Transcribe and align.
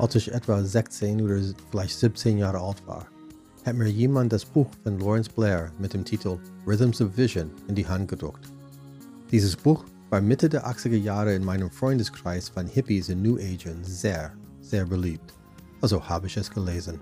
Als 0.00 0.14
ich 0.14 0.32
etwa 0.32 0.64
16 0.64 1.20
oder 1.20 1.38
vielleicht 1.70 1.98
17 1.98 2.38
Jahre 2.38 2.58
alt 2.58 2.86
war, 2.86 3.06
hat 3.66 3.76
mir 3.76 3.86
jemand 3.86 4.32
das 4.32 4.46
Buch 4.46 4.66
von 4.82 4.98
Lawrence 4.98 5.28
Blair 5.28 5.72
mit 5.78 5.92
dem 5.92 6.06
Titel 6.06 6.38
Rhythms 6.66 7.02
of 7.02 7.18
Vision 7.18 7.50
in 7.68 7.74
die 7.74 7.86
Hand 7.86 8.08
gedruckt. 8.08 8.50
Dieses 9.30 9.54
Buch 9.54 9.84
war 10.08 10.22
Mitte 10.22 10.48
der 10.48 10.66
80er 10.66 10.96
Jahre 10.96 11.34
in 11.34 11.44
meinem 11.44 11.70
Freundeskreis 11.70 12.48
von 12.48 12.66
Hippies 12.66 13.10
und 13.10 13.20
New 13.20 13.36
Agern 13.36 13.84
sehr, 13.84 14.32
sehr 14.62 14.86
beliebt. 14.86 15.34
Also 15.82 16.02
habe 16.02 16.28
ich 16.28 16.36
es 16.38 16.50
gelesen. 16.50 16.98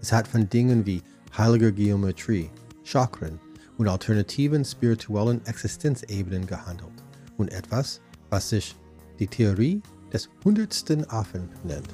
Es 0.00 0.12
hat 0.12 0.28
von 0.28 0.48
Dingen 0.48 0.86
wie 0.86 1.02
heiliger 1.36 1.72
Geometrie, 1.72 2.48
Chakren 2.84 3.40
und 3.76 3.88
alternativen 3.88 4.64
spirituellen 4.64 5.44
Existenzebenen 5.46 6.46
gehandelt 6.46 7.02
und 7.38 7.50
etwas, 7.50 8.00
was 8.30 8.50
sich 8.50 8.76
die 9.18 9.26
Theorie 9.26 9.82
des 10.12 10.28
hundertsten 10.44 11.08
Affen 11.10 11.48
nennt. 11.64 11.88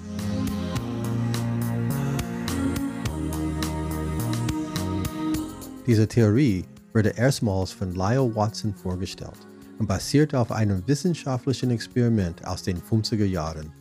Diese 5.86 6.08
Theorie 6.08 6.64
wurde 6.94 7.10
erstmals 7.10 7.72
von 7.72 7.92
Lyle 7.92 8.34
Watson 8.34 8.72
vorgestellt 8.74 9.46
und 9.78 9.86
basiert 9.86 10.34
auf 10.34 10.50
einem 10.50 10.82
wissenschaftlichen 10.86 11.70
Experiment 11.70 12.46
aus 12.46 12.62
den 12.62 12.80
50er 12.80 13.26
Jahren. 13.26 13.72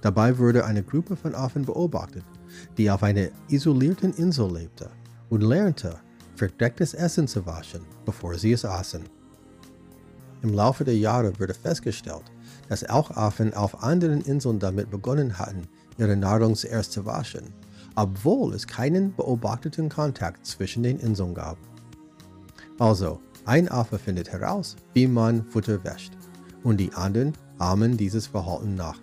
Dabei 0.00 0.38
wurde 0.38 0.64
eine 0.64 0.82
Gruppe 0.82 1.16
von 1.16 1.34
Affen 1.34 1.64
beobachtet, 1.64 2.24
die 2.76 2.90
auf 2.90 3.02
einer 3.02 3.28
isolierten 3.48 4.14
Insel 4.14 4.50
lebte 4.52 4.88
und 5.28 5.42
lernte, 5.42 5.98
verdecktes 6.36 6.94
Essen 6.94 7.26
zu 7.26 7.44
waschen, 7.44 7.82
bevor 8.04 8.34
sie 8.38 8.52
es 8.52 8.64
aßen. 8.64 9.02
Im 10.42 10.54
Laufe 10.54 10.84
der 10.84 10.96
Jahre 10.96 11.38
wurde 11.38 11.52
festgestellt, 11.52 12.24
dass 12.68 12.88
auch 12.88 13.10
Affen 13.10 13.54
auf 13.54 13.82
anderen 13.82 14.20
Inseln 14.20 14.58
damit 14.58 14.90
begonnen 14.90 15.38
hatten, 15.38 15.62
ihre 15.96 16.16
Nahrung 16.16 16.54
zuerst 16.54 16.92
zu 16.92 17.06
waschen, 17.06 17.52
obwohl 17.96 18.54
es 18.54 18.66
keinen 18.66 19.14
beobachteten 19.14 19.88
Kontakt 19.88 20.46
zwischen 20.46 20.82
den 20.82 20.98
Inseln 20.98 21.34
gab. 21.34 21.58
Also, 22.78 23.20
ein 23.44 23.68
Affe 23.70 23.98
findet 23.98 24.30
heraus, 24.30 24.76
wie 24.92 25.06
man 25.06 25.44
Futter 25.44 25.82
wäscht, 25.82 26.12
und 26.62 26.78
die 26.78 26.92
anderen 26.92 27.32
ahmen 27.58 27.96
dieses 27.96 28.26
Verhalten 28.26 28.74
nach. 28.74 29.00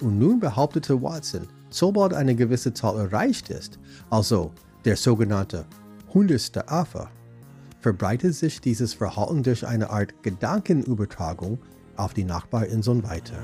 Und 0.00 0.18
nun 0.18 0.40
behauptete 0.40 1.00
Watson, 1.02 1.46
sobald 1.70 2.14
eine 2.14 2.34
gewisse 2.34 2.72
Zahl 2.72 2.98
erreicht 2.98 3.50
ist, 3.50 3.78
also 4.10 4.52
der 4.84 4.96
sogenannte 4.96 5.66
hundertste 6.14 6.68
Affe, 6.68 7.08
verbreitet 7.80 8.34
sich 8.34 8.60
dieses 8.60 8.94
Verhalten 8.94 9.42
durch 9.42 9.66
eine 9.66 9.90
Art 9.90 10.22
Gedankenübertragung 10.22 11.58
auf 11.98 12.14
die 12.14 12.24
Nachbarinseln 12.24 13.02
weiter. 13.02 13.36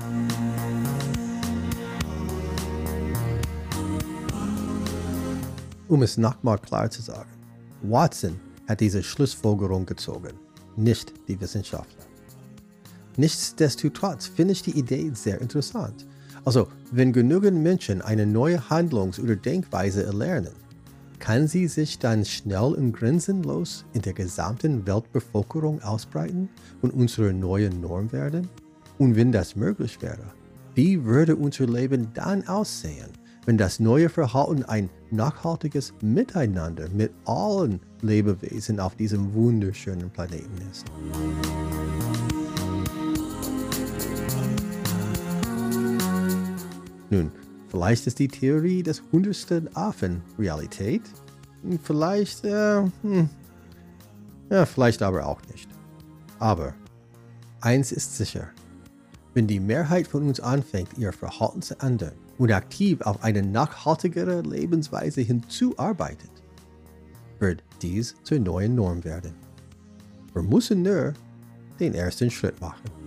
Um 5.87 6.01
es 6.01 6.17
nochmal 6.17 6.57
klar 6.57 6.89
zu 6.89 7.01
sagen, 7.01 7.29
Watson 7.83 8.39
hat 8.67 8.79
diese 8.79 9.03
Schlussfolgerung 9.03 9.85
gezogen, 9.85 10.33
nicht 10.75 11.13
die 11.27 11.39
Wissenschaftler. 11.39 12.03
Nichtsdestotrotz 13.17 14.27
finde 14.27 14.53
ich 14.53 14.63
die 14.63 14.77
Idee 14.77 15.11
sehr 15.13 15.39
interessant. 15.39 16.07
Also, 16.43 16.67
wenn 16.91 17.13
genügend 17.13 17.61
Menschen 17.61 18.01
eine 18.01 18.25
neue 18.25 18.69
Handlungs- 18.69 19.19
oder 19.19 19.35
Denkweise 19.35 20.03
erlernen, 20.03 20.53
kann 21.19 21.47
sie 21.47 21.67
sich 21.67 21.99
dann 21.99 22.25
schnell 22.25 22.73
und 22.73 22.93
grenzenlos 22.93 23.85
in 23.93 24.01
der 24.01 24.13
gesamten 24.13 24.85
Weltbevölkerung 24.85 25.81
ausbreiten 25.81 26.49
und 26.81 26.91
unsere 26.91 27.33
neue 27.33 27.69
Norm 27.69 28.11
werden? 28.11 28.49
Und 28.97 29.15
wenn 29.15 29.31
das 29.31 29.55
möglich 29.55 30.01
wäre, 30.01 30.33
wie 30.73 31.03
würde 31.03 31.35
unser 31.35 31.67
Leben 31.67 32.09
dann 32.13 32.47
aussehen, 32.47 33.09
wenn 33.45 33.57
das 33.57 33.79
neue 33.79 34.09
Verhalten 34.09 34.63
ein 34.63 34.89
nachhaltiges 35.11 35.93
Miteinander 36.01 36.89
mit 36.89 37.11
allen 37.25 37.79
Lebewesen 38.01 38.79
auf 38.79 38.95
diesem 38.95 39.33
wunderschönen 39.33 40.09
Planeten 40.09 40.57
ist? 40.71 40.85
Nun, 47.09 47.31
Vielleicht 47.67 48.07
ist 48.07 48.19
die 48.19 48.27
Theorie 48.27 48.83
des 48.83 49.01
hundertsten 49.11 49.75
Affen 49.75 50.21
Realität. 50.37 51.01
Vielleicht, 51.83 52.45
äh, 52.45 52.83
hm, 53.01 53.29
ja, 54.49 54.65
vielleicht 54.65 55.01
aber 55.01 55.25
auch 55.25 55.41
nicht. 55.51 55.69
Aber 56.39 56.73
eins 57.61 57.91
ist 57.91 58.15
sicher. 58.15 58.49
Wenn 59.33 59.47
die 59.47 59.59
Mehrheit 59.59 60.07
von 60.07 60.27
uns 60.27 60.39
anfängt, 60.39 60.97
ihr 60.97 61.11
Verhalten 61.11 61.61
zu 61.61 61.77
ändern 61.79 62.13
und 62.37 62.51
aktiv 62.51 63.01
auf 63.01 63.23
eine 63.23 63.41
nachhaltigere 63.41 64.41
Lebensweise 64.41 65.21
hinzuarbeitet, 65.21 66.31
wird 67.39 67.63
dies 67.81 68.15
zur 68.23 68.39
neuen 68.39 68.75
Norm 68.75 69.03
werden. 69.03 69.33
Wir 70.33 70.43
müssen 70.43 70.83
nur 70.83 71.13
den 71.79 71.93
ersten 71.93 72.31
Schritt 72.31 72.59
machen. 72.61 73.04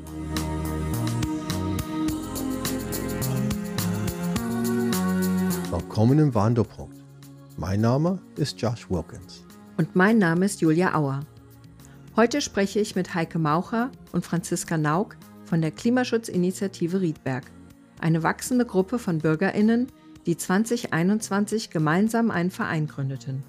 Willkommen 5.98 6.20
im 6.20 6.32
Wandelpunkt. 6.32 6.96
Mein 7.56 7.80
Name 7.80 8.20
ist 8.36 8.62
Josh 8.62 8.88
Wilkins. 8.88 9.44
Und 9.78 9.96
mein 9.96 10.16
Name 10.18 10.44
ist 10.44 10.60
Julia 10.60 10.94
Auer. 10.94 11.26
Heute 12.14 12.40
spreche 12.40 12.78
ich 12.78 12.94
mit 12.94 13.16
Heike 13.16 13.40
Maucher 13.40 13.90
und 14.12 14.24
Franziska 14.24 14.78
Nauk 14.78 15.16
von 15.44 15.60
der 15.60 15.72
Klimaschutzinitiative 15.72 17.00
Riedberg, 17.00 17.50
eine 18.00 18.22
wachsende 18.22 18.64
Gruppe 18.64 19.00
von 19.00 19.18
BürgerInnen, 19.18 19.88
die 20.24 20.36
2021 20.36 21.70
gemeinsam 21.70 22.30
einen 22.30 22.52
Verein 22.52 22.86
gründeten. 22.86 23.42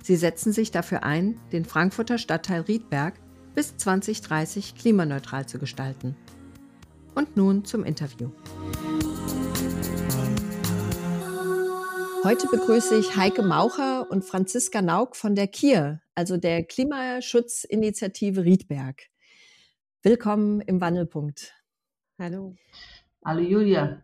Sie 0.00 0.14
setzen 0.14 0.52
sich 0.52 0.70
dafür 0.70 1.02
ein, 1.02 1.40
den 1.50 1.64
Frankfurter 1.64 2.18
Stadtteil 2.18 2.60
Riedberg 2.60 3.14
bis 3.56 3.76
2030 3.78 4.76
klimaneutral 4.76 5.46
zu 5.46 5.58
gestalten. 5.58 6.14
Und 7.16 7.36
nun 7.36 7.64
zum 7.64 7.82
Interview. 7.82 8.30
Heute 12.24 12.46
begrüße 12.46 12.96
ich 12.96 13.16
Heike 13.16 13.42
Maucher 13.42 14.10
und 14.10 14.24
Franziska 14.24 14.80
Nauk 14.80 15.14
von 15.14 15.34
der 15.34 15.46
KIR, 15.46 16.00
also 16.14 16.38
der 16.38 16.64
Klimaschutzinitiative 16.64 18.44
Riedberg. 18.44 19.10
Willkommen 20.02 20.62
im 20.62 20.80
Wandelpunkt. 20.80 21.52
Hallo. 22.18 22.56
Hallo 23.22 23.40
Julia. 23.40 24.02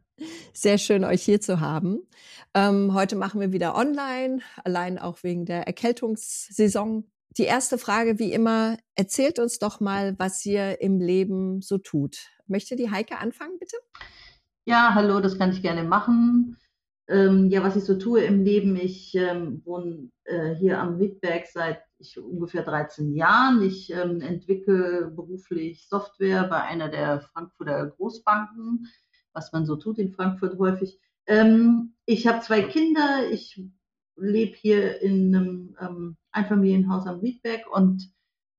Sehr 0.52 0.76
schön, 0.76 1.02
euch 1.02 1.22
hier 1.22 1.40
zu 1.40 1.60
haben. 1.60 2.06
Ähm, 2.52 2.92
heute 2.92 3.16
machen 3.16 3.40
wir 3.40 3.52
wieder 3.52 3.74
online, 3.74 4.42
allein 4.64 4.98
auch 4.98 5.22
wegen 5.22 5.46
der 5.46 5.66
Erkältungssaison. 5.66 7.10
Die 7.38 7.44
erste 7.44 7.78
Frage, 7.78 8.18
wie 8.18 8.34
immer, 8.34 8.76
erzählt 8.96 9.38
uns 9.38 9.58
doch 9.58 9.80
mal, 9.80 10.18
was 10.18 10.44
ihr 10.44 10.82
im 10.82 11.00
Leben 11.00 11.62
so 11.62 11.78
tut. 11.78 12.18
Möchte 12.46 12.76
die 12.76 12.90
Heike 12.90 13.16
anfangen, 13.16 13.58
bitte? 13.58 13.78
Ja, 14.66 14.92
hallo, 14.94 15.20
das 15.20 15.38
kann 15.38 15.52
ich 15.52 15.62
gerne 15.62 15.84
machen. 15.84 16.58
Ähm, 17.10 17.50
ja, 17.50 17.64
was 17.64 17.74
ich 17.74 17.82
so 17.82 17.98
tue 17.98 18.22
im 18.22 18.44
Leben, 18.44 18.76
ich 18.76 19.16
ähm, 19.16 19.62
wohne 19.64 20.10
äh, 20.24 20.54
hier 20.54 20.78
am 20.78 20.96
Mietberg 20.96 21.46
seit 21.48 21.82
ich, 21.98 22.18
ungefähr 22.20 22.62
13 22.62 23.12
Jahren. 23.14 23.62
Ich 23.62 23.92
ähm, 23.92 24.20
entwickle 24.20 25.10
beruflich 25.10 25.88
Software 25.88 26.44
bei 26.44 26.62
einer 26.62 26.88
der 26.88 27.22
Frankfurter 27.32 27.88
Großbanken, 27.88 28.86
was 29.32 29.52
man 29.52 29.66
so 29.66 29.74
tut 29.74 29.98
in 29.98 30.12
Frankfurt 30.12 30.56
häufig. 30.60 31.00
Ähm, 31.26 31.94
ich 32.06 32.28
habe 32.28 32.42
zwei 32.42 32.62
Kinder, 32.62 33.28
ich 33.28 33.60
lebe 34.16 34.56
hier 34.56 35.02
in 35.02 35.34
einem 35.34 35.76
ähm, 35.80 36.16
Einfamilienhaus 36.30 37.08
am 37.08 37.20
Mietberg 37.22 37.62
und 37.74 38.08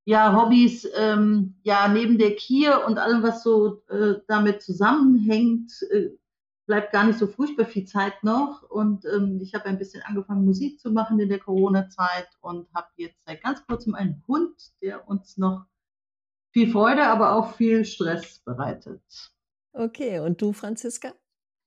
ja, 0.04 0.36
Hobbys, 0.36 0.90
ähm, 0.98 1.56
ja, 1.64 1.88
neben 1.88 2.18
der 2.18 2.36
Kier 2.36 2.84
und 2.86 2.98
allem, 2.98 3.24
was 3.24 3.44
so 3.44 3.84
äh, 3.88 4.16
damit 4.28 4.62
zusammenhängt, 4.62 5.72
äh, 5.92 6.10
bleibt 6.72 6.94
gar 6.94 7.04
nicht 7.04 7.20
so 7.20 7.28
furchtbar 7.28 7.66
viel 7.66 7.84
Zeit 7.84 8.24
noch. 8.24 8.64
Und 8.70 9.04
ähm, 9.04 9.42
ich 9.42 9.54
habe 9.54 9.66
ein 9.66 9.78
bisschen 9.78 10.02
angefangen, 10.04 10.46
Musik 10.46 10.80
zu 10.80 10.90
machen 10.90 11.20
in 11.20 11.28
der 11.28 11.40
Corona-Zeit 11.40 12.30
und 12.40 12.74
habe 12.74 12.88
jetzt 12.96 13.26
seit 13.26 13.44
ganz 13.44 13.62
kurzem 13.68 13.94
einen 13.94 14.24
Hund, 14.26 14.56
der 14.82 15.06
uns 15.10 15.38
noch 15.38 15.66
viel 16.54 16.72
Freude, 16.72 17.04
aber 17.08 17.36
auch 17.36 17.56
viel 17.56 17.84
Stress 17.84 18.40
bereitet. 18.40 19.02
Okay, 19.74 20.20
und 20.20 20.42
du, 20.42 20.54
Franziska? 20.54 21.12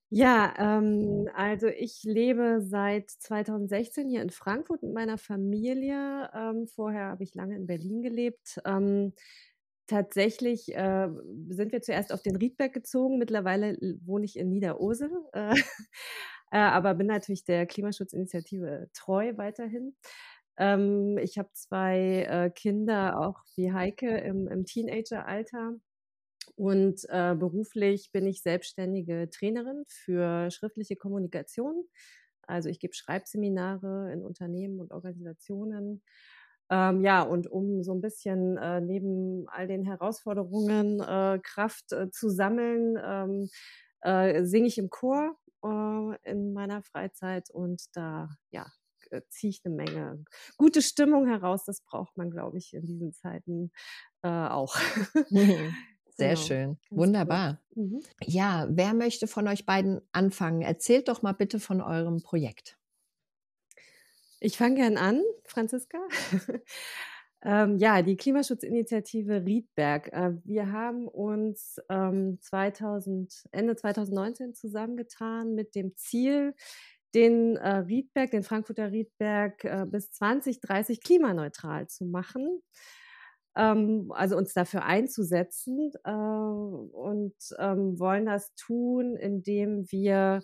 Ja, 0.09 0.55
ähm, 0.57 1.29
also 1.35 1.67
ich 1.67 2.03
lebe 2.05 2.63
seit 2.63 3.11
2016 3.11 4.09
hier 4.09 4.23
in 4.23 4.31
Frankfurt 4.31 4.83
mit 4.83 4.95
meiner 4.95 5.19
Familie. 5.19 6.31
Ähm, 6.33 6.67
vorher 6.67 7.09
habe 7.09 7.25
ich 7.25 7.35
lange 7.35 7.57
in 7.57 7.67
Berlin 7.67 8.01
gelebt. 8.01 8.59
Ähm, 8.65 9.13
Tatsächlich 9.87 10.75
äh, 10.75 11.09
sind 11.49 11.73
wir 11.73 11.83
zuerst 11.83 12.13
auf 12.13 12.23
den 12.23 12.37
Riedberg 12.37 12.73
gezogen. 12.73 13.19
Mittlerweile 13.19 13.77
wohne 14.05 14.25
ich 14.25 14.39
in 14.39 14.49
Niederursel, 14.49 15.11
äh, 15.35 15.55
äh, 16.53 16.57
aber 16.57 16.95
bin 16.95 17.07
natürlich 17.07 17.45
der 17.45 17.67
Klimaschutzinitiative 17.67 18.89
treu 18.95 19.35
weiterhin. 19.37 19.95
Ähm, 20.57 21.19
ich 21.19 21.39
habe 21.39 21.51
zwei 21.53 22.27
äh, 22.29 22.51
Kinder, 22.51 23.21
auch 23.21 23.43
wie 23.57 23.73
Heike, 23.73 24.19
im, 24.19 24.49
im 24.49 24.65
Teenageralter. 24.65 25.75
Und 26.57 27.05
äh, 27.09 27.35
beruflich 27.35 28.11
bin 28.13 28.27
ich 28.27 28.43
selbstständige 28.43 29.29
Trainerin 29.31 29.85
für 29.89 30.51
schriftliche 30.51 30.97
Kommunikation. 30.97 31.85
Also 32.43 32.69
ich 32.69 32.79
gebe 32.79 32.95
Schreibseminare 32.95 34.13
in 34.13 34.23
Unternehmen 34.23 34.81
und 34.81 34.93
Organisationen. 34.93 36.03
Ähm, 36.71 37.03
ja, 37.03 37.23
und 37.23 37.47
um 37.51 37.83
so 37.83 37.93
ein 37.93 38.01
bisschen 38.01 38.57
äh, 38.57 38.81
neben 38.81 39.47
all 39.49 39.67
den 39.67 39.85
Herausforderungen 39.85 41.01
äh, 41.01 41.39
Kraft 41.43 41.93
äh, 41.93 42.11
zu 42.11 42.31
sammeln, 42.31 42.99
ähm, 43.03 43.49
äh, 44.01 44.45
singe 44.45 44.69
ich 44.69 44.79
im 44.79 44.91
Chor 44.91 45.37
äh, 45.63 46.31
in 46.31 46.53
meiner 46.53 46.83
Freizeit 46.83 47.51
und 47.51 47.83
da 47.93 48.31
ja, 48.51 48.67
äh, 49.11 49.21
ziehe 49.29 49.51
ich 49.51 49.61
eine 49.65 49.75
Menge 49.75 50.25
gute 50.57 50.81
Stimmung 50.81 51.27
heraus. 51.27 51.65
Das 51.65 51.83
braucht 51.83 52.17
man, 52.17 52.31
glaube 52.31 52.59
ich, 52.59 52.73
in 52.73 52.87
diesen 52.87 53.13
Zeiten 53.13 53.71
auch. 54.23 54.75
Sehr 56.17 56.35
genau, 56.35 56.41
schön. 56.41 56.79
Wunderbar. 56.91 57.61
Mhm. 57.75 58.01
Ja, 58.23 58.67
wer 58.71 58.95
möchte 58.95 59.27
von 59.27 59.49
euch 59.49 59.67
beiden 59.67 60.01
anfangen? 60.13 60.63
Erzählt 60.63 61.09
doch 61.09 61.23
mal 61.23 61.33
bitte 61.33 61.59
von 61.59 61.81
eurem 61.81 62.23
Projekt. 62.23 62.79
Ich 64.45 64.59
fange 64.59 64.75
gern 64.75 64.99
an, 64.99 65.23
Franziska. 65.47 65.97
ähm, 67.43 67.79
ja, 67.79 68.03
die 68.03 68.19
Klimaschutzinitiative 68.19 69.43
Riedberg. 69.47 70.13
Äh, 70.13 70.33
wir 70.45 70.71
haben 70.71 71.09
uns 71.09 71.81
ähm, 71.89 72.37
2000, 72.43 73.47
Ende 73.53 73.75
2019 73.75 74.53
zusammengetan 74.53 75.55
mit 75.55 75.75
dem 75.75 75.97
Ziel, 75.97 76.55
den 77.15 77.57
äh, 77.57 77.77
Riedberg, 77.77 78.33
den 78.33 78.43
Frankfurter 78.43 78.93
Riedberg 78.93 79.65
äh, 79.65 79.87
bis 79.89 80.13
2030 80.13 81.01
klimaneutral 81.01 81.89
zu 81.89 82.05
machen 82.05 82.61
ähm, 83.57 84.13
also 84.15 84.37
uns 84.37 84.53
dafür 84.53 84.85
einzusetzen 84.85 85.93
äh, 86.05 86.11
und 86.11 87.35
ähm, 87.59 87.99
wollen 87.99 88.27
das 88.27 88.55
tun, 88.57 89.17
indem 89.17 89.91
wir 89.91 90.43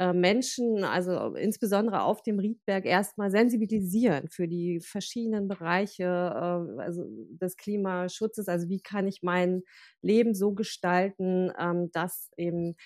äh, 0.00 0.14
Menschen, 0.14 0.82
also 0.82 1.34
insbesondere 1.34 2.02
auf 2.02 2.22
dem 2.22 2.38
Riedberg, 2.38 2.86
erstmal 2.86 3.30
sensibilisieren 3.30 4.28
für 4.28 4.48
die 4.48 4.80
verschiedenen 4.80 5.46
Bereiche 5.46 6.04
äh, 6.04 6.80
also 6.80 7.04
des 7.30 7.58
Klimaschutzes. 7.58 8.48
Also 8.48 8.70
wie 8.70 8.80
kann 8.80 9.06
ich 9.06 9.22
mein 9.22 9.62
Leben 10.00 10.34
so 10.34 10.52
gestalten, 10.52 11.52
ähm, 11.58 11.90
dass 11.92 12.30
eben 12.38 12.76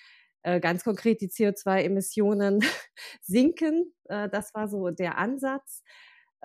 äh, 0.43 0.59
ganz 0.59 0.83
konkret 0.83 1.21
die 1.21 1.29
CO2-Emissionen 1.29 2.59
sinken. 3.21 3.93
Äh, 4.09 4.27
das 4.29 4.53
war 4.53 4.67
so 4.67 4.89
der 4.89 5.17
Ansatz. 5.17 5.83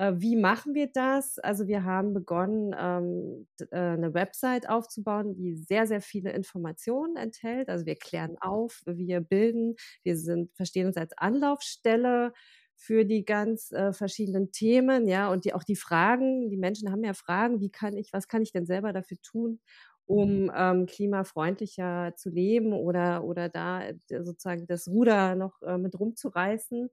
Äh, 0.01 0.15
wie 0.17 0.37
machen 0.37 0.75
wir 0.75 0.87
das? 0.89 1.39
Also 1.39 1.67
wir 1.69 1.85
haben 1.85 2.15
begonnen, 2.15 2.75
ähm, 2.79 3.47
äh, 3.71 3.77
eine 3.77 4.15
Website 4.15 4.69
aufzubauen, 4.69 5.35
die 5.35 5.55
sehr, 5.57 5.87
sehr 5.87 6.01
viele 6.01 6.33
Informationen 6.33 7.17
enthält. 7.17 7.69
Also 7.69 7.85
wir 7.87 7.97
klären 7.97 8.37
auf, 8.41 8.83
wir 8.87 9.21
bilden, 9.21 9.77
wir 10.03 10.17
sind, 10.17 10.55
verstehen 10.57 10.87
uns 10.87 10.97
als 10.97 11.13
Anlaufstelle 11.19 12.33
für 12.77 13.05
die 13.05 13.25
ganz 13.27 13.73
äh, 13.73 13.93
verschiedenen 13.93 14.53
Themen, 14.53 15.07
ja, 15.07 15.31
und 15.31 15.45
die, 15.45 15.53
auch 15.53 15.65
die 15.65 15.77
Fragen, 15.77 16.49
die 16.49 16.57
Menschen 16.57 16.91
haben 16.91 17.05
ja 17.05 17.13
Fragen, 17.13 17.61
wie 17.61 17.71
kann 17.71 17.95
ich, 17.97 18.13
was 18.15 18.27
kann 18.27 18.41
ich 18.43 18.53
denn 18.53 18.65
selber 18.65 18.95
dafür 18.95 19.19
tun, 19.23 19.61
um 20.07 20.51
ähm, 20.57 20.87
klimafreundlicher 20.87 22.15
zu 22.17 22.31
leben 22.31 22.73
oder, 22.73 23.23
oder 23.25 23.51
da 23.51 23.83
äh, 23.83 23.97
sozusagen 24.23 24.67
das 24.67 24.89
Ruder 24.89 25.35
noch 25.37 25.61
äh, 25.63 25.77
mit 25.79 25.99
rumzureißen 26.01 26.89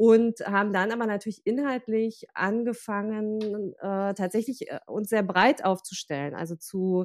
und 0.00 0.40
haben 0.46 0.72
dann 0.72 0.92
aber 0.92 1.06
natürlich 1.06 1.42
inhaltlich 1.44 2.24
angefangen, 2.32 3.74
äh, 3.80 4.14
tatsächlich 4.14 4.70
äh, 4.70 4.78
uns 4.86 5.10
sehr 5.10 5.22
breit 5.22 5.62
aufzustellen, 5.62 6.34
also 6.34 6.56
zu 6.56 7.04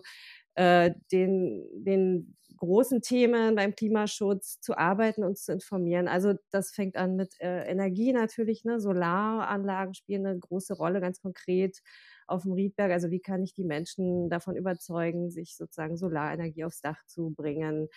äh, 0.56 0.92
den, 1.12 1.66
den 1.84 2.38
großen 2.58 3.02
Themen 3.02 3.56
beim 3.56 3.76
Klimaschutz 3.76 4.62
zu 4.62 4.78
arbeiten 4.78 5.26
und 5.26 5.38
zu 5.38 5.52
informieren. 5.52 6.08
Also 6.08 6.36
das 6.52 6.72
fängt 6.72 6.96
an 6.96 7.18
mit 7.18 7.36
äh, 7.42 7.64
Energie 7.70 8.14
natürlich, 8.14 8.64
ne? 8.64 8.80
Solaranlagen 8.80 9.94
spielen 9.94 10.26
eine 10.26 10.40
große 10.40 10.74
Rolle, 10.76 11.02
ganz 11.02 11.22
konkret 11.22 11.80
auf 12.28 12.44
dem 12.44 12.54
Riedberg. 12.54 12.92
Also 12.94 13.12
wie 13.12 13.20
kann 13.20 13.44
ich 13.44 13.54
die 13.54 13.66
Menschen 13.66 14.30
davon 14.30 14.56
überzeugen, 14.56 15.30
sich 15.32 15.58
sozusagen 15.58 15.98
Solarenergie 15.98 16.64
aufs 16.64 16.80
Dach 16.82 17.04
zu 17.06 17.32
bringen? 17.36 17.90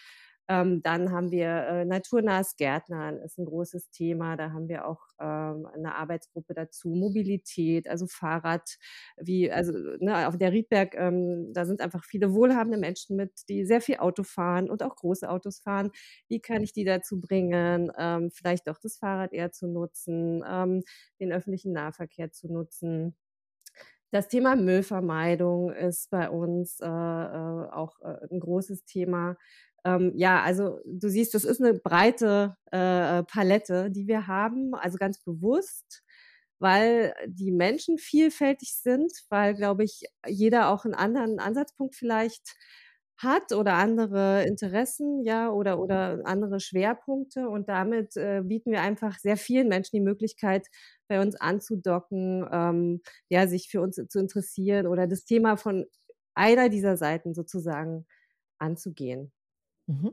Ähm, 0.48 0.82
dann 0.82 1.12
haben 1.12 1.30
wir 1.30 1.46
äh, 1.48 1.84
naturnahes 1.84 2.56
Gärtnern, 2.56 3.18
ist 3.18 3.38
ein 3.38 3.44
großes 3.44 3.90
Thema. 3.90 4.36
Da 4.36 4.52
haben 4.52 4.68
wir 4.68 4.86
auch 4.86 5.00
ähm, 5.20 5.66
eine 5.74 5.94
Arbeitsgruppe 5.94 6.54
dazu. 6.54 6.88
Mobilität, 6.88 7.88
also 7.88 8.06
Fahrrad, 8.06 8.78
wie, 9.18 9.50
also 9.52 9.72
ne, 10.00 10.26
auf 10.26 10.38
der 10.38 10.52
Riedberg, 10.52 10.94
ähm, 10.94 11.52
da 11.52 11.66
sind 11.66 11.80
einfach 11.80 12.04
viele 12.04 12.32
wohlhabende 12.32 12.78
Menschen 12.78 13.16
mit, 13.16 13.32
die 13.48 13.64
sehr 13.66 13.80
viel 13.82 13.98
Auto 13.98 14.22
fahren 14.22 14.70
und 14.70 14.82
auch 14.82 14.96
große 14.96 15.28
Autos 15.28 15.60
fahren. 15.60 15.90
Wie 16.28 16.40
kann 16.40 16.62
ich 16.62 16.72
die 16.72 16.84
dazu 16.84 17.20
bringen, 17.20 17.92
ähm, 17.98 18.30
vielleicht 18.30 18.68
auch 18.68 18.78
das 18.78 18.96
Fahrrad 18.96 19.32
eher 19.32 19.52
zu 19.52 19.66
nutzen, 19.68 20.42
ähm, 20.48 20.82
den 21.20 21.32
öffentlichen 21.32 21.72
Nahverkehr 21.72 22.32
zu 22.32 22.48
nutzen? 22.52 23.16
Das 24.10 24.28
Thema 24.28 24.56
Müllvermeidung 24.56 25.70
ist 25.70 26.10
bei 26.10 26.30
uns 26.30 26.80
äh, 26.80 26.86
äh 26.86 26.88
auch 26.88 28.00
äh, 28.00 28.26
ein 28.30 28.40
großes 28.40 28.84
Thema. 28.86 29.36
Ähm, 29.84 30.12
ja, 30.16 30.42
also 30.42 30.80
du 30.86 31.08
siehst, 31.08 31.34
das 31.34 31.44
ist 31.44 31.60
eine 31.60 31.75
breite 31.75 32.56
äh, 32.72 33.22
Palette, 33.25 33.90
die 33.90 34.06
wir 34.08 34.26
haben, 34.26 34.75
also 34.75 34.98
ganz 34.98 35.19
bewusst, 35.22 36.02
weil 36.58 37.14
die 37.26 37.52
Menschen 37.52 37.98
vielfältig 37.98 38.75
sind, 38.75 39.12
weil, 39.30 39.54
glaube 39.54 39.84
ich, 39.84 40.02
jeder 40.26 40.70
auch 40.70 40.84
einen 40.84 40.94
anderen 40.94 41.38
Ansatzpunkt 41.38 41.94
vielleicht 41.94 42.56
hat 43.19 43.52
oder 43.52 43.75
andere 43.75 44.44
Interessen, 44.46 45.25
ja, 45.25 45.50
oder, 45.50 45.80
oder 45.80 46.20
andere 46.25 46.60
Schwerpunkte. 46.60 47.48
Und 47.48 47.69
damit 47.69 48.16
äh, 48.16 48.42
bieten 48.44 48.70
wir 48.72 48.80
einfach 48.82 49.19
sehr 49.19 49.36
vielen 49.36 49.69
Menschen 49.69 49.96
die 49.96 50.00
Möglichkeit, 50.02 50.69
bei 51.08 51.20
uns 51.20 51.34
anzudocken, 51.36 52.46
ähm, 52.52 53.02
ja, 53.28 53.46
sich 53.48 53.69
für 53.70 53.80
uns 53.80 53.96
zu 54.08 54.19
interessieren 54.20 54.86
oder 54.86 55.06
das 55.08 55.25
Thema 55.25 55.56
von 55.56 55.86
einer 56.34 56.69
dieser 56.69 56.96
Seiten 56.96 57.34
sozusagen 57.34 58.06
anzugehen. 58.58 59.32
Mhm. 59.88 60.12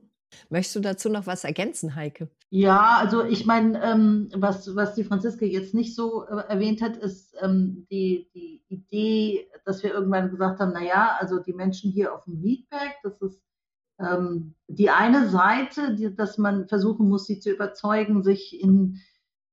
Möchtest 0.50 0.76
du 0.76 0.80
dazu 0.82 1.10
noch 1.10 1.28
was 1.28 1.44
ergänzen, 1.44 1.96
Heike? 1.96 2.30
Ja, 2.50 2.98
also 2.98 3.24
ich 3.24 3.46
meine, 3.46 3.82
ähm, 3.84 4.30
was, 4.36 4.76
was 4.76 4.96
die 4.96 5.04
Franziska 5.04 5.46
jetzt 5.46 5.74
nicht 5.74 5.96
so 5.96 6.26
äh, 6.26 6.44
erwähnt 6.48 6.82
hat, 6.82 6.98
ist 6.98 7.36
ähm, 7.42 7.86
die, 7.90 8.30
die 8.34 8.64
Idee, 8.68 9.48
dass 9.66 9.84
wir 9.84 9.94
irgendwann 9.94 10.32
gesagt 10.32 10.60
haben, 10.60 10.74
naja, 10.74 11.16
also 11.20 11.40
die 11.40 11.54
Menschen 11.54 11.92
hier 11.92 12.14
auf 12.14 12.26
dem 12.26 12.42
Riedberg, 12.42 12.96
das 13.04 13.22
ist 13.22 13.42
ähm, 14.00 14.56
die 14.68 14.90
eine 14.90 15.30
Seite, 15.30 15.96
die, 15.96 16.14
dass 16.14 16.38
man 16.38 16.68
versuchen 16.68 17.08
muss, 17.08 17.26
sie 17.26 17.40
zu 17.40 17.52
überzeugen, 17.52 18.24
sich 18.24 18.60
in 18.62 19.00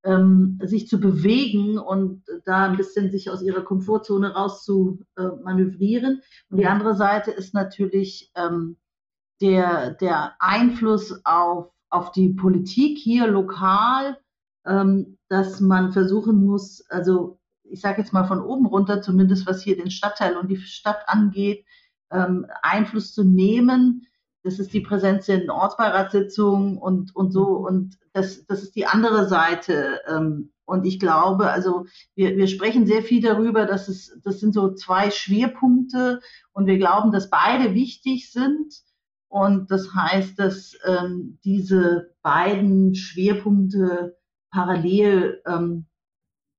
ähm, 0.05 0.59
sich 0.61 0.89
zu 0.89 0.99
bewegen 0.99 1.77
und 1.77 2.23
da 2.45 2.65
ein 2.65 2.75
bisschen 2.75 3.09
sich 3.09 3.29
aus 3.29 3.41
ihrer 3.41 3.61
Komfortzone 3.61 4.33
raus 4.33 4.65
zu 4.65 4.99
äh, 5.15 5.27
manövrieren. 5.43 6.21
Und 6.49 6.57
die 6.57 6.65
andere 6.65 6.95
Seite 6.95 7.31
ist 7.31 7.53
natürlich 7.53 8.29
ähm, 8.35 8.77
der, 9.43 9.91
der 9.91 10.35
Einfluss 10.39 11.19
auf, 11.25 11.69
auf 11.89 12.11
die 12.13 12.29
Politik 12.29 12.97
hier 12.97 13.27
lokal, 13.27 14.17
ähm, 14.65 15.17
dass 15.27 15.59
man 15.59 15.91
versuchen 15.91 16.45
muss, 16.45 16.85
also 16.89 17.39
ich 17.63 17.81
sage 17.81 18.01
jetzt 18.01 18.13
mal 18.13 18.23
von 18.25 18.41
oben 18.41 18.65
runter, 18.65 19.01
zumindest 19.01 19.45
was 19.45 19.61
hier 19.61 19.75
den 19.75 19.91
Stadtteil 19.91 20.37
und 20.37 20.49
die 20.49 20.57
Stadt 20.57 21.07
angeht, 21.07 21.65
ähm, 22.09 22.45
Einfluss 22.61 23.13
zu 23.13 23.23
nehmen. 23.23 24.07
Das 24.43 24.59
ist 24.59 24.73
die 24.73 24.81
Präsenz 24.81 25.27
in 25.27 25.49
Ortsbeiratssitzungen 25.49 26.77
und, 26.77 27.13
und 27.15 27.31
so. 27.31 27.43
Und 27.43 27.97
das, 28.13 28.45
das 28.45 28.63
ist 28.63 28.75
die 28.75 28.85
andere 28.85 29.27
Seite. 29.27 30.01
Ähm, 30.07 30.53
und 30.65 30.85
ich 30.85 30.99
glaube, 30.99 31.49
also 31.49 31.85
wir, 32.15 32.37
wir 32.37 32.47
sprechen 32.47 32.85
sehr 32.85 33.03
viel 33.03 33.21
darüber, 33.21 33.65
dass 33.65 33.89
es, 33.89 34.17
das 34.23 34.39
sind 34.39 34.53
so 34.53 34.73
zwei 34.73 35.11
Schwerpunkte 35.11 36.21
und 36.53 36.67
wir 36.67 36.77
glauben, 36.77 37.11
dass 37.11 37.29
beide 37.29 37.73
wichtig 37.73 38.31
sind. 38.31 38.73
Und 39.33 39.71
das 39.71 39.95
heißt, 39.95 40.37
dass 40.37 40.77
ähm, 40.85 41.39
diese 41.43 42.13
beiden 42.21 42.93
Schwerpunkte 42.93 44.15
parallel 44.51 45.41
ähm, 45.47 45.87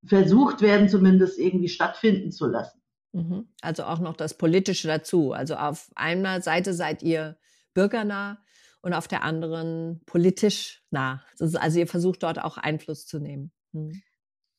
versucht 0.04 0.60
werden, 0.60 0.88
zumindest 0.88 1.38
irgendwie 1.38 1.68
stattfinden 1.68 2.32
zu 2.32 2.48
lassen. 2.48 2.82
Mhm. 3.12 3.46
Also 3.60 3.84
auch 3.84 4.00
noch 4.00 4.16
das 4.16 4.36
Politische 4.36 4.88
dazu. 4.88 5.30
Also 5.30 5.54
auf 5.54 5.92
einer 5.94 6.40
Seite 6.40 6.74
seid 6.74 7.04
ihr 7.04 7.38
bürgernah 7.74 8.38
und 8.82 8.92
auf 8.92 9.06
der 9.06 9.22
anderen 9.22 10.00
politisch 10.04 10.82
nah. 10.90 11.22
also 11.38 11.78
ihr 11.78 11.86
versucht 11.86 12.24
dort 12.24 12.42
auch 12.42 12.58
Einfluss 12.58 13.06
zu 13.06 13.20
nehmen. 13.20 13.52
Mhm. 13.70 14.02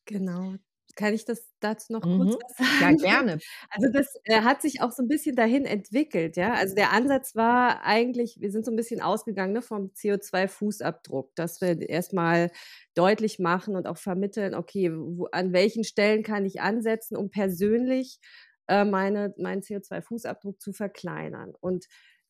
Genau. 0.05 0.55
Kann 0.95 1.13
ich 1.13 1.25
das 1.25 1.47
dazu 1.59 1.93
noch 1.93 2.01
kurz 2.01 2.35
mhm. 2.35 2.39
was 2.39 2.79
sagen? 2.79 2.97
Ja, 2.97 3.03
gerne. 3.09 3.39
Also 3.69 3.91
das 3.91 4.15
äh, 4.23 4.41
hat 4.41 4.61
sich 4.61 4.81
auch 4.81 4.91
so 4.91 5.03
ein 5.03 5.07
bisschen 5.07 5.35
dahin 5.35 5.65
entwickelt, 5.65 6.37
ja. 6.37 6.53
Also 6.53 6.75
der 6.75 6.91
Ansatz 6.91 7.35
war 7.35 7.83
eigentlich, 7.83 8.37
wir 8.39 8.51
sind 8.51 8.65
so 8.65 8.71
ein 8.71 8.77
bisschen 8.77 9.01
ausgegangen 9.01 9.53
ne, 9.53 9.61
vom 9.61 9.91
CO2-Fußabdruck, 9.91 11.29
dass 11.35 11.61
wir 11.61 11.87
erstmal 11.87 12.51
deutlich 12.93 13.39
machen 13.39 13.75
und 13.75 13.87
auch 13.87 13.97
vermitteln, 13.97 14.55
okay, 14.55 14.91
wo, 14.93 15.25
an 15.31 15.53
welchen 15.53 15.83
Stellen 15.83 16.23
kann 16.23 16.45
ich 16.45 16.61
ansetzen, 16.61 17.17
um 17.17 17.29
persönlich 17.29 18.19
äh, 18.67 18.85
meine, 18.85 19.33
meinen 19.37 19.61
CO2-Fußabdruck 19.61 20.59
zu 20.59 20.73
verkleinern. 20.73 21.53
Und 21.59 21.85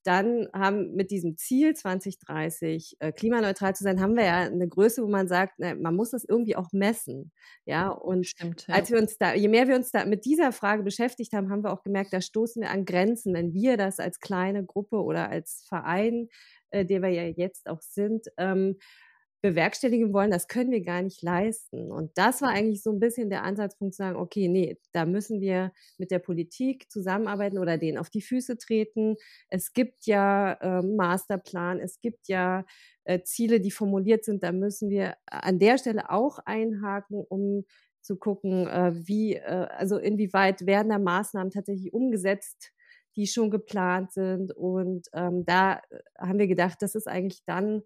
dann 0.05 0.47
haben 0.53 0.93
mit 0.95 1.11
diesem 1.11 1.35
Ziel 1.37 1.73
2030 1.75 2.97
äh, 2.99 3.11
klimaneutral 3.11 3.75
zu 3.75 3.83
sein, 3.83 3.99
haben 3.99 4.15
wir 4.15 4.25
ja 4.25 4.37
eine 4.41 4.67
Größe, 4.67 5.03
wo 5.03 5.07
man 5.07 5.27
sagt, 5.27 5.55
na, 5.57 5.75
man 5.75 5.95
muss 5.95 6.11
das 6.11 6.23
irgendwie 6.23 6.55
auch 6.55 6.71
messen. 6.71 7.31
Ja, 7.65 7.89
und 7.89 8.27
Stimmt, 8.27 8.67
ja. 8.67 8.75
als 8.75 8.91
wir 8.91 8.99
uns 8.99 9.17
da, 9.17 9.33
je 9.33 9.47
mehr 9.47 9.67
wir 9.67 9.75
uns 9.75 9.91
da 9.91 10.05
mit 10.05 10.25
dieser 10.25 10.51
Frage 10.51 10.83
beschäftigt 10.83 11.33
haben, 11.33 11.49
haben 11.49 11.63
wir 11.63 11.73
auch 11.73 11.83
gemerkt, 11.83 12.13
da 12.13 12.21
stoßen 12.21 12.61
wir 12.61 12.69
an 12.69 12.85
Grenzen, 12.85 13.33
wenn 13.33 13.53
wir 13.53 13.77
das 13.77 13.99
als 13.99 14.19
kleine 14.19 14.63
Gruppe 14.63 15.03
oder 15.03 15.29
als 15.29 15.65
Verein, 15.67 16.29
äh, 16.69 16.85
der 16.85 17.01
wir 17.01 17.09
ja 17.09 17.23
jetzt 17.23 17.67
auch 17.67 17.81
sind, 17.81 18.27
ähm, 18.37 18.77
bewerkstelligen 19.45 20.11
wollen, 20.11 20.31
das 20.31 20.47
können 20.47 20.71
wir 20.71 20.81
gar 20.81 21.03
nicht 21.03 21.21
leisten. 21.21 21.91
Und 21.91 22.11
das 22.15 22.41
war 22.41 22.49
eigentlich 22.49 22.81
so 22.81 22.91
ein 22.91 22.99
bisschen 22.99 23.29
der 23.29 23.43
Ansatzpunkt 23.43 23.93
zu 23.93 23.99
sagen, 23.99 24.17
okay, 24.17 24.47
nee, 24.47 24.79
da 24.91 25.05
müssen 25.05 25.39
wir 25.39 25.71
mit 25.99 26.09
der 26.09 26.17
Politik 26.17 26.91
zusammenarbeiten 26.91 27.59
oder 27.59 27.77
denen 27.77 27.99
auf 27.99 28.09
die 28.09 28.23
Füße 28.23 28.57
treten. 28.57 29.17
Es 29.49 29.73
gibt 29.73 30.07
ja 30.07 30.53
äh, 30.53 30.81
Masterplan, 30.81 31.79
es 31.79 32.01
gibt 32.01 32.27
ja 32.27 32.65
äh, 33.03 33.21
Ziele, 33.21 33.59
die 33.59 33.69
formuliert 33.69 34.25
sind. 34.25 34.41
Da 34.41 34.51
müssen 34.51 34.89
wir 34.89 35.15
an 35.27 35.59
der 35.59 35.77
Stelle 35.77 36.09
auch 36.09 36.39
einhaken, 36.45 37.23
um 37.29 37.65
zu 38.01 38.17
gucken, 38.17 38.67
äh, 38.67 38.93
wie, 38.95 39.35
äh, 39.35 39.67
also 39.77 39.97
inwieweit 39.97 40.65
werden 40.65 40.89
da 40.89 40.97
Maßnahmen 40.97 41.51
tatsächlich 41.51 41.93
umgesetzt, 41.93 42.71
die 43.15 43.27
schon 43.27 43.51
geplant 43.51 44.11
sind. 44.11 44.51
Und 44.55 45.07
ähm, 45.13 45.45
da 45.45 45.81
äh, 45.91 45.99
haben 46.17 46.39
wir 46.39 46.47
gedacht, 46.47 46.81
das 46.81 46.95
ist 46.95 47.07
eigentlich 47.07 47.43
dann 47.45 47.83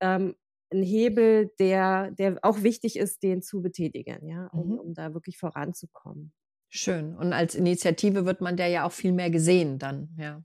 ähm, 0.00 0.34
ein 0.72 0.82
Hebel, 0.82 1.50
der, 1.58 2.10
der 2.12 2.38
auch 2.42 2.62
wichtig 2.62 2.96
ist, 2.96 3.22
den 3.22 3.42
zu 3.42 3.62
betätigen, 3.62 4.26
ja, 4.28 4.48
um, 4.48 4.68
mhm. 4.68 4.78
um 4.78 4.94
da 4.94 5.14
wirklich 5.14 5.38
voranzukommen. 5.38 6.32
Schön. 6.68 7.14
Und 7.14 7.32
als 7.32 7.54
Initiative 7.54 8.26
wird 8.26 8.40
man 8.40 8.56
der 8.56 8.68
ja 8.68 8.84
auch 8.84 8.92
viel 8.92 9.12
mehr 9.12 9.30
gesehen 9.30 9.78
dann, 9.78 10.14
ja. 10.18 10.42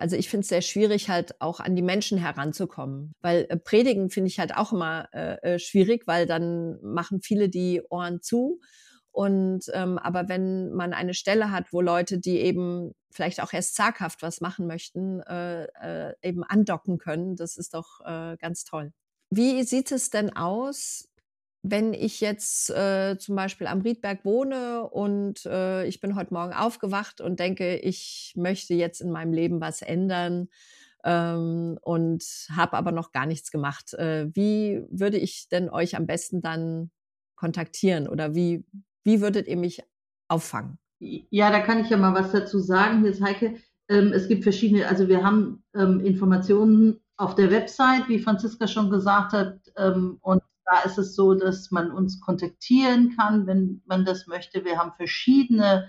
Also 0.00 0.14
ich 0.14 0.28
finde 0.30 0.42
es 0.42 0.48
sehr 0.48 0.62
schwierig, 0.62 1.08
halt 1.08 1.40
auch 1.40 1.58
an 1.58 1.74
die 1.74 1.82
Menschen 1.82 2.18
heranzukommen. 2.18 3.14
Weil 3.20 3.46
äh, 3.48 3.56
Predigen 3.56 4.10
finde 4.10 4.28
ich 4.28 4.38
halt 4.38 4.56
auch 4.56 4.72
immer 4.72 5.08
äh, 5.12 5.54
äh, 5.54 5.58
schwierig, 5.58 6.06
weil 6.06 6.24
dann 6.24 6.78
machen 6.82 7.20
viele 7.20 7.48
die 7.48 7.82
Ohren 7.90 8.22
zu. 8.22 8.60
Und 9.10 9.64
ähm, 9.72 9.98
aber 9.98 10.28
wenn 10.28 10.70
man 10.70 10.92
eine 10.92 11.14
Stelle 11.14 11.50
hat, 11.50 11.72
wo 11.72 11.80
Leute, 11.80 12.20
die 12.20 12.38
eben 12.38 12.92
vielleicht 13.10 13.42
auch 13.42 13.52
erst 13.52 13.74
zaghaft 13.74 14.22
was 14.22 14.40
machen 14.40 14.66
möchten, 14.66 15.20
äh, 15.20 15.64
äh, 15.64 16.14
eben 16.22 16.44
andocken 16.44 16.98
können, 16.98 17.36
das 17.36 17.56
ist 17.56 17.74
doch 17.74 18.00
äh, 18.04 18.36
ganz 18.36 18.64
toll. 18.64 18.92
Wie 19.30 19.62
sieht 19.62 19.92
es 19.92 20.10
denn 20.10 20.34
aus, 20.34 21.08
wenn 21.62 21.92
ich 21.92 22.20
jetzt 22.20 22.70
äh, 22.70 23.18
zum 23.18 23.36
Beispiel 23.36 23.66
am 23.66 23.80
Riedberg 23.80 24.24
wohne 24.24 24.88
und 24.88 25.44
äh, 25.46 25.84
ich 25.86 26.00
bin 26.00 26.14
heute 26.14 26.32
Morgen 26.32 26.52
aufgewacht 26.52 27.20
und 27.20 27.40
denke, 27.40 27.76
ich 27.76 28.32
möchte 28.36 28.74
jetzt 28.74 29.00
in 29.00 29.10
meinem 29.10 29.32
Leben 29.32 29.60
was 29.60 29.82
ändern 29.82 30.48
ähm, 31.04 31.78
und 31.82 32.24
habe 32.54 32.76
aber 32.76 32.92
noch 32.92 33.12
gar 33.12 33.26
nichts 33.26 33.50
gemacht. 33.50 33.92
Äh, 33.94 34.28
wie 34.34 34.82
würde 34.90 35.18
ich 35.18 35.48
denn 35.48 35.68
euch 35.68 35.96
am 35.96 36.06
besten 36.06 36.40
dann 36.40 36.90
kontaktieren 37.34 38.08
oder 38.08 38.34
wie, 38.34 38.64
wie 39.04 39.20
würdet 39.20 39.46
ihr 39.48 39.56
mich 39.56 39.82
auffangen? 40.28 40.78
Ja, 41.00 41.50
da 41.50 41.60
kann 41.60 41.80
ich 41.80 41.90
ja 41.90 41.96
mal 41.96 42.14
was 42.14 42.32
dazu 42.32 42.58
sagen. 42.58 43.00
Hier 43.00 43.10
ist 43.10 43.22
Heike. 43.22 43.56
Ähm, 43.88 44.12
es 44.12 44.28
gibt 44.28 44.42
verschiedene, 44.42 44.86
also 44.88 45.08
wir 45.08 45.22
haben 45.22 45.62
ähm, 45.74 46.00
Informationen 46.00 47.00
auf 47.16 47.34
der 47.34 47.50
Website, 47.50 48.08
wie 48.08 48.18
Franziska 48.18 48.66
schon 48.66 48.90
gesagt 48.90 49.32
hat. 49.32 49.60
Ähm, 49.76 50.18
und 50.20 50.42
da 50.64 50.80
ist 50.80 50.98
es 50.98 51.14
so, 51.14 51.34
dass 51.34 51.70
man 51.70 51.90
uns 51.90 52.20
kontaktieren 52.20 53.16
kann, 53.16 53.46
wenn 53.46 53.82
man 53.86 54.04
das 54.04 54.26
möchte. 54.26 54.64
Wir 54.64 54.78
haben 54.78 54.92
verschiedene 54.92 55.88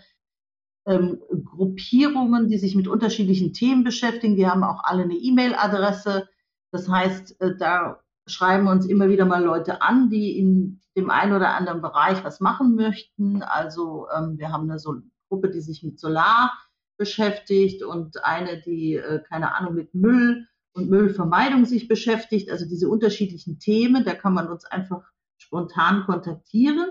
Gruppierungen, 0.86 2.48
die 2.48 2.58
sich 2.58 2.74
mit 2.74 2.88
unterschiedlichen 2.88 3.54
Themen 3.54 3.84
beschäftigen. 3.84 4.36
Die 4.36 4.48
haben 4.48 4.64
auch 4.64 4.84
alle 4.84 5.04
eine 5.04 5.14
E-Mail-Adresse. 5.14 6.28
Das 6.72 6.90
heißt, 6.90 7.40
äh, 7.42 7.56
da 7.58 8.02
schreiben 8.32 8.68
uns 8.68 8.86
immer 8.86 9.10
wieder 9.10 9.26
mal 9.26 9.44
Leute 9.44 9.82
an, 9.82 10.10
die 10.10 10.38
in 10.38 10.82
dem 10.96 11.10
einen 11.10 11.34
oder 11.34 11.56
anderen 11.56 11.82
Bereich 11.82 12.24
was 12.24 12.40
machen 12.40 12.76
möchten. 12.76 13.42
Also 13.44 14.08
ähm, 14.16 14.38
wir 14.38 14.52
haben 14.52 14.70
eine 14.70 14.80
so 14.80 14.96
Gruppe, 15.30 15.50
die 15.50 15.62
sich 15.62 15.84
mit 15.84 16.00
Solar 16.00 16.52
beschäftigt 16.98 17.84
und 17.84 18.24
eine, 18.24 18.62
die, 18.62 18.96
äh, 18.96 19.22
keine 19.30 19.56
Ahnung, 19.56 19.76
mit 19.76 19.94
Müll 19.94 20.48
und 20.74 20.90
Müllvermeidung 20.90 21.66
sich 21.66 21.88
beschäftigt, 21.88 22.52
also 22.52 22.66
diese 22.66 22.90
unterschiedlichen 22.90 23.60
Themen, 23.60 24.04
da 24.04 24.14
kann 24.14 24.34
man 24.34 24.48
uns 24.50 24.66
einfach 24.66 25.04
spontan 25.38 26.04
kontaktieren. 26.06 26.90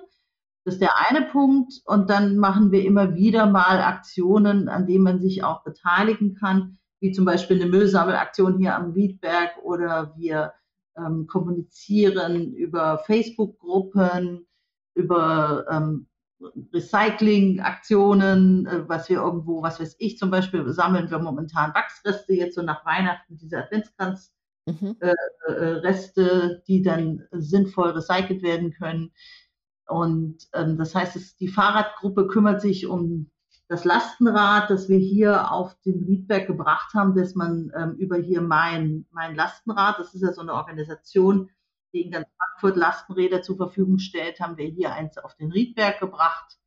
Das 0.65 0.75
ist 0.75 0.81
der 0.81 0.99
eine 1.09 1.27
Punkt. 1.27 1.75
Und 1.85 2.11
dann 2.11 2.37
machen 2.37 2.73
wir 2.73 2.85
immer 2.85 3.15
wieder 3.15 3.47
mal 3.47 3.81
Aktionen, 3.81 4.69
an 4.69 4.87
denen 4.87 5.05
man 5.05 5.21
sich 5.21 5.45
auch 5.45 5.63
beteiligen 5.63 6.35
kann, 6.35 6.79
wie 7.01 7.13
zum 7.13 7.25
Beispiel 7.25 7.61
eine 7.61 7.71
Müllsammelaktion 7.71 8.59
hier 8.59 8.75
am 8.75 8.91
Riedberg 8.91 9.59
oder 9.63 10.15
wir 10.17 10.53
ähm, 10.99 11.27
kommunizieren 11.27 12.55
über 12.55 12.99
Facebook-Gruppen, 12.99 14.47
über 14.95 15.67
ähm, 15.71 16.09
Recycling-Aktionen, 16.73 18.67
äh, 18.67 18.89
was 18.89 19.09
wir 19.09 19.19
irgendwo, 19.19 19.63
was 19.63 19.81
weiß 19.81 19.97
ich, 19.99 20.19
zum 20.19 20.31
Beispiel 20.31 20.69
sammeln 20.73 21.11
wir 21.11 21.19
momentan 21.19 21.75
Wachsreste 21.75 22.35
jetzt 22.35 22.55
so 22.55 22.63
nach 22.63 22.85
Weihnachten, 22.85 23.37
diese 23.37 23.59
Adventskranz. 23.59 24.33
Mhm. 24.67 24.97
Äh, 25.01 25.15
äh, 25.47 25.53
Reste, 25.79 26.63
die 26.69 26.83
dann 26.83 27.27
sinnvoll 27.33 27.91
recycelt 27.91 28.43
werden 28.43 28.73
können. 28.73 29.13
Und 29.87 30.47
ähm, 30.53 30.77
das 30.77 30.95
heißt, 30.95 31.17
es, 31.17 31.37
die 31.37 31.49
Fahrradgruppe 31.49 32.27
kümmert 32.27 32.61
sich 32.61 32.87
um 32.87 33.31
das 33.69 33.85
Lastenrad, 33.85 34.71
das 34.71 34.89
wir 34.89 34.99
hier 34.99 35.53
auf 35.53 35.79
den 35.85 36.03
Riedberg 36.05 36.47
gebracht 36.47 36.95
haben, 36.95 37.15
dass 37.15 37.35
man 37.35 37.71
ähm, 37.77 37.95
über 37.97 38.17
hier 38.17 38.41
mein, 38.41 39.07
mein 39.11 39.35
Lastenrad, 39.35 39.99
das 39.99 40.15
ist 40.15 40.23
ja 40.23 40.33
so 40.33 40.41
eine 40.41 40.55
Organisation, 40.55 41.51
die 41.93 42.03
in 42.03 42.11
ganz 42.11 42.27
Frankfurt 42.37 42.77
Lastenräder 42.77 43.43
zur 43.43 43.57
Verfügung 43.57 43.99
stellt, 43.99 44.41
haben 44.41 44.57
wir 44.57 44.67
hier 44.67 44.95
eins 44.95 45.19
auf 45.19 45.35
den 45.37 45.53
Riedberg 45.53 46.01
gebracht. 46.01 46.59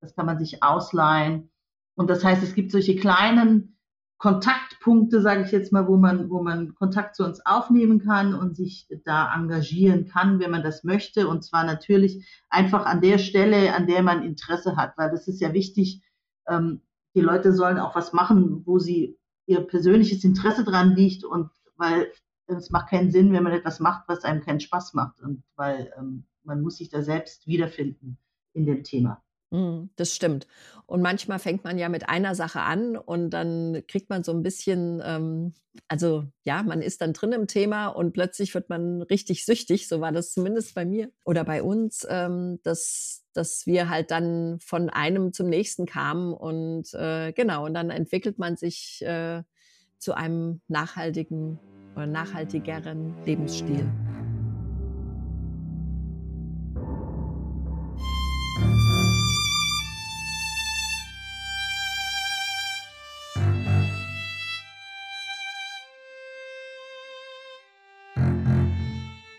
Das 0.00 0.14
kann 0.14 0.26
man 0.26 0.38
sich 0.38 0.62
ausleihen. 0.62 1.50
Und 1.96 2.08
das 2.08 2.24
heißt, 2.24 2.42
es 2.42 2.54
gibt 2.54 2.70
solche 2.70 2.96
kleinen 2.96 3.76
Kontaktpunkte, 4.18 5.20
sage 5.20 5.42
ich 5.42 5.50
jetzt 5.50 5.72
mal, 5.72 5.86
wo 5.88 5.96
man, 5.96 6.30
wo 6.30 6.42
man 6.42 6.74
Kontakt 6.74 7.16
zu 7.16 7.24
uns 7.24 7.44
aufnehmen 7.44 8.00
kann 8.00 8.32
und 8.34 8.56
sich 8.56 8.88
da 9.04 9.34
engagieren 9.34 10.06
kann, 10.06 10.38
wenn 10.38 10.50
man 10.50 10.62
das 10.62 10.84
möchte. 10.84 11.28
Und 11.28 11.44
zwar 11.44 11.64
natürlich 11.64 12.26
einfach 12.48 12.86
an 12.86 13.00
der 13.00 13.18
Stelle, 13.18 13.74
an 13.74 13.86
der 13.86 14.02
man 14.02 14.22
Interesse 14.22 14.76
hat, 14.76 14.96
weil 14.96 15.10
das 15.10 15.26
ist 15.26 15.40
ja 15.40 15.52
wichtig. 15.52 16.02
Ähm, 16.48 16.80
die 17.14 17.20
Leute 17.20 17.52
sollen 17.52 17.78
auch 17.78 17.94
was 17.94 18.12
machen, 18.12 18.62
wo 18.66 18.78
sie 18.78 19.18
ihr 19.46 19.60
persönliches 19.60 20.24
Interesse 20.24 20.64
dran 20.64 20.94
liegt 20.94 21.24
und 21.24 21.50
weil 21.76 22.10
es 22.46 22.70
macht 22.70 22.90
keinen 22.90 23.10
Sinn, 23.10 23.32
wenn 23.32 23.42
man 23.42 23.52
etwas 23.52 23.80
macht, 23.80 24.08
was 24.08 24.24
einem 24.24 24.42
keinen 24.42 24.60
Spaß 24.60 24.94
macht. 24.94 25.20
Und 25.22 25.42
weil 25.56 25.92
ähm, 25.98 26.24
man 26.42 26.60
muss 26.60 26.76
sich 26.76 26.88
da 26.88 27.02
selbst 27.02 27.46
wiederfinden 27.46 28.18
in 28.52 28.66
dem 28.66 28.84
Thema. 28.84 29.23
Mhm, 29.54 29.90
das 29.94 30.12
stimmt. 30.12 30.48
Und 30.86 31.00
manchmal 31.00 31.38
fängt 31.38 31.62
man 31.62 31.78
ja 31.78 31.88
mit 31.88 32.08
einer 32.08 32.34
Sache 32.34 32.60
an 32.60 32.96
und 32.96 33.30
dann 33.30 33.84
kriegt 33.86 34.10
man 34.10 34.24
so 34.24 34.32
ein 34.32 34.42
bisschen, 34.42 35.00
ähm, 35.04 35.54
also 35.86 36.24
ja, 36.42 36.64
man 36.64 36.82
ist 36.82 37.00
dann 37.00 37.12
drin 37.12 37.30
im 37.30 37.46
Thema 37.46 37.86
und 37.86 38.12
plötzlich 38.12 38.52
wird 38.54 38.68
man 38.68 39.00
richtig 39.02 39.44
süchtig. 39.44 39.86
So 39.86 40.00
war 40.00 40.10
das 40.10 40.32
zumindest 40.32 40.74
bei 40.74 40.84
mir 40.84 41.12
oder 41.24 41.44
bei 41.44 41.62
uns, 41.62 42.04
ähm, 42.10 42.58
dass, 42.64 43.22
dass 43.32 43.64
wir 43.64 43.88
halt 43.88 44.10
dann 44.10 44.58
von 44.58 44.90
einem 44.90 45.32
zum 45.32 45.48
nächsten 45.48 45.86
kamen 45.86 46.34
und 46.34 46.92
äh, 46.94 47.32
genau, 47.32 47.64
und 47.64 47.74
dann 47.74 47.90
entwickelt 47.90 48.40
man 48.40 48.56
sich 48.56 49.02
äh, 49.02 49.44
zu 49.98 50.14
einem 50.14 50.62
nachhaltigen 50.66 51.60
oder 51.94 52.08
nachhaltigeren 52.08 53.14
Lebensstil. 53.24 54.13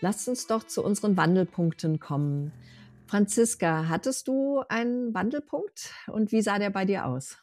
Lasst 0.06 0.28
uns 0.28 0.46
doch 0.46 0.62
zu 0.62 0.84
unseren 0.84 1.16
Wandelpunkten 1.16 1.98
kommen. 1.98 2.52
Franziska, 3.08 3.88
hattest 3.88 4.28
du 4.28 4.60
einen 4.68 5.12
Wandelpunkt 5.14 5.90
und 6.06 6.30
wie 6.30 6.42
sah 6.42 6.60
der 6.60 6.70
bei 6.70 6.84
dir 6.84 7.06
aus? 7.06 7.38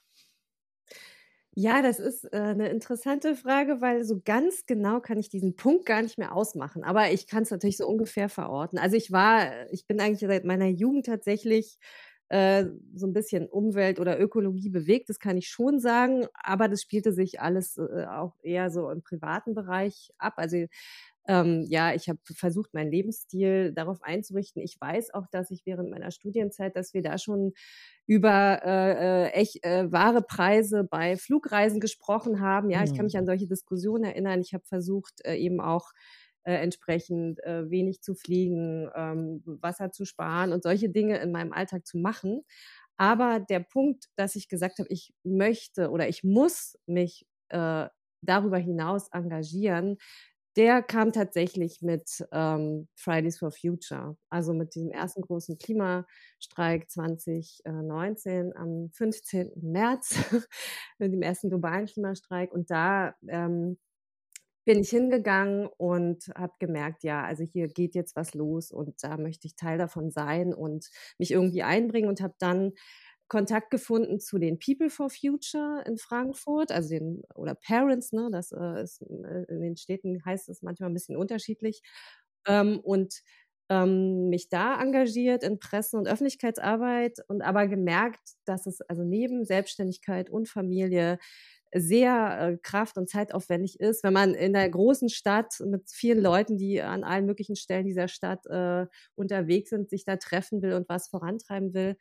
Ja, 1.55 1.81
das 1.81 1.99
ist 1.99 2.23
äh, 2.31 2.37
eine 2.37 2.69
interessante 2.69 3.35
Frage, 3.35 3.81
weil 3.81 4.05
so 4.05 4.21
ganz 4.23 4.65
genau 4.65 5.01
kann 5.01 5.19
ich 5.19 5.27
diesen 5.27 5.57
Punkt 5.57 5.85
gar 5.85 6.01
nicht 6.03 6.17
mehr 6.17 6.33
ausmachen. 6.33 6.85
Aber 6.85 7.11
ich 7.11 7.27
kann 7.27 7.43
es 7.43 7.51
natürlich 7.51 7.75
so 7.75 7.85
ungefähr 7.85 8.29
verorten. 8.29 8.79
Also 8.79 8.95
ich 8.95 9.11
war, 9.11 9.69
ich 9.73 9.85
bin 9.85 9.99
eigentlich 9.99 10.21
seit 10.21 10.45
meiner 10.45 10.67
Jugend 10.67 11.05
tatsächlich 11.05 11.77
äh, 12.29 12.65
so 12.95 13.05
ein 13.05 13.13
bisschen 13.13 13.47
Umwelt 13.47 13.99
oder 13.99 14.19
Ökologie 14.19 14.69
bewegt, 14.69 15.09
das 15.09 15.19
kann 15.19 15.37
ich 15.37 15.49
schon 15.49 15.79
sagen. 15.79 16.27
Aber 16.33 16.69
das 16.69 16.81
spielte 16.81 17.11
sich 17.11 17.41
alles 17.41 17.77
äh, 17.77 18.05
auch 18.05 18.37
eher 18.41 18.71
so 18.71 18.89
im 18.89 19.03
privaten 19.03 19.53
Bereich 19.53 20.11
ab. 20.17 20.35
Also 20.37 20.65
ähm, 21.27 21.65
ja, 21.69 21.93
ich 21.93 22.09
habe 22.09 22.19
versucht, 22.35 22.73
meinen 22.73 22.91
Lebensstil 22.91 23.71
darauf 23.73 24.01
einzurichten. 24.03 24.61
Ich 24.61 24.75
weiß 24.79 25.13
auch, 25.13 25.27
dass 25.31 25.51
ich 25.51 25.65
während 25.65 25.89
meiner 25.89 26.11
Studienzeit, 26.11 26.75
dass 26.75 26.93
wir 26.93 27.01
da 27.01 27.17
schon 27.17 27.53
über 28.05 28.61
äh, 28.63 29.27
äh 29.27 29.29
echt 29.31 29.63
äh, 29.63 29.91
wahre 29.91 30.21
Preise 30.21 30.83
bei 30.83 31.15
Flugreisen 31.15 31.79
gesprochen 31.79 32.41
haben. 32.41 32.69
Ja, 32.69 32.83
ich 32.83 32.93
kann 32.93 33.05
mich 33.05 33.17
an 33.17 33.25
solche 33.25 33.47
Diskussionen 33.47 34.03
erinnern. 34.03 34.41
Ich 34.41 34.53
habe 34.53 34.65
versucht, 34.65 35.25
äh, 35.25 35.35
eben 35.35 35.61
auch 35.61 35.91
äh, 36.43 36.55
entsprechend 36.55 37.41
äh, 37.43 37.69
wenig 37.69 38.01
zu 38.01 38.15
fliegen, 38.15 38.89
ähm, 38.95 39.41
Wasser 39.45 39.91
zu 39.91 40.03
sparen 40.03 40.51
und 40.51 40.63
solche 40.63 40.89
Dinge 40.89 41.19
in 41.19 41.31
meinem 41.31 41.53
Alltag 41.53 41.85
zu 41.87 41.97
machen. 41.97 42.41
Aber 42.97 43.39
der 43.39 43.61
Punkt, 43.61 44.05
dass 44.17 44.35
ich 44.35 44.49
gesagt 44.49 44.79
habe, 44.79 44.89
ich 44.89 45.13
möchte 45.23 45.89
oder 45.89 46.09
ich 46.09 46.23
muss 46.23 46.77
mich 46.85 47.25
äh, 47.49 47.87
darüber 48.21 48.57
hinaus 48.57 49.09
engagieren, 49.11 49.97
der 50.55 50.83
kam 50.83 51.11
tatsächlich 51.11 51.81
mit 51.81 52.25
ähm, 52.31 52.87
Fridays 52.95 53.39
for 53.39 53.51
Future, 53.51 54.17
also 54.29 54.53
mit 54.53 54.75
diesem 54.75 54.91
ersten 54.91 55.21
großen 55.21 55.57
Klimastreik 55.57 56.89
2019 56.89 58.55
am 58.55 58.89
15. 58.93 59.51
März, 59.61 60.15
mit 60.99 61.11
dem 61.13 61.21
ersten 61.21 61.49
globalen 61.49 61.87
Klimastreik. 61.87 62.51
Und 62.51 62.69
da 62.69 63.15
ähm, 63.27 63.77
bin 64.65 64.79
ich 64.79 64.89
hingegangen 64.89 65.67
und 65.77 66.29
habe 66.35 66.53
gemerkt, 66.59 67.03
ja, 67.03 67.23
also 67.23 67.43
hier 67.43 67.67
geht 67.67 67.95
jetzt 67.95 68.15
was 68.15 68.33
los 68.33 68.71
und 68.71 69.03
da 69.03 69.17
möchte 69.17 69.47
ich 69.47 69.55
Teil 69.55 69.77
davon 69.77 70.09
sein 70.11 70.53
und 70.53 70.89
mich 71.17 71.31
irgendwie 71.31 71.63
einbringen 71.63 72.07
und 72.07 72.21
habe 72.21 72.35
dann 72.39 72.71
Kontakt 73.27 73.71
gefunden 73.71 74.19
zu 74.19 74.37
den 74.37 74.59
People 74.59 74.89
for 74.89 75.09
Future 75.09 75.83
in 75.87 75.97
Frankfurt, 75.97 76.71
also 76.71 76.89
den, 76.89 77.23
oder 77.35 77.55
Parents, 77.55 78.11
ne, 78.11 78.29
das 78.31 78.51
äh, 78.51 78.83
ist, 78.83 79.01
äh, 79.01 79.45
in 79.49 79.61
den 79.61 79.77
Städten 79.77 80.23
heißt 80.25 80.49
es 80.49 80.61
manchmal 80.61 80.89
ein 80.89 80.93
bisschen 80.93 81.17
unterschiedlich. 81.17 81.81
Ähm, 82.45 82.79
und 82.79 83.21
ähm, 83.69 84.29
mich 84.29 84.49
da 84.49 84.79
engagiert 84.81 85.43
in 85.43 85.59
Presse- 85.59 85.97
und 85.97 86.07
Öffentlichkeitsarbeit 86.07 87.19
und 87.27 87.41
aber 87.41 87.67
gemerkt, 87.67 88.19
dass 88.45 88.65
es 88.67 88.81
also 88.81 89.03
neben 89.03 89.45
Selbstständigkeit 89.45 90.29
und 90.29 90.49
Familie 90.49 91.17
sehr 91.75 92.39
äh, 92.39 92.57
kraft- 92.61 92.97
und 92.97 93.09
zeitaufwendig 93.09 93.79
ist, 93.79 94.03
wenn 94.03 94.13
man 94.13 94.35
in 94.35 94.53
der 94.53 94.69
großen 94.69 95.09
Stadt 95.09 95.55
mit 95.65 95.89
vielen 95.89 96.21
Leuten, 96.21 96.57
die 96.57 96.81
an 96.81 97.03
allen 97.03 97.25
möglichen 97.25 97.55
Stellen 97.55 97.85
dieser 97.85 98.07
Stadt 98.07 98.45
äh, 98.45 98.85
unterwegs 99.15 99.71
sind, 99.71 99.89
sich 99.89 100.05
da 100.05 100.17
treffen 100.17 100.61
will 100.61 100.73
und 100.73 100.87
was 100.87 101.07
vorantreiben 101.07 101.73
will, 101.73 101.95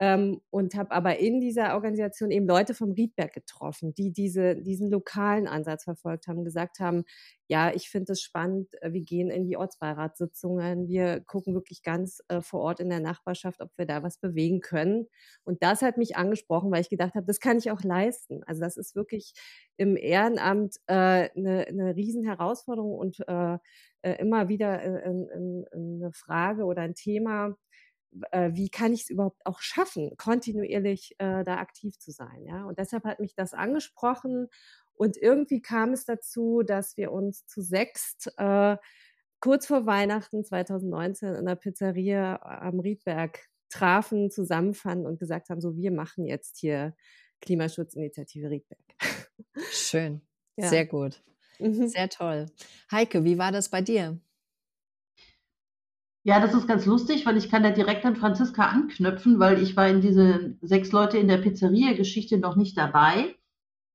ähm, 0.00 0.40
und 0.50 0.74
habe 0.74 0.90
aber 0.90 1.18
in 1.18 1.40
dieser 1.40 1.74
Organisation 1.74 2.30
eben 2.30 2.46
Leute 2.46 2.74
vom 2.74 2.92
Riedberg 2.92 3.32
getroffen, 3.32 3.94
die 3.94 4.12
diese, 4.12 4.56
diesen 4.56 4.90
lokalen 4.90 5.46
Ansatz 5.46 5.84
verfolgt 5.84 6.26
haben, 6.26 6.44
gesagt 6.44 6.80
haben, 6.80 7.04
ja, 7.46 7.72
ich 7.72 7.88
finde 7.90 8.12
es 8.12 8.22
spannend, 8.22 8.74
äh, 8.82 8.92
wir 8.92 9.02
gehen 9.02 9.30
in 9.30 9.46
die 9.46 9.56
Ortsbeiratssitzungen, 9.56 10.88
wir 10.88 11.20
gucken 11.20 11.54
wirklich 11.54 11.82
ganz 11.82 12.20
äh, 12.28 12.40
vor 12.40 12.60
Ort 12.60 12.80
in 12.80 12.88
der 12.88 13.00
Nachbarschaft, 13.00 13.60
ob 13.60 13.70
wir 13.76 13.86
da 13.86 14.02
was 14.02 14.18
bewegen 14.18 14.60
können. 14.60 15.06
Und 15.44 15.62
das 15.62 15.82
hat 15.82 15.96
mich 15.96 16.16
angesprochen, 16.16 16.72
weil 16.72 16.80
ich 16.80 16.88
gedacht 16.90 17.14
habe, 17.14 17.26
das 17.26 17.38
kann 17.38 17.58
ich 17.58 17.70
auch 17.70 17.82
leisten. 17.82 18.42
Also 18.44 18.62
das 18.62 18.76
ist 18.76 18.96
wirklich 18.96 19.32
im 19.76 19.96
Ehrenamt 19.96 20.76
äh, 20.86 21.30
eine, 21.36 21.66
eine 21.68 21.94
Riesenherausforderung 21.96 22.94
und 22.94 23.20
äh, 23.28 23.58
äh 24.02 24.18
immer 24.20 24.48
wieder 24.48 24.82
äh, 24.82 25.04
eine 25.72 26.10
Frage 26.12 26.64
oder 26.64 26.82
ein 26.82 26.94
Thema, 26.94 27.56
äh, 28.30 28.50
wie 28.54 28.68
kann 28.68 28.92
ich 28.92 29.02
es 29.02 29.10
überhaupt 29.10 29.44
auch 29.44 29.60
schaffen, 29.60 30.16
kontinuierlich 30.16 31.14
äh, 31.18 31.44
da 31.44 31.56
aktiv 31.58 31.98
zu 31.98 32.10
sein. 32.10 32.44
Ja? 32.46 32.64
Und 32.64 32.78
deshalb 32.78 33.04
hat 33.04 33.20
mich 33.20 33.34
das 33.34 33.54
angesprochen 33.54 34.48
und 34.94 35.16
irgendwie 35.16 35.60
kam 35.60 35.92
es 35.92 36.04
dazu, 36.04 36.62
dass 36.62 36.96
wir 36.96 37.12
uns 37.12 37.46
zu 37.46 37.62
sechst 37.62 38.32
äh, 38.36 38.76
kurz 39.40 39.66
vor 39.66 39.86
Weihnachten 39.86 40.44
2019 40.44 41.34
in 41.34 41.46
der 41.46 41.56
Pizzeria 41.56 42.40
am 42.42 42.80
Riedberg 42.80 43.46
trafen, 43.68 44.30
zusammenfanden 44.30 45.06
und 45.06 45.18
gesagt 45.18 45.50
haben, 45.50 45.60
so 45.60 45.76
wir 45.76 45.90
machen 45.90 46.24
jetzt 46.24 46.58
hier 46.58 46.94
Klimaschutzinitiative 47.40 48.48
Riedberg. 48.48 48.80
Schön, 49.70 50.22
ja. 50.56 50.68
sehr 50.68 50.86
gut, 50.86 51.22
mhm. 51.58 51.88
sehr 51.88 52.08
toll. 52.08 52.46
Heike, 52.90 53.24
wie 53.24 53.36
war 53.36 53.50
das 53.50 53.68
bei 53.68 53.82
dir? 53.82 54.18
Ja, 56.26 56.40
das 56.40 56.54
ist 56.54 56.66
ganz 56.66 56.86
lustig, 56.86 57.26
weil 57.26 57.36
ich 57.36 57.50
kann 57.50 57.62
da 57.62 57.70
direkt 57.70 58.04
an 58.06 58.16
Franziska 58.16 58.64
anknüpfen, 58.66 59.38
weil 59.38 59.62
ich 59.62 59.76
war 59.76 59.88
in 59.88 60.00
diese 60.00 60.56
sechs 60.62 60.90
Leute 60.90 61.18
in 61.18 61.28
der 61.28 61.36
Pizzeria-Geschichte 61.38 62.38
noch 62.38 62.56
nicht 62.56 62.78
dabei. 62.78 63.36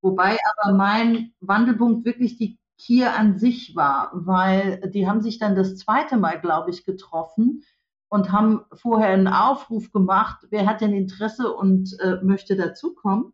Wobei 0.02 0.38
aber 0.62 0.76
mein 0.76 1.34
Wandelpunkt 1.42 2.06
wirklich 2.06 2.38
die 2.38 2.60
Kier 2.78 3.16
an 3.16 3.40
sich 3.40 3.76
war, 3.76 4.12
weil 4.14 4.80
die 4.92 5.08
haben 5.08 5.22
sich 5.22 5.40
dann 5.40 5.56
das 5.56 5.78
zweite 5.78 6.18
Mal, 6.18 6.40
glaube 6.40 6.70
ich, 6.70 6.86
getroffen 6.86 7.64
und 8.10 8.32
haben 8.32 8.62
vorher 8.74 9.10
einen 9.10 9.28
Aufruf 9.28 9.92
gemacht, 9.92 10.46
wer 10.52 10.68
hat 10.68 10.82
denn 10.82 10.94
Interesse 10.94 11.52
und 11.54 12.00
äh, 12.00 12.18
möchte 12.24 12.56
dazukommen. 12.56 13.34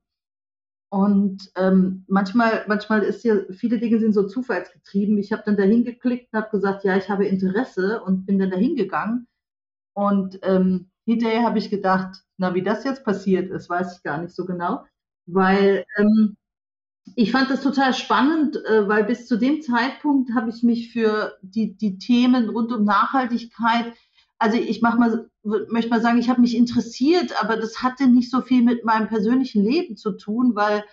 Und 0.96 1.52
ähm, 1.58 2.06
manchmal, 2.08 2.64
manchmal 2.70 3.04
ist 3.04 3.22
hier, 3.22 3.48
viele 3.52 3.80
Dinge 3.80 4.00
sind 4.00 4.14
so 4.14 4.26
zufallsgetrieben. 4.28 5.18
Ich 5.18 5.34
habe 5.34 5.44
dann 5.46 5.58
dahin 5.58 5.84
geklickt 5.84 6.30
und 6.32 6.40
habe 6.40 6.50
gesagt, 6.52 6.86
ja, 6.86 6.96
ich 6.96 7.10
habe 7.10 7.26
Interesse 7.26 8.02
und 8.02 8.26
bin 8.26 8.40
dann 8.40 8.50
dahin 8.50 8.78
gegangen. 8.78 9.28
Und 9.94 10.40
ähm, 10.44 10.90
hinterher 11.04 11.44
habe 11.44 11.58
ich 11.60 11.70
gedacht, 11.70 12.24
na, 12.38 12.56
wie 12.56 12.64
das 12.64 12.86
jetzt 12.86 13.04
passiert 13.04 13.52
ist, 13.52 13.70
weiß 13.70 13.98
ich 13.98 14.04
gar 14.04 14.22
nicht 14.22 14.34
so 14.34 14.46
genau. 14.46 14.86
Weil 15.26 15.84
ähm, 15.98 16.38
ich 17.18 17.34
fand 17.34 17.50
das 17.50 17.62
total 17.62 17.94
spannend, 17.94 18.56
äh, 18.56 18.88
weil 18.88 19.04
bis 19.04 19.28
zu 19.28 19.36
dem 19.36 19.62
Zeitpunkt 19.62 20.34
habe 20.34 20.50
ich 20.50 20.64
mich 20.64 20.94
für 20.94 21.38
die, 21.42 21.76
die 21.76 21.98
Themen 21.98 22.48
rund 22.48 22.72
um 22.72 22.86
Nachhaltigkeit 22.86 23.92
also 24.46 24.58
ich 24.58 24.80
mach 24.84 24.96
mal, 24.96 25.28
möchte 25.44 25.90
mal 25.90 26.02
sagen, 26.02 26.20
ich 26.20 26.30
habe 26.30 26.42
mich 26.42 26.56
interessiert, 26.56 27.34
aber 27.42 27.58
das 27.58 27.82
hatte 27.82 28.06
nicht 28.06 28.30
so 28.30 28.42
viel 28.42 28.62
mit 28.62 28.86
meinem 28.86 29.08
persönlichen 29.08 29.64
Leben 29.64 29.98
zu 29.98 30.12
tun, 30.12 30.52
weil 30.54 30.86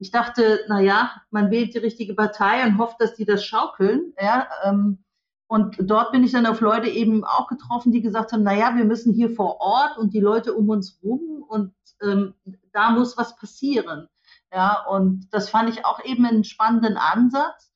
ich 0.00 0.10
dachte, 0.10 0.58
na 0.66 0.80
ja, 0.80 1.22
man 1.30 1.52
wählt 1.52 1.72
die 1.74 1.78
richtige 1.78 2.14
Partei 2.14 2.66
und 2.66 2.78
hofft, 2.78 3.00
dass 3.00 3.14
die 3.14 3.24
das 3.24 3.44
schaukeln. 3.44 4.12
Ja, 4.20 4.48
ähm, 4.64 5.04
und 5.46 5.76
dort 5.78 6.10
bin 6.10 6.24
ich 6.24 6.32
dann 6.32 6.46
auf 6.46 6.60
Leute 6.60 6.88
eben 6.88 7.24
auch 7.24 7.46
getroffen, 7.46 7.92
die 7.92 8.02
gesagt 8.02 8.32
haben, 8.32 8.42
na 8.42 8.56
ja, 8.56 8.74
wir 8.74 8.84
müssen 8.84 9.14
hier 9.14 9.30
vor 9.30 9.60
Ort 9.60 9.96
und 9.98 10.12
die 10.12 10.20
Leute 10.20 10.52
um 10.52 10.68
uns 10.68 10.98
rum 11.00 11.44
und 11.48 11.72
ähm, 12.02 12.34
da 12.72 12.90
muss 12.90 13.16
was 13.16 13.36
passieren. 13.36 14.08
Ja, 14.52 14.84
und 14.90 15.28
das 15.30 15.48
fand 15.48 15.70
ich 15.70 15.84
auch 15.84 16.04
eben 16.04 16.26
einen 16.26 16.42
spannenden 16.42 16.96
Ansatz. 16.96 17.72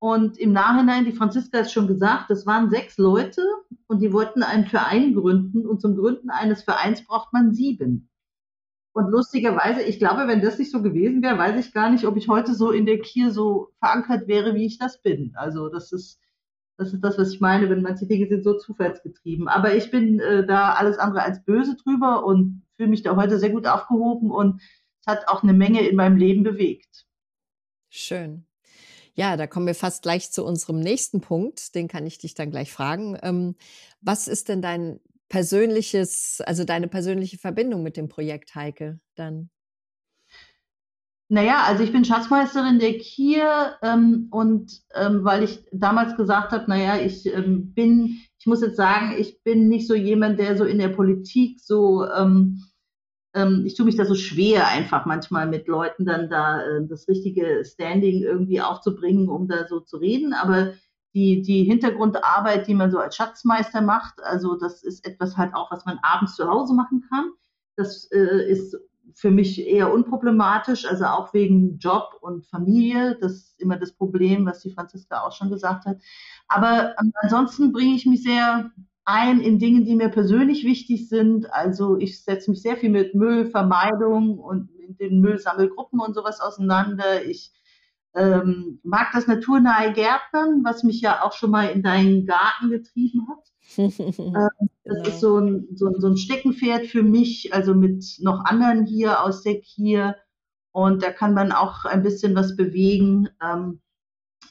Und 0.00 0.38
im 0.38 0.52
Nachhinein, 0.52 1.04
die 1.04 1.12
Franziska 1.12 1.58
hat 1.58 1.72
schon 1.72 1.88
gesagt, 1.88 2.30
das 2.30 2.46
waren 2.46 2.70
sechs 2.70 2.98
Leute 2.98 3.42
und 3.88 4.00
die 4.00 4.12
wollten 4.12 4.42
einen 4.42 4.66
Verein 4.66 5.14
gründen 5.14 5.66
und 5.66 5.80
zum 5.80 5.96
Gründen 5.96 6.30
eines 6.30 6.62
Vereins 6.62 7.04
braucht 7.04 7.32
man 7.32 7.52
sieben. 7.52 8.08
Und 8.92 9.10
lustigerweise, 9.10 9.82
ich 9.82 9.98
glaube, 9.98 10.26
wenn 10.26 10.40
das 10.40 10.58
nicht 10.58 10.70
so 10.70 10.82
gewesen 10.82 11.22
wäre, 11.22 11.38
weiß 11.38 11.64
ich 11.64 11.72
gar 11.72 11.90
nicht, 11.90 12.04
ob 12.04 12.16
ich 12.16 12.28
heute 12.28 12.54
so 12.54 12.70
in 12.70 12.86
der 12.86 12.98
Kier 12.98 13.30
so 13.30 13.70
verankert 13.78 14.26
wäre, 14.26 14.54
wie 14.54 14.66
ich 14.66 14.78
das 14.78 15.02
bin. 15.02 15.32
Also 15.36 15.68
das 15.68 15.92
ist, 15.92 16.20
das 16.76 16.92
ist 16.92 17.02
das, 17.04 17.18
was 17.18 17.32
ich 17.32 17.40
meine, 17.40 17.68
wenn 17.70 17.82
manche 17.82 18.06
Dinge 18.06 18.28
sind 18.28 18.42
so 18.42 18.56
zufallsgetrieben. 18.56 19.46
Aber 19.46 19.74
ich 19.74 19.90
bin 19.90 20.18
äh, 20.20 20.46
da 20.46 20.72
alles 20.72 20.98
andere 20.98 21.22
als 21.22 21.44
böse 21.44 21.76
drüber 21.76 22.24
und 22.24 22.62
fühle 22.76 22.88
mich 22.88 23.02
da 23.02 23.14
heute 23.14 23.38
sehr 23.38 23.50
gut 23.50 23.66
aufgehoben 23.66 24.30
und 24.30 24.60
es 25.00 25.06
hat 25.06 25.28
auch 25.28 25.42
eine 25.42 25.52
Menge 25.52 25.86
in 25.86 25.94
meinem 25.94 26.16
Leben 26.16 26.42
bewegt. 26.42 27.06
Schön. 27.90 28.47
Ja, 29.18 29.36
da 29.36 29.48
kommen 29.48 29.66
wir 29.66 29.74
fast 29.74 30.04
gleich 30.04 30.30
zu 30.30 30.44
unserem 30.44 30.78
nächsten 30.78 31.20
Punkt. 31.20 31.74
Den 31.74 31.88
kann 31.88 32.06
ich 32.06 32.18
dich 32.18 32.34
dann 32.34 32.52
gleich 32.52 32.70
fragen. 32.70 33.18
Ähm, 33.20 33.56
was 34.00 34.28
ist 34.28 34.48
denn 34.48 34.62
dein 34.62 35.00
persönliches, 35.28 36.40
also 36.46 36.62
deine 36.62 36.86
persönliche 36.86 37.36
Verbindung 37.36 37.82
mit 37.82 37.96
dem 37.96 38.08
Projekt 38.08 38.54
Heike 38.54 39.00
dann? 39.16 39.50
Naja, 41.28 41.64
also 41.66 41.82
ich 41.82 41.90
bin 41.90 42.04
Schatzmeisterin 42.04 42.78
der 42.78 42.96
Kier 42.98 43.74
ähm, 43.82 44.28
und 44.30 44.82
ähm, 44.94 45.24
weil 45.24 45.42
ich 45.42 45.64
damals 45.72 46.16
gesagt 46.16 46.52
habe, 46.52 46.70
naja, 46.70 47.04
ich 47.04 47.26
ähm, 47.26 47.74
bin, 47.74 48.20
ich 48.38 48.46
muss 48.46 48.62
jetzt 48.62 48.76
sagen, 48.76 49.16
ich 49.18 49.42
bin 49.42 49.68
nicht 49.68 49.88
so 49.88 49.96
jemand, 49.96 50.38
der 50.38 50.56
so 50.56 50.64
in 50.64 50.78
der 50.78 50.90
Politik 50.90 51.58
so 51.58 52.06
ähm, 52.08 52.62
ähm, 53.34 53.64
ich 53.66 53.74
tue 53.74 53.86
mich 53.86 53.96
da 53.96 54.04
so 54.04 54.14
schwer, 54.14 54.68
einfach 54.68 55.06
manchmal 55.06 55.46
mit 55.46 55.68
Leuten 55.68 56.04
dann 56.04 56.28
da 56.28 56.62
äh, 56.62 56.86
das 56.86 57.08
richtige 57.08 57.64
Standing 57.64 58.22
irgendwie 58.22 58.60
aufzubringen, 58.60 59.28
um 59.28 59.48
da 59.48 59.66
so 59.68 59.80
zu 59.80 59.98
reden. 59.98 60.32
Aber 60.32 60.72
die, 61.14 61.42
die 61.42 61.64
Hintergrundarbeit, 61.64 62.66
die 62.66 62.74
man 62.74 62.90
so 62.90 62.98
als 62.98 63.16
Schatzmeister 63.16 63.80
macht, 63.80 64.22
also 64.22 64.56
das 64.56 64.82
ist 64.82 65.06
etwas 65.06 65.36
halt 65.36 65.54
auch, 65.54 65.70
was 65.70 65.84
man 65.84 65.98
abends 66.02 66.36
zu 66.36 66.48
Hause 66.48 66.74
machen 66.74 67.04
kann. 67.10 67.32
Das 67.76 68.10
äh, 68.12 68.50
ist 68.50 68.76
für 69.14 69.30
mich 69.30 69.66
eher 69.66 69.92
unproblematisch, 69.92 70.86
also 70.86 71.06
auch 71.06 71.32
wegen 71.34 71.78
Job 71.78 72.10
und 72.20 72.46
Familie. 72.46 73.16
Das 73.20 73.32
ist 73.32 73.60
immer 73.60 73.76
das 73.76 73.92
Problem, 73.92 74.46
was 74.46 74.60
die 74.60 74.70
Franziska 74.70 75.22
auch 75.22 75.32
schon 75.32 75.50
gesagt 75.50 75.86
hat. 75.86 75.98
Aber 76.46 76.94
ansonsten 77.22 77.72
bringe 77.72 77.94
ich 77.94 78.06
mich 78.06 78.22
sehr 78.22 78.70
ein 79.08 79.40
in 79.40 79.58
Dingen, 79.58 79.86
die 79.86 79.96
mir 79.96 80.10
persönlich 80.10 80.64
wichtig 80.64 81.08
sind. 81.08 81.50
Also 81.50 81.96
ich 81.96 82.22
setze 82.22 82.50
mich 82.50 82.60
sehr 82.60 82.76
viel 82.76 82.90
mit 82.90 83.14
Müllvermeidung 83.14 84.38
und 84.38 84.68
mit 84.78 85.00
den 85.00 85.22
Müllsammelgruppen 85.22 85.98
und 85.98 86.14
sowas 86.14 86.40
auseinander. 86.40 87.24
Ich 87.24 87.50
ähm, 88.14 88.80
mag 88.82 89.08
das 89.14 89.26
naturnahe 89.26 89.94
Gärtnern, 89.94 90.62
was 90.62 90.82
mich 90.82 91.00
ja 91.00 91.22
auch 91.22 91.32
schon 91.32 91.50
mal 91.50 91.70
in 91.70 91.82
deinen 91.82 92.26
Garten 92.26 92.68
getrieben 92.68 93.26
hat. 93.30 93.48
ähm, 93.78 94.68
das 94.84 94.96
genau. 94.98 95.08
ist 95.08 95.20
so 95.20 95.38
ein, 95.38 95.68
so, 95.74 95.86
ein, 95.86 96.00
so 96.00 96.08
ein 96.08 96.18
Steckenpferd 96.18 96.86
für 96.86 97.02
mich, 97.02 97.54
also 97.54 97.74
mit 97.74 98.04
noch 98.20 98.44
anderen 98.44 98.84
hier 98.84 99.24
aus 99.24 99.42
der 99.42 99.58
Kier. 99.62 100.16
Und 100.70 101.02
da 101.02 101.10
kann 101.12 101.32
man 101.32 101.50
auch 101.52 101.86
ein 101.86 102.02
bisschen 102.02 102.34
was 102.34 102.56
bewegen. 102.56 103.30
Ähm, 103.42 103.80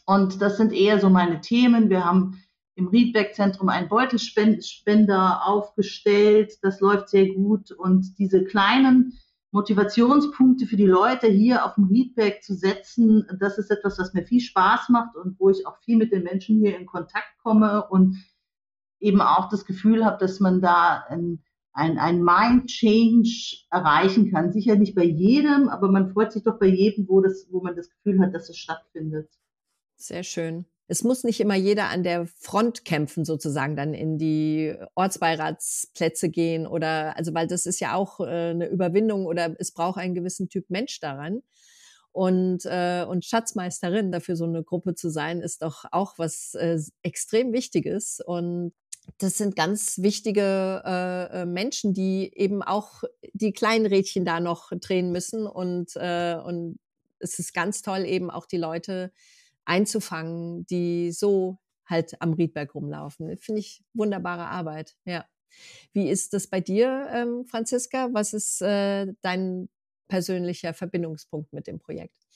und 0.07 0.41
das 0.41 0.57
sind 0.57 0.73
eher 0.73 0.99
so 0.99 1.11
meine 1.11 1.41
Themen. 1.41 1.91
Wir 1.91 2.03
haben 2.05 2.41
im 2.77 2.87
Riedberg-Zentrum 2.87 3.69
einen 3.69 3.89
Beutelspender 3.89 5.45
aufgestellt. 5.45 6.59
Das 6.61 6.79
läuft 6.79 7.09
sehr 7.09 7.33
gut. 7.33 7.71
Und 7.71 8.19
diese 8.19 8.43
kleinen 8.43 9.17
Motivationspunkte 9.51 10.67
für 10.67 10.75
die 10.75 10.85
Leute 10.85 11.25
hier 11.25 11.65
auf 11.65 11.73
dem 11.73 11.85
Riedberg 11.85 12.43
zu 12.43 12.53
setzen, 12.53 13.25
das 13.39 13.57
ist 13.57 13.71
etwas, 13.71 13.97
was 13.97 14.13
mir 14.13 14.23
viel 14.23 14.41
Spaß 14.41 14.89
macht 14.89 15.15
und 15.15 15.39
wo 15.39 15.49
ich 15.49 15.65
auch 15.65 15.77
viel 15.79 15.97
mit 15.97 16.11
den 16.11 16.21
Menschen 16.21 16.59
hier 16.59 16.77
in 16.77 16.85
Kontakt 16.85 17.39
komme 17.41 17.87
und 17.89 18.15
eben 18.99 19.21
auch 19.21 19.49
das 19.49 19.65
Gefühl 19.65 20.05
habe, 20.05 20.19
dass 20.19 20.39
man 20.39 20.61
da 20.61 21.03
ein, 21.09 21.43
ein, 21.73 21.97
ein 21.97 22.21
Mind-Change 22.21 23.65
erreichen 23.71 24.31
kann. 24.31 24.51
Sicher 24.51 24.75
nicht 24.75 24.93
bei 24.93 25.03
jedem, 25.03 25.67
aber 25.69 25.91
man 25.91 26.13
freut 26.13 26.31
sich 26.31 26.43
doch 26.43 26.59
bei 26.59 26.67
jedem, 26.67 27.07
wo, 27.07 27.21
das, 27.21 27.47
wo 27.49 27.59
man 27.59 27.75
das 27.75 27.89
Gefühl 27.89 28.19
hat, 28.19 28.35
dass 28.35 28.49
es 28.49 28.57
stattfindet. 28.57 29.31
Sehr 29.95 30.23
schön. 30.23 30.65
Es 30.87 31.03
muss 31.03 31.23
nicht 31.23 31.39
immer 31.39 31.55
jeder 31.55 31.89
an 31.89 32.03
der 32.03 32.27
Front 32.27 32.85
kämpfen, 32.85 33.25
sozusagen 33.25 33.75
dann 33.75 33.93
in 33.93 34.17
die 34.17 34.73
Ortsbeiratsplätze 34.95 36.29
gehen 36.29 36.65
oder, 36.65 37.17
also, 37.17 37.33
weil 37.33 37.47
das 37.47 37.65
ist 37.65 37.79
ja 37.79 37.95
auch 37.95 38.21
äh, 38.21 38.51
eine 38.51 38.67
Überwindung 38.67 39.25
oder 39.25 39.53
es 39.59 39.71
braucht 39.71 39.99
einen 39.99 40.15
gewissen 40.15 40.49
Typ 40.49 40.69
Mensch 40.69 40.99
daran. 40.99 41.41
Und, 42.13 42.65
äh, 42.65 43.05
und 43.07 43.25
Schatzmeisterin 43.25 44.11
dafür 44.11 44.35
so 44.35 44.45
eine 44.45 44.63
Gruppe 44.63 44.95
zu 44.95 45.09
sein, 45.09 45.39
ist 45.41 45.61
doch 45.61 45.85
auch 45.91 46.17
was 46.17 46.55
äh, 46.55 46.79
extrem 47.03 47.53
Wichtiges. 47.53 48.21
Und 48.25 48.73
das 49.19 49.37
sind 49.37 49.55
ganz 49.55 49.99
wichtige 49.99 50.81
äh, 50.83 51.41
äh, 51.41 51.45
Menschen, 51.45 51.93
die 51.93 52.31
eben 52.35 52.63
auch 52.63 53.03
die 53.33 53.51
kleinen 53.51 53.85
Rädchen 53.85 54.25
da 54.25 54.39
noch 54.39 54.71
drehen 54.71 55.11
müssen. 55.11 55.45
Und, 55.45 55.91
äh, 55.95 56.35
und 56.43 56.79
es 57.19 57.39
ist 57.39 57.53
ganz 57.53 57.81
toll, 57.81 58.05
eben 58.05 58.29
auch 58.31 58.45
die 58.45 58.57
Leute 58.57 59.11
einzufangen, 59.67 60.65
die 60.67 61.11
so 61.11 61.59
halt 61.85 62.21
am 62.21 62.33
Riedberg 62.33 62.75
rumlaufen. 62.75 63.37
Finde 63.37 63.59
ich 63.61 63.83
wunderbare 63.93 64.47
Arbeit, 64.47 64.95
ja. 65.05 65.25
Wie 65.93 66.09
ist 66.09 66.33
das 66.33 66.47
bei 66.47 66.61
dir, 66.61 67.07
ähm, 67.13 67.45
Franziska? 67.47 68.09
Was 68.13 68.33
ist 68.33 68.61
äh, 68.61 69.07
dein 69.21 69.69
persönlicher 70.09 70.73
Verbindungspunkt 70.73 71.53
mit 71.53 71.67
dem 71.67 71.79
Projekt? 71.79 72.26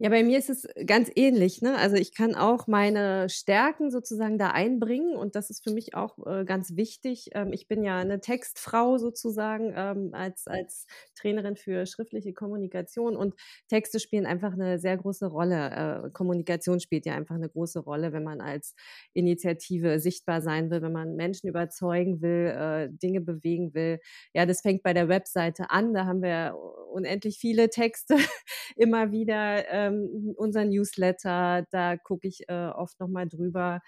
Ja, 0.00 0.10
bei 0.10 0.22
mir 0.22 0.38
ist 0.38 0.48
es 0.48 0.68
ganz 0.86 1.10
ähnlich. 1.16 1.60
Ne? 1.60 1.76
Also 1.76 1.96
ich 1.96 2.14
kann 2.14 2.36
auch 2.36 2.68
meine 2.68 3.28
Stärken 3.28 3.90
sozusagen 3.90 4.38
da 4.38 4.50
einbringen 4.52 5.16
und 5.16 5.34
das 5.34 5.50
ist 5.50 5.64
für 5.64 5.72
mich 5.72 5.94
auch 5.96 6.24
äh, 6.24 6.44
ganz 6.44 6.76
wichtig. 6.76 7.30
Ähm, 7.34 7.52
ich 7.52 7.66
bin 7.66 7.82
ja 7.82 7.96
eine 7.98 8.20
Textfrau 8.20 8.98
sozusagen 8.98 9.72
ähm, 9.76 10.10
als, 10.12 10.46
als 10.46 10.86
Trainerin 11.16 11.56
für 11.56 11.84
schriftliche 11.86 12.32
Kommunikation 12.32 13.16
und 13.16 13.34
Texte 13.68 13.98
spielen 13.98 14.24
einfach 14.24 14.52
eine 14.52 14.78
sehr 14.78 14.96
große 14.96 15.26
Rolle. 15.26 16.04
Äh, 16.06 16.10
Kommunikation 16.12 16.78
spielt 16.78 17.04
ja 17.04 17.14
einfach 17.14 17.34
eine 17.34 17.48
große 17.48 17.80
Rolle, 17.80 18.12
wenn 18.12 18.22
man 18.22 18.40
als 18.40 18.76
Initiative 19.14 19.98
sichtbar 19.98 20.42
sein 20.42 20.70
will, 20.70 20.80
wenn 20.80 20.92
man 20.92 21.16
Menschen 21.16 21.48
überzeugen 21.48 22.22
will, 22.22 22.46
äh, 22.56 22.88
Dinge 22.90 23.20
bewegen 23.20 23.74
will. 23.74 23.98
Ja, 24.32 24.46
das 24.46 24.60
fängt 24.60 24.84
bei 24.84 24.92
der 24.94 25.08
Webseite 25.08 25.70
an. 25.70 25.92
Da 25.92 26.06
haben 26.06 26.22
wir 26.22 26.54
unendlich 26.98 27.38
viele 27.38 27.70
Texte 27.70 28.16
immer 28.76 29.12
wieder 29.12 29.66
äh, 29.70 29.78
ähm, 29.88 30.34
unser 30.36 30.64
Newsletter, 30.64 31.66
da 31.70 31.96
gucke 31.96 32.28
ich 32.28 32.48
äh, 32.48 32.68
oft 32.68 32.98
nochmal 33.00 33.28
drüber. 33.28 33.80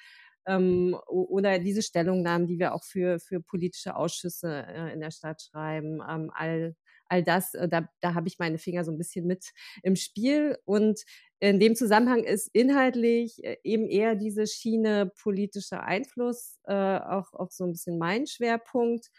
Ähm, 0.46 0.96
oder 1.06 1.58
diese 1.58 1.82
Stellungnahmen, 1.82 2.46
die 2.46 2.58
wir 2.58 2.74
auch 2.74 2.82
für, 2.82 3.20
für 3.20 3.40
politische 3.40 3.94
Ausschüsse 3.94 4.64
äh, 4.66 4.92
in 4.92 5.00
der 5.00 5.10
Stadt 5.10 5.42
schreiben, 5.42 6.00
ähm, 6.08 6.30
all, 6.34 6.74
all 7.06 7.22
das, 7.22 7.54
äh, 7.54 7.68
da, 7.68 7.88
da 8.00 8.14
habe 8.14 8.28
ich 8.28 8.38
meine 8.38 8.56
Finger 8.58 8.84
so 8.84 8.90
ein 8.90 8.96
bisschen 8.98 9.26
mit 9.26 9.52
im 9.82 9.96
Spiel. 9.96 10.58
Und 10.64 11.02
in 11.40 11.60
dem 11.60 11.76
Zusammenhang 11.76 12.24
ist 12.24 12.48
inhaltlich 12.54 13.44
äh, 13.44 13.58
eben 13.64 13.86
eher 13.86 14.14
diese 14.14 14.46
Schiene 14.46 15.12
politischer 15.22 15.82
Einfluss 15.82 16.58
äh, 16.64 16.72
auch, 16.72 17.34
auch 17.34 17.50
so 17.50 17.64
ein 17.64 17.72
bisschen 17.72 17.98
mein 17.98 18.26
Schwerpunkt. 18.26 19.10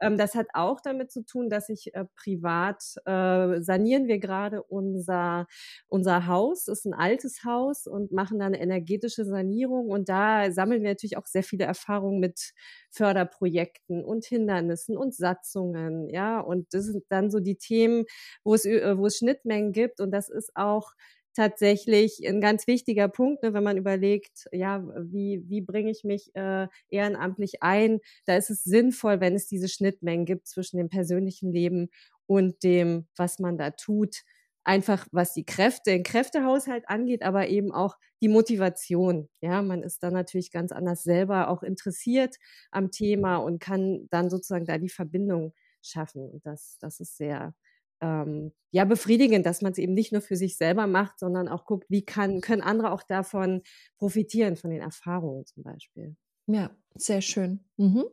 Ähm, 0.00 0.16
das 0.18 0.34
hat 0.34 0.48
auch 0.54 0.80
damit 0.80 1.10
zu 1.10 1.24
tun, 1.24 1.48
dass 1.50 1.68
ich 1.68 1.94
äh, 1.94 2.04
privat 2.16 2.82
äh, 3.06 3.60
sanieren 3.62 4.08
wir 4.08 4.18
gerade 4.18 4.62
unser, 4.62 5.46
unser 5.88 6.26
Haus, 6.26 6.68
ist 6.68 6.86
ein 6.86 6.94
altes 6.94 7.44
Haus 7.44 7.86
und 7.86 8.12
machen 8.12 8.38
da 8.38 8.46
eine 8.46 8.60
energetische 8.60 9.24
Sanierung. 9.24 9.88
Und 9.88 10.08
da 10.08 10.50
sammeln 10.50 10.82
wir 10.82 10.90
natürlich 10.90 11.16
auch 11.16 11.26
sehr 11.26 11.42
viele 11.42 11.64
Erfahrungen 11.64 12.20
mit 12.20 12.52
Förderprojekten 12.90 14.04
und 14.04 14.24
Hindernissen 14.24 14.96
und 14.96 15.14
Satzungen. 15.14 16.08
Ja, 16.10 16.40
und 16.40 16.72
das 16.74 16.86
sind 16.86 17.04
dann 17.08 17.30
so 17.30 17.40
die 17.40 17.56
Themen, 17.56 18.04
wo 18.44 18.54
es, 18.54 18.64
wo 18.64 19.06
es 19.06 19.18
Schnittmengen 19.18 19.72
gibt. 19.72 20.00
Und 20.00 20.10
das 20.12 20.28
ist 20.28 20.50
auch 20.56 20.92
tatsächlich 21.34 22.26
ein 22.26 22.40
ganz 22.40 22.66
wichtiger 22.66 23.08
Punkt, 23.08 23.42
ne, 23.42 23.54
wenn 23.54 23.62
man 23.64 23.76
überlegt, 23.76 24.48
ja, 24.52 24.82
wie, 25.04 25.42
wie 25.48 25.60
bringe 25.60 25.90
ich 25.90 26.04
mich 26.04 26.34
äh, 26.34 26.68
ehrenamtlich 26.88 27.62
ein? 27.62 28.00
Da 28.26 28.36
ist 28.36 28.50
es 28.50 28.64
sinnvoll, 28.64 29.20
wenn 29.20 29.34
es 29.34 29.46
diese 29.46 29.68
Schnittmengen 29.68 30.26
gibt 30.26 30.46
zwischen 30.48 30.78
dem 30.78 30.88
persönlichen 30.88 31.52
Leben 31.52 31.88
und 32.26 32.62
dem, 32.62 33.06
was 33.16 33.38
man 33.38 33.58
da 33.58 33.70
tut. 33.70 34.22
Einfach 34.62 35.06
was 35.10 35.32
die 35.32 35.44
Kräfte, 35.46 35.90
den 35.90 36.02
Kräftehaushalt 36.02 36.88
angeht, 36.88 37.22
aber 37.22 37.48
eben 37.48 37.72
auch 37.72 37.96
die 38.20 38.28
Motivation. 38.28 39.28
Ja, 39.40 39.62
man 39.62 39.82
ist 39.82 40.02
dann 40.02 40.12
natürlich 40.12 40.52
ganz 40.52 40.70
anders 40.70 41.02
selber 41.02 41.48
auch 41.48 41.62
interessiert 41.62 42.36
am 42.70 42.90
Thema 42.90 43.36
und 43.38 43.58
kann 43.58 44.06
dann 44.10 44.28
sozusagen 44.30 44.66
da 44.66 44.76
die 44.78 44.90
Verbindung 44.90 45.54
schaffen. 45.82 46.28
Und 46.28 46.44
das, 46.44 46.76
das 46.80 47.00
ist 47.00 47.16
sehr, 47.16 47.54
ähm, 48.00 48.52
ja 48.70 48.84
befriedigend, 48.84 49.46
dass 49.46 49.62
man 49.62 49.72
es 49.72 49.78
eben 49.78 49.94
nicht 49.94 50.12
nur 50.12 50.20
für 50.20 50.36
sich 50.36 50.56
selber 50.56 50.86
macht, 50.86 51.18
sondern 51.18 51.48
auch 51.48 51.64
guckt, 51.64 51.86
wie 51.88 52.04
kann, 52.04 52.40
können 52.40 52.62
andere 52.62 52.92
auch 52.92 53.02
davon 53.02 53.62
profitieren, 53.98 54.56
von 54.56 54.70
den 54.70 54.80
Erfahrungen 54.80 55.46
zum 55.46 55.62
Beispiel. 55.62 56.16
Ja, 56.46 56.70
sehr 56.94 57.20
schön. 57.20 57.60
Mhm. 57.76 58.04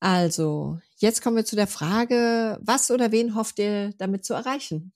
Also, 0.00 0.78
jetzt 0.96 1.22
kommen 1.22 1.36
wir 1.36 1.44
zu 1.44 1.56
der 1.56 1.66
Frage, 1.66 2.58
was 2.62 2.90
oder 2.90 3.12
wen 3.12 3.34
hofft 3.34 3.58
ihr 3.58 3.92
damit 3.98 4.24
zu 4.24 4.34
erreichen? 4.34 4.92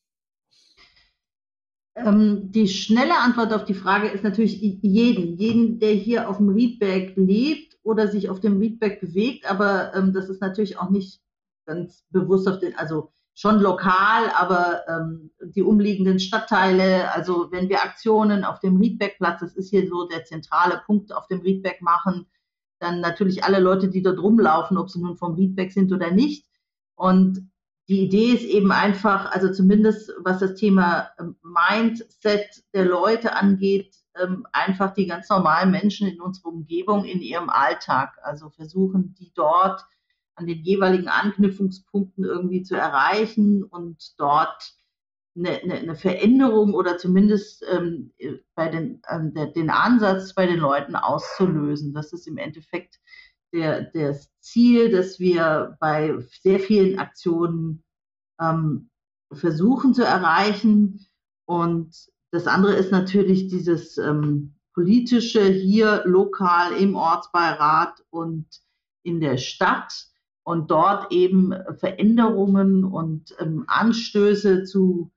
Ähm, 1.96 2.50
die 2.50 2.66
schnelle 2.68 3.18
Antwort 3.18 3.52
auf 3.52 3.64
die 3.64 3.74
Frage 3.74 4.08
ist 4.08 4.24
natürlich 4.24 4.60
jeden, 4.60 5.36
jeden, 5.36 5.78
der 5.78 5.92
hier 5.92 6.28
auf 6.28 6.38
dem 6.38 6.48
Riedberg 6.48 7.12
lebt 7.16 7.78
oder 7.82 8.08
sich 8.08 8.28
auf 8.28 8.40
dem 8.40 8.58
Riedberg 8.58 9.00
bewegt, 9.00 9.48
aber 9.48 9.94
ähm, 9.94 10.12
das 10.12 10.28
ist 10.28 10.40
natürlich 10.40 10.78
auch 10.78 10.90
nicht 10.90 11.20
ganz 11.66 12.04
bewusst 12.10 12.48
auf 12.48 12.58
den, 12.58 12.74
also 12.76 13.12
schon 13.34 13.58
lokal, 13.60 14.30
aber 14.30 14.82
ähm, 14.88 15.30
die 15.40 15.62
umliegenden 15.62 16.20
Stadtteile, 16.20 17.12
also 17.12 17.50
wenn 17.50 17.68
wir 17.68 17.82
Aktionen 17.82 18.44
auf 18.44 18.60
dem 18.60 18.76
Riedbergplatz, 18.76 19.40
das 19.40 19.56
ist 19.56 19.70
hier 19.70 19.88
so 19.88 20.06
der 20.06 20.24
zentrale 20.24 20.82
Punkt 20.86 21.12
auf 21.12 21.26
dem 21.26 21.40
Riedberg 21.40 21.82
machen, 21.82 22.26
dann 22.78 23.00
natürlich 23.00 23.42
alle 23.42 23.58
Leute, 23.58 23.88
die 23.88 24.02
dort 24.02 24.20
rumlaufen, 24.20 24.78
ob 24.78 24.88
sie 24.88 25.00
nun 25.00 25.16
vom 25.16 25.34
Riedberg 25.34 25.72
sind 25.72 25.92
oder 25.92 26.12
nicht. 26.12 26.46
Und 26.94 27.50
die 27.88 28.02
Idee 28.02 28.32
ist 28.32 28.44
eben 28.44 28.72
einfach, 28.72 29.30
also 29.32 29.52
zumindest 29.52 30.12
was 30.22 30.38
das 30.38 30.54
Thema 30.54 31.10
ähm, 31.18 31.36
Mindset 31.42 32.64
der 32.72 32.84
Leute 32.84 33.34
angeht, 33.34 33.96
ähm, 34.20 34.46
einfach 34.52 34.94
die 34.94 35.06
ganz 35.06 35.28
normalen 35.28 35.72
Menschen 35.72 36.08
in 36.08 36.20
unserer 36.20 36.50
Umgebung, 36.50 37.04
in 37.04 37.20
ihrem 37.20 37.50
Alltag, 37.50 38.16
also 38.22 38.48
versuchen, 38.50 39.14
die 39.18 39.32
dort 39.34 39.84
an 40.36 40.46
den 40.46 40.62
jeweiligen 40.62 41.08
Anknüpfungspunkten 41.08 42.24
irgendwie 42.24 42.62
zu 42.62 42.74
erreichen 42.74 43.62
und 43.62 44.14
dort 44.18 44.74
eine, 45.36 45.60
eine, 45.62 45.74
eine 45.74 45.96
Veränderung 45.96 46.74
oder 46.74 46.98
zumindest 46.98 47.64
ähm, 47.68 48.12
bei 48.54 48.68
den, 48.68 49.02
ähm, 49.08 49.34
der, 49.34 49.46
den 49.46 49.70
Ansatz 49.70 50.34
bei 50.34 50.46
den 50.46 50.58
Leuten 50.58 50.96
auszulösen. 50.96 51.92
Das 51.92 52.12
ist 52.12 52.26
im 52.26 52.36
Endeffekt 52.36 53.00
der, 53.52 53.82
das 53.82 54.30
Ziel, 54.40 54.90
das 54.90 55.18
wir 55.18 55.76
bei 55.80 56.16
sehr 56.42 56.60
vielen 56.60 56.98
Aktionen 56.98 57.82
ähm, 58.40 58.90
versuchen 59.32 59.94
zu 59.94 60.04
erreichen. 60.04 61.06
Und 61.46 61.94
das 62.30 62.46
andere 62.46 62.74
ist 62.74 62.90
natürlich 62.90 63.48
dieses 63.48 63.98
ähm, 63.98 64.54
politische 64.72 65.44
hier 65.44 66.02
lokal 66.04 66.72
im 66.74 66.96
Ortsbeirat 66.96 68.02
und 68.10 68.46
in 69.04 69.20
der 69.20 69.36
Stadt 69.36 70.06
und 70.44 70.70
dort 70.70 71.10
eben 71.10 71.52
Veränderungen 71.78 72.84
und 72.84 73.34
ähm, 73.40 73.64
Anstöße 73.66 74.64
zu, 74.64 75.10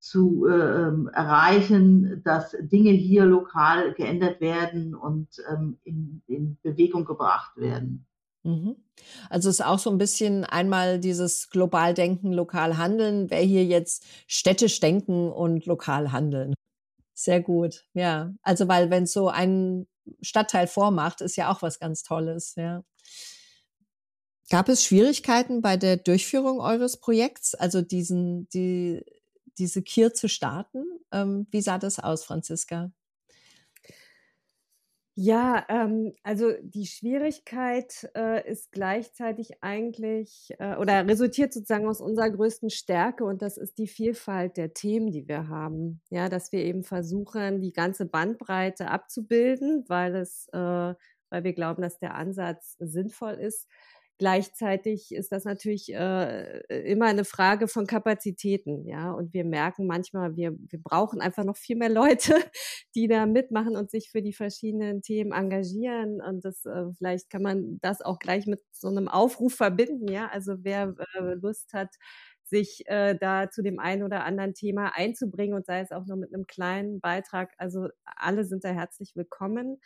zu 0.00 0.46
äh, 0.46 0.52
ähm, 0.52 1.08
erreichen, 1.14 2.22
dass 2.24 2.56
Dinge 2.60 2.90
hier 2.90 3.24
lokal 3.24 3.94
geändert 3.94 4.40
werden 4.40 4.94
und 4.94 5.28
ähm, 5.50 5.78
in, 5.84 6.22
in 6.26 6.58
Bewegung 6.62 7.04
gebracht 7.04 7.56
werden. 7.56 8.06
Mhm. 8.42 8.76
Also 9.30 9.48
es 9.48 9.60
ist 9.60 9.64
auch 9.64 9.78
so 9.78 9.90
ein 9.90 9.98
bisschen 9.98 10.44
einmal 10.44 10.98
dieses 10.98 11.48
global 11.50 11.94
denken, 11.94 12.32
lokal 12.32 12.76
handeln. 12.76 13.30
Wer 13.30 13.40
hier 13.40 13.64
jetzt 13.64 14.04
städtisch 14.26 14.80
denken 14.80 15.30
und 15.30 15.66
lokal 15.66 16.12
handeln? 16.12 16.54
Sehr 17.14 17.40
gut, 17.40 17.84
ja. 17.94 18.34
Also 18.42 18.66
weil 18.66 18.90
wenn 18.90 19.06
so 19.06 19.28
ein 19.28 19.86
Stadtteil 20.20 20.66
vormacht, 20.66 21.20
ist 21.20 21.36
ja 21.36 21.50
auch 21.50 21.62
was 21.62 21.78
ganz 21.78 22.02
Tolles, 22.02 22.56
ja. 22.56 22.82
Gab 24.50 24.68
es 24.68 24.84
Schwierigkeiten 24.84 25.62
bei 25.62 25.76
der 25.76 25.96
Durchführung 25.96 26.60
eures 26.60 26.98
Projekts, 26.98 27.54
also 27.54 27.80
diesen, 27.80 28.48
die, 28.50 29.02
diese 29.58 29.82
Kier 29.82 30.12
zu 30.12 30.28
starten? 30.28 30.84
Ähm, 31.12 31.46
wie 31.50 31.62
sah 31.62 31.78
das 31.78 31.98
aus, 31.98 32.24
Franziska? 32.24 32.92
Ja, 35.16 35.64
ähm, 35.68 36.12
also 36.24 36.52
die 36.60 36.86
Schwierigkeit 36.86 38.10
äh, 38.16 38.50
ist 38.50 38.72
gleichzeitig 38.72 39.62
eigentlich 39.62 40.52
äh, 40.58 40.74
oder 40.74 41.06
resultiert 41.06 41.52
sozusagen 41.52 41.86
aus 41.86 42.00
unserer 42.00 42.30
größten 42.30 42.68
Stärke 42.68 43.24
und 43.24 43.40
das 43.40 43.56
ist 43.56 43.78
die 43.78 43.86
Vielfalt 43.86 44.56
der 44.56 44.74
Themen, 44.74 45.12
die 45.12 45.28
wir 45.28 45.46
haben. 45.46 46.00
Ja, 46.10 46.28
dass 46.28 46.50
wir 46.50 46.64
eben 46.64 46.82
versuchen, 46.82 47.60
die 47.60 47.72
ganze 47.72 48.06
Bandbreite 48.06 48.90
abzubilden, 48.90 49.84
weil 49.86 50.16
es, 50.16 50.48
äh, 50.52 50.58
weil 50.58 51.44
wir 51.44 51.52
glauben, 51.52 51.82
dass 51.82 52.00
der 52.00 52.16
Ansatz 52.16 52.74
sinnvoll 52.80 53.34
ist. 53.34 53.68
Gleichzeitig 54.18 55.10
ist 55.12 55.32
das 55.32 55.44
natürlich 55.44 55.92
äh, 55.92 56.60
immer 56.84 57.06
eine 57.06 57.24
Frage 57.24 57.66
von 57.66 57.84
Kapazitäten, 57.86 58.86
ja. 58.86 59.10
Und 59.10 59.34
wir 59.34 59.44
merken 59.44 59.86
manchmal, 59.88 60.36
wir, 60.36 60.52
wir 60.56 60.80
brauchen 60.80 61.20
einfach 61.20 61.42
noch 61.42 61.56
viel 61.56 61.76
mehr 61.76 61.88
Leute, 61.88 62.34
die 62.94 63.08
da 63.08 63.26
mitmachen 63.26 63.76
und 63.76 63.90
sich 63.90 64.10
für 64.10 64.22
die 64.22 64.32
verschiedenen 64.32 65.02
Themen 65.02 65.32
engagieren. 65.32 66.20
Und 66.22 66.44
das 66.44 66.64
äh, 66.64 66.84
vielleicht 66.96 67.28
kann 67.28 67.42
man 67.42 67.78
das 67.82 68.02
auch 68.02 68.20
gleich 68.20 68.46
mit 68.46 68.60
so 68.70 68.86
einem 68.88 69.08
Aufruf 69.08 69.54
verbinden, 69.54 70.06
ja. 70.08 70.28
Also 70.28 70.58
wer 70.62 70.94
äh, 71.16 71.34
Lust 71.34 71.72
hat, 71.72 71.90
sich 72.44 72.84
äh, 72.86 73.16
da 73.18 73.50
zu 73.50 73.62
dem 73.62 73.80
einen 73.80 74.04
oder 74.04 74.24
anderen 74.24 74.54
Thema 74.54 74.92
einzubringen 74.94 75.56
und 75.56 75.66
sei 75.66 75.80
es 75.80 75.90
auch 75.90 76.06
nur 76.06 76.16
mit 76.16 76.32
einem 76.32 76.46
kleinen 76.46 77.00
Beitrag. 77.00 77.52
Also 77.58 77.88
alle 78.04 78.44
sind 78.44 78.62
da 78.64 78.68
herzlich 78.68 79.16
willkommen, 79.16 79.80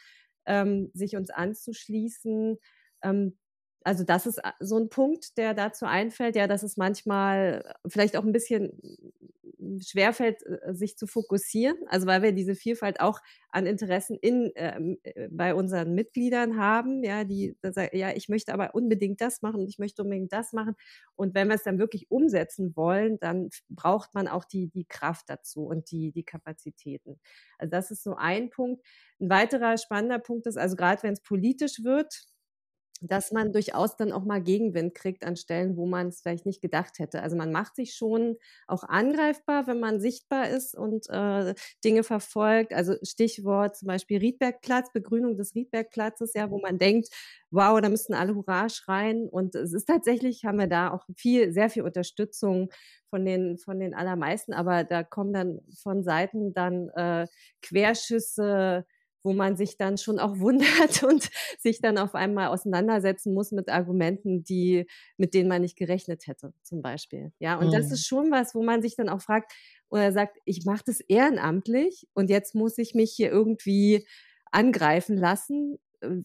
ähm, 0.46 0.90
sich 0.92 1.16
uns 1.16 1.30
anzuschließen. 1.30 2.58
Ähm, 3.02 3.38
also 3.84 4.04
das 4.04 4.26
ist 4.26 4.38
äh, 4.38 4.52
so 4.60 4.78
ein 4.78 4.88
Punkt, 4.88 5.38
der 5.38 5.54
dazu 5.54 5.86
einfällt, 5.86 6.36
ja, 6.36 6.46
dass 6.46 6.62
es 6.62 6.76
manchmal 6.76 7.74
vielleicht 7.86 8.16
auch 8.16 8.24
ein 8.24 8.32
bisschen 8.32 8.72
schwerfällt, 9.80 10.42
äh, 10.46 10.74
sich 10.74 10.96
zu 10.96 11.06
fokussieren. 11.06 11.76
Also 11.88 12.06
weil 12.06 12.22
wir 12.22 12.32
diese 12.32 12.54
Vielfalt 12.54 13.00
auch 13.00 13.20
an 13.50 13.66
Interessen 13.66 14.16
in, 14.20 14.52
ähm, 14.56 14.98
äh, 15.02 15.28
bei 15.30 15.54
unseren 15.54 15.94
Mitgliedern 15.94 16.58
haben, 16.58 17.02
ja, 17.02 17.24
die 17.24 17.56
sagen, 17.62 17.96
ja, 17.96 18.10
ich 18.14 18.28
möchte 18.28 18.52
aber 18.52 18.74
unbedingt 18.74 19.20
das 19.20 19.42
machen 19.42 19.60
und 19.60 19.68
ich 19.68 19.78
möchte 19.78 20.02
unbedingt 20.02 20.32
das 20.32 20.52
machen. 20.52 20.74
Und 21.16 21.34
wenn 21.34 21.48
wir 21.48 21.54
es 21.54 21.62
dann 21.62 21.78
wirklich 21.78 22.10
umsetzen 22.10 22.76
wollen, 22.76 23.18
dann 23.20 23.50
braucht 23.68 24.14
man 24.14 24.28
auch 24.28 24.44
die, 24.44 24.68
die 24.68 24.84
Kraft 24.84 25.28
dazu 25.28 25.64
und 25.64 25.90
die, 25.90 26.12
die 26.12 26.24
Kapazitäten. 26.24 27.18
Also 27.58 27.70
das 27.70 27.90
ist 27.90 28.02
so 28.02 28.14
ein 28.16 28.50
Punkt. 28.50 28.84
Ein 29.20 29.30
weiterer 29.30 29.76
spannender 29.78 30.18
Punkt 30.18 30.46
ist, 30.46 30.56
also 30.56 30.76
gerade 30.76 31.02
wenn 31.02 31.14
es 31.14 31.22
politisch 31.22 31.82
wird, 31.82 32.28
dass 33.00 33.32
man 33.32 33.52
durchaus 33.52 33.96
dann 33.96 34.12
auch 34.12 34.24
mal 34.24 34.42
Gegenwind 34.42 34.94
kriegt 34.94 35.24
an 35.24 35.36
Stellen, 35.36 35.76
wo 35.76 35.86
man 35.86 36.08
es 36.08 36.20
vielleicht 36.20 36.46
nicht 36.46 36.60
gedacht 36.60 36.98
hätte. 36.98 37.22
Also 37.22 37.36
man 37.36 37.52
macht 37.52 37.76
sich 37.76 37.94
schon 37.94 38.36
auch 38.66 38.82
angreifbar, 38.84 39.66
wenn 39.66 39.80
man 39.80 40.00
sichtbar 40.00 40.48
ist 40.48 40.76
und 40.76 41.08
äh, 41.10 41.54
Dinge 41.84 42.02
verfolgt. 42.02 42.74
Also 42.74 42.94
Stichwort 43.02 43.76
zum 43.76 43.88
Beispiel 43.88 44.18
Riedbergplatz, 44.18 44.92
Begrünung 44.92 45.36
des 45.36 45.54
Riedbergplatzes, 45.54 46.34
ja, 46.34 46.50
wo 46.50 46.58
man 46.60 46.78
denkt, 46.78 47.08
wow, 47.50 47.80
da 47.80 47.88
müssten 47.88 48.14
alle 48.14 48.34
Hurra 48.34 48.68
schreien. 48.68 49.28
Und 49.28 49.54
es 49.54 49.72
ist 49.72 49.86
tatsächlich, 49.86 50.44
haben 50.44 50.58
wir 50.58 50.66
da 50.66 50.90
auch 50.90 51.04
viel, 51.16 51.52
sehr 51.52 51.70
viel 51.70 51.82
Unterstützung 51.82 52.70
von 53.10 53.24
den, 53.24 53.58
von 53.58 53.78
den 53.80 53.94
allermeisten, 53.94 54.52
aber 54.52 54.84
da 54.84 55.02
kommen 55.02 55.32
dann 55.32 55.60
von 55.82 56.02
Seiten 56.02 56.52
dann 56.52 56.88
äh, 56.90 57.26
Querschüsse, 57.62 58.84
wo 59.28 59.34
man 59.34 59.56
sich 59.56 59.76
dann 59.76 59.98
schon 59.98 60.18
auch 60.18 60.38
wundert 60.40 61.02
und 61.02 61.28
sich 61.58 61.80
dann 61.82 61.98
auf 61.98 62.14
einmal 62.14 62.48
auseinandersetzen 62.48 63.34
muss 63.34 63.52
mit 63.52 63.68
Argumenten, 63.68 64.42
die, 64.42 64.86
mit 65.18 65.34
denen 65.34 65.50
man 65.50 65.60
nicht 65.60 65.76
gerechnet 65.76 66.26
hätte, 66.26 66.54
zum 66.62 66.80
Beispiel. 66.80 67.32
Ja, 67.38 67.58
und 67.58 67.68
mhm. 67.68 67.72
das 67.72 67.92
ist 67.92 68.06
schon 68.06 68.30
was, 68.30 68.54
wo 68.54 68.62
man 68.62 68.80
sich 68.80 68.96
dann 68.96 69.10
auch 69.10 69.20
fragt, 69.20 69.52
oder 69.90 70.12
sagt, 70.12 70.38
ich 70.44 70.64
mache 70.64 70.84
das 70.86 71.00
ehrenamtlich 71.00 72.06
und 72.14 72.30
jetzt 72.30 72.54
muss 72.54 72.78
ich 72.78 72.94
mich 72.94 73.12
hier 73.14 73.30
irgendwie 73.30 74.06
angreifen 74.50 75.16
lassen. 75.16 75.78
Äh, 76.00 76.22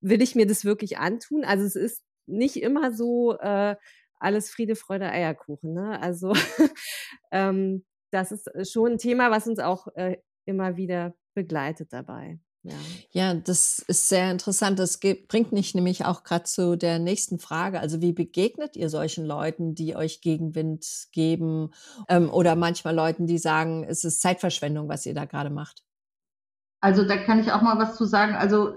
will 0.00 0.22
ich 0.22 0.36
mir 0.36 0.46
das 0.46 0.64
wirklich 0.64 0.98
antun? 0.98 1.44
Also 1.44 1.64
es 1.64 1.74
ist 1.76 2.04
nicht 2.26 2.56
immer 2.56 2.92
so 2.92 3.36
äh, 3.38 3.74
alles 4.20 4.50
Friede, 4.50 4.76
Freude, 4.76 5.10
Eierkuchen. 5.10 5.74
Ne? 5.74 6.00
Also 6.00 6.32
ähm, 7.32 7.84
das 8.10 8.32
ist 8.32 8.72
schon 8.72 8.92
ein 8.92 8.98
Thema, 8.98 9.30
was 9.30 9.46
uns 9.46 9.58
auch 9.58 9.88
äh, 9.94 10.18
immer 10.48 10.76
wieder 10.76 11.14
begleitet 11.34 11.92
dabei. 11.92 12.40
Ja. 12.62 12.74
ja, 13.12 13.34
das 13.34 13.78
ist 13.78 14.08
sehr 14.08 14.30
interessant. 14.30 14.78
Das 14.78 14.98
bringt 14.98 15.52
mich 15.52 15.74
nämlich 15.74 16.04
auch 16.04 16.24
gerade 16.24 16.44
zu 16.44 16.76
der 16.76 16.98
nächsten 16.98 17.38
Frage. 17.38 17.80
Also 17.80 18.02
wie 18.02 18.12
begegnet 18.12 18.76
ihr 18.76 18.90
solchen 18.90 19.24
Leuten, 19.24 19.74
die 19.74 19.94
euch 19.94 20.20
Gegenwind 20.20 20.84
geben 21.12 21.70
ähm, 22.08 22.30
oder 22.30 22.56
manchmal 22.56 22.94
Leuten, 22.94 23.26
die 23.26 23.38
sagen, 23.38 23.84
es 23.84 24.04
ist 24.04 24.20
Zeitverschwendung, 24.20 24.88
was 24.88 25.06
ihr 25.06 25.14
da 25.14 25.24
gerade 25.24 25.50
macht? 25.50 25.84
Also 26.80 27.04
da 27.04 27.16
kann 27.16 27.40
ich 27.40 27.52
auch 27.52 27.62
mal 27.62 27.78
was 27.78 27.96
zu 27.96 28.04
sagen. 28.04 28.34
Also 28.34 28.74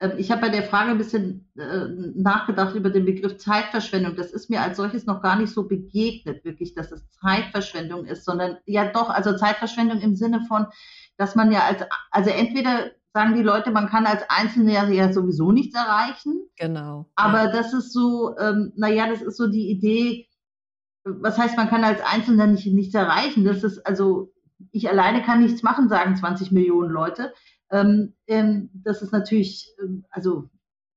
ähm, 0.00 0.12
ich 0.18 0.30
habe 0.30 0.42
bei 0.42 0.48
der 0.48 0.64
Frage 0.64 0.90
ein 0.90 0.98
bisschen 0.98 1.48
äh, 1.56 1.86
nachgedacht 2.14 2.74
über 2.74 2.90
den 2.90 3.06
Begriff 3.06 3.38
Zeitverschwendung. 3.38 4.16
Das 4.16 4.30
ist 4.30 4.50
mir 4.50 4.60
als 4.62 4.76
solches 4.76 5.06
noch 5.06 5.22
gar 5.22 5.38
nicht 5.38 5.52
so 5.52 5.66
begegnet, 5.66 6.44
wirklich, 6.44 6.74
dass 6.74 6.92
es 6.92 7.08
Zeitverschwendung 7.10 8.04
ist, 8.04 8.24
sondern 8.24 8.58
ja 8.66 8.90
doch, 8.92 9.08
also 9.08 9.36
Zeitverschwendung 9.36 10.00
im 10.00 10.16
Sinne 10.16 10.42
von, 10.48 10.66
dass 11.16 11.34
man 11.34 11.52
ja 11.52 11.60
als, 11.60 11.82
also 12.10 12.30
entweder 12.30 12.90
sagen 13.12 13.34
die 13.34 13.42
Leute, 13.42 13.70
man 13.70 13.88
kann 13.88 14.04
als 14.04 14.22
Einzelne 14.28 14.72
ja, 14.72 15.12
sowieso 15.12 15.50
nichts 15.50 15.74
erreichen. 15.74 16.48
Genau. 16.58 17.06
Aber 17.14 17.46
das 17.48 17.72
ist 17.72 17.92
so, 17.92 18.36
ähm, 18.38 18.72
naja, 18.76 19.08
das 19.08 19.22
ist 19.22 19.38
so 19.38 19.46
die 19.46 19.70
Idee, 19.70 20.28
was 21.04 21.38
heißt, 21.38 21.56
man 21.56 21.68
kann 21.68 21.82
als 21.82 22.00
Einzelner 22.02 22.46
nicht, 22.46 22.66
nichts 22.66 22.94
erreichen. 22.94 23.44
Das 23.44 23.64
ist 23.64 23.86
also, 23.86 24.32
ich 24.70 24.90
alleine 24.90 25.22
kann 25.22 25.40
nichts 25.40 25.62
machen, 25.62 25.88
sagen 25.88 26.16
20 26.16 26.52
Millionen 26.52 26.90
Leute. 26.90 27.32
Ähm, 27.70 28.14
ähm, 28.26 28.70
das 28.74 29.00
ist 29.00 29.12
natürlich, 29.12 29.66
ähm, 29.82 30.04
also 30.10 30.50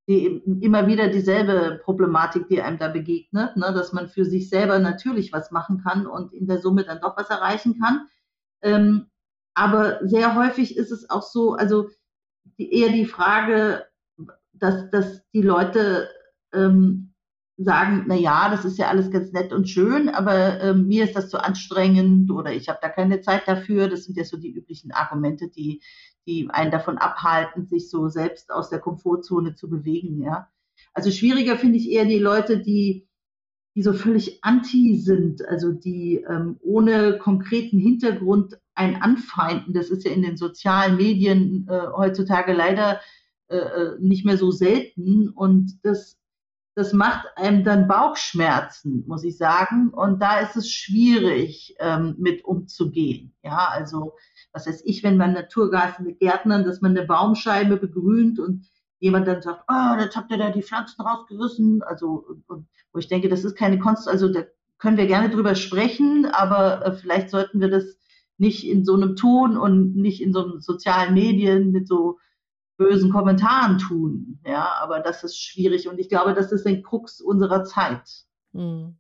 die, 0.10 0.42
immer 0.62 0.88
wieder 0.88 1.08
dieselbe 1.08 1.80
Problematik, 1.84 2.50
die 2.50 2.62
einem 2.62 2.80
da 2.80 2.90
begegnet, 2.90 3.56
ne? 3.56 3.72
dass 3.74 3.94
man 3.94 4.10
für 4.10 4.26
sich 4.26 4.50
selber 4.50 4.80
natürlich 4.80 5.32
was 5.32 5.52
machen 5.52 5.82
kann 5.84 6.06
und 6.08 6.34
in 6.34 6.48
der 6.48 6.60
Summe 6.60 6.84
dann 6.84 7.00
doch 7.00 7.16
was 7.16 7.30
erreichen 7.30 7.80
kann. 7.80 8.08
Ähm, 8.62 9.06
aber 9.54 10.00
sehr 10.02 10.36
häufig 10.36 10.78
ist 10.78 10.92
es 10.92 11.10
auch 11.10 11.24
so, 11.24 11.54
also 11.54 11.90
die, 12.58 12.74
eher 12.74 12.90
die 12.90 13.06
Frage, 13.06 13.86
dass, 14.54 14.90
dass 14.90 15.28
die 15.32 15.42
Leute 15.42 16.10
ähm, 16.54 17.14
sagen, 17.58 18.06
na 18.08 18.16
ja, 18.16 18.50
das 18.50 18.64
ist 18.64 18.78
ja 18.78 18.88
alles 18.88 19.12
ganz 19.12 19.34
nett 19.34 19.52
und 19.52 19.70
schön, 19.70 20.08
aber 20.08 20.62
ähm, 20.62 20.88
mir 20.88 21.04
ist 21.04 21.16
das 21.16 21.30
zu 21.30 21.44
anstrengend 21.44 22.32
oder 22.32 22.54
ich 22.54 22.70
habe 22.70 22.80
da 22.82 22.88
keine 22.88 23.20
Zeit 23.20 23.48
dafür. 23.48 23.90
Das 23.90 24.06
sind 24.06 24.18
ja 24.18 24.24
so 24.24 24.38
die 24.38 24.52
üblichen 24.52 24.92
Argumente, 24.92 25.50
die, 25.50 25.82
die 26.26 26.50
einen 26.50 26.72
davon 26.72 26.98
abhalten, 26.98 27.66
sich 27.66 27.90
so 27.90 28.08
selbst 28.08 28.50
aus 28.52 28.70
der 28.70 28.80
Komfortzone 28.80 29.56
zu 29.56 29.70
bewegen, 29.70 30.24
ja. 30.24 30.50
Also 30.94 31.12
schwieriger 31.12 31.58
finde 31.58 31.78
ich 31.78 31.92
eher 31.92 32.06
die 32.06 32.20
Leute, 32.20 32.60
die, 32.60 33.08
die 33.76 33.84
so 33.84 33.92
völlig 33.92 34.44
anti 34.44 34.98
sind, 34.98 35.46
also 35.46 35.72
die 35.72 36.24
ähm, 36.30 36.58
ohne 36.62 37.18
konkreten 37.18 37.78
Hintergrund 37.78 38.58
ein 38.80 39.02
Anfeinden. 39.02 39.74
Das 39.74 39.90
ist 39.90 40.06
ja 40.06 40.12
in 40.12 40.22
den 40.22 40.38
sozialen 40.38 40.96
Medien 40.96 41.68
äh, 41.70 41.88
heutzutage 41.96 42.54
leider 42.54 43.02
äh, 43.50 43.58
äh, 43.58 43.98
nicht 44.00 44.26
mehr 44.26 44.38
so 44.38 44.52
selten. 44.52 45.28
Und 45.28 45.80
das, 45.84 46.18
das 46.76 46.94
macht 46.94 47.28
einem 47.36 47.66
dann 47.66 47.90
Bauchschmerzen, 47.90 49.04
muss 49.06 49.26
ich 49.26 49.38
sagen. 49.38 49.90
Und 49.90 50.22
da 50.22 50.40
ist 50.40 50.56
es 50.56 50.72
schwierig, 50.72 51.76
ähm, 51.80 52.16
mit 52.18 52.46
umzugehen. 52.46 53.36
Ja, 53.44 53.68
also, 53.70 54.14
was 54.54 54.66
weiß 54.66 54.82
ich, 54.86 55.04
wenn 55.04 55.18
man 55.18 55.34
Naturgarten 55.34 56.06
mit 56.06 56.20
Gärtnern, 56.20 56.64
dass 56.64 56.80
man 56.80 56.98
eine 56.98 57.06
Baumscheibe 57.06 57.76
begrünt 57.76 58.40
und 58.40 58.66
jemand 59.00 59.28
dann 59.28 59.42
sagt, 59.42 59.66
oh, 59.68 60.00
jetzt 60.00 60.16
habt 60.16 60.32
ihr 60.32 60.38
da 60.38 60.52
die 60.52 60.64
Pflanzen 60.64 61.02
rausgerissen. 61.02 61.84
Also, 61.84 62.26
und, 62.48 62.68
wo 62.94 63.00
ich 63.00 63.10
denke, 63.10 63.28
das 63.28 63.44
ist 63.44 63.58
keine 63.58 63.78
Kunst, 63.78 64.08
also 64.08 64.30
da 64.30 64.44
können 64.78 64.98
wir 64.98 65.08
gerne 65.08 65.30
drüber 65.30 65.56
sprechen, 65.56 66.26
aber 66.26 66.86
äh, 66.86 66.94
vielleicht 66.94 67.30
sollten 67.30 67.60
wir 67.60 67.70
das 67.70 68.00
nicht 68.40 68.66
in 68.68 68.86
so 68.86 68.96
einem 68.96 69.16
Ton 69.16 69.58
und 69.58 69.96
nicht 69.96 70.22
in 70.22 70.34
so 70.34 70.44
einem 70.44 70.62
sozialen 70.62 71.14
Medien 71.14 71.72
mit 71.72 71.88
so 71.88 72.18
bösen 72.78 73.12
Kommentaren 73.12 73.78
tun. 73.78 74.40
Ja, 74.46 74.74
aber 74.82 75.02
das 75.02 75.24
ist 75.24 75.38
schwierig 75.38 75.88
und 75.88 76.00
ich 76.00 76.10
glaube, 76.10 76.34
das 76.34 76.52
ist 76.52 76.66
ein 76.66 76.82
Krux 76.82 77.20
unserer 77.22 77.66
Zeit. 77.66 78.10
Hm. 78.54 78.98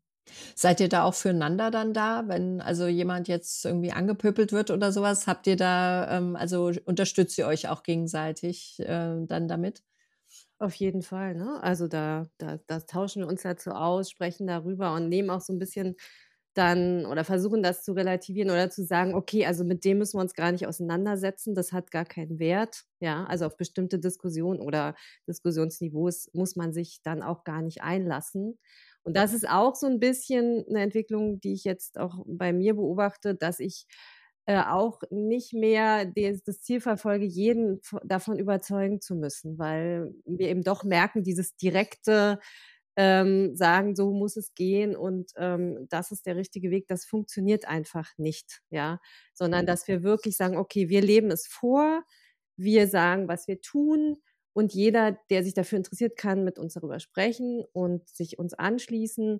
Seid 0.53 0.79
ihr 0.79 0.89
da 0.89 1.03
auch 1.03 1.13
füreinander 1.13 1.71
dann 1.71 1.93
da, 1.93 2.27
wenn 2.27 2.61
also 2.61 2.85
jemand 2.85 3.27
jetzt 3.27 3.65
irgendwie 3.65 3.91
angepöpelt 3.91 4.51
wird 4.51 4.69
oder 4.69 4.91
sowas? 4.91 5.25
Habt 5.25 5.47
ihr 5.47 5.55
da, 5.55 6.17
ähm, 6.17 6.35
also 6.35 6.71
unterstützt 6.85 7.37
ihr 7.37 7.47
euch 7.47 7.67
auch 7.69 7.81
gegenseitig 7.81 8.79
äh, 8.79 9.25
dann 9.25 9.47
damit? 9.47 9.81
Auf 10.59 10.75
jeden 10.75 11.01
Fall, 11.01 11.35
ne? 11.35 11.63
Also 11.63 11.87
da, 11.87 12.27
da, 12.37 12.59
da 12.67 12.81
tauschen 12.81 13.21
wir 13.21 13.27
uns 13.27 13.43
dazu 13.43 13.71
aus, 13.71 14.11
sprechen 14.11 14.45
darüber 14.45 14.93
und 14.93 15.07
nehmen 15.07 15.29
auch 15.29 15.41
so 15.41 15.53
ein 15.53 15.59
bisschen 15.59 15.95
dann 16.59 17.05
oder 17.05 17.23
versuchen 17.23 17.63
das 17.63 17.83
zu 17.83 17.93
relativieren 17.93 18.51
oder 18.51 18.69
zu 18.69 18.83
sagen, 18.83 19.15
okay, 19.15 19.45
also 19.45 19.63
mit 19.63 19.85
dem 19.85 19.99
müssen 19.99 20.17
wir 20.17 20.21
uns 20.21 20.33
gar 20.33 20.51
nicht 20.51 20.67
auseinandersetzen, 20.67 21.55
das 21.55 21.71
hat 21.71 21.89
gar 21.89 22.05
keinen 22.05 22.37
Wert. 22.37 22.83
Ja, 22.99 23.23
also 23.25 23.45
auf 23.45 23.55
bestimmte 23.55 23.97
Diskussionen 23.97 24.59
oder 24.59 24.93
Diskussionsniveaus 25.27 26.29
muss 26.33 26.57
man 26.57 26.73
sich 26.73 26.99
dann 27.01 27.23
auch 27.23 27.45
gar 27.45 27.61
nicht 27.61 27.81
einlassen. 27.81 28.59
Und 29.03 29.15
das 29.15 29.33
ist 29.33 29.49
auch 29.49 29.75
so 29.75 29.87
ein 29.87 29.99
bisschen 30.01 30.65
eine 30.67 30.81
Entwicklung, 30.81 31.39
die 31.39 31.53
ich 31.53 31.63
jetzt 31.63 31.97
auch 31.97 32.25
bei 32.27 32.51
mir 32.51 32.75
beobachte, 32.75 33.35
dass 33.35 33.61
ich 33.61 33.87
äh, 34.45 34.61
auch 34.61 35.01
nicht 35.11 35.53
mehr 35.53 36.05
das 36.05 36.59
Ziel 36.59 36.81
verfolge, 36.81 37.25
jeden 37.25 37.79
davon 38.03 38.37
überzeugen 38.37 38.99
zu 38.99 39.15
müssen, 39.15 39.57
weil 39.57 40.13
wir 40.25 40.49
eben 40.49 40.63
doch 40.63 40.83
merken, 40.83 41.23
dieses 41.23 41.55
direkte 41.55 42.39
ähm, 43.01 43.55
sagen, 43.55 43.95
so 43.95 44.11
muss 44.11 44.35
es 44.35 44.53
gehen 44.55 44.93
und 44.93 45.31
ähm, 45.37 45.87
das 45.89 46.11
ist 46.11 46.25
der 46.25 46.35
richtige 46.35 46.69
Weg, 46.69 46.85
das 46.87 47.05
funktioniert 47.05 47.65
einfach 47.65 48.11
nicht, 48.17 48.61
ja, 48.69 48.99
sondern 49.33 49.65
dass 49.65 49.87
wir 49.87 50.03
wirklich 50.03 50.35
sagen, 50.35 50.57
okay, 50.57 50.89
wir 50.89 51.01
leben 51.01 51.31
es 51.31 51.47
vor, 51.47 52.03
wir 52.57 52.89
sagen, 52.89 53.29
was 53.29 53.47
wir 53.47 53.61
tun 53.61 54.17
und 54.51 54.73
jeder, 54.73 55.17
der 55.29 55.45
sich 55.45 55.53
dafür 55.53 55.77
interessiert, 55.77 56.17
kann 56.17 56.43
mit 56.43 56.59
uns 56.59 56.73
darüber 56.73 56.99
sprechen 56.99 57.63
und 57.71 58.09
sich 58.09 58.37
uns 58.37 58.53
anschließen. 58.53 59.39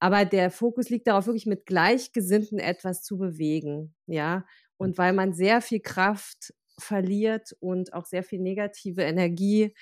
Aber 0.00 0.26
der 0.26 0.50
Fokus 0.50 0.90
liegt 0.90 1.06
darauf, 1.06 1.24
wirklich 1.26 1.46
mit 1.46 1.64
Gleichgesinnten 1.64 2.58
etwas 2.58 3.02
zu 3.02 3.16
bewegen, 3.16 3.94
ja. 4.06 4.44
Und 4.76 4.98
weil 4.98 5.14
man 5.14 5.32
sehr 5.32 5.62
viel 5.62 5.80
Kraft 5.80 6.52
verliert 6.78 7.56
und 7.60 7.94
auch 7.94 8.04
sehr 8.04 8.22
viel 8.22 8.40
negative 8.40 9.02
Energie 9.02 9.74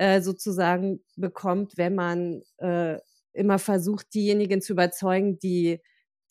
äh, 0.00 0.22
sozusagen 0.22 1.04
bekommt, 1.16 1.76
wenn 1.76 1.94
man 1.94 2.42
äh, 2.56 2.98
immer 3.34 3.58
versucht, 3.58 4.14
diejenigen 4.14 4.62
zu 4.62 4.72
überzeugen, 4.72 5.38
die 5.38 5.80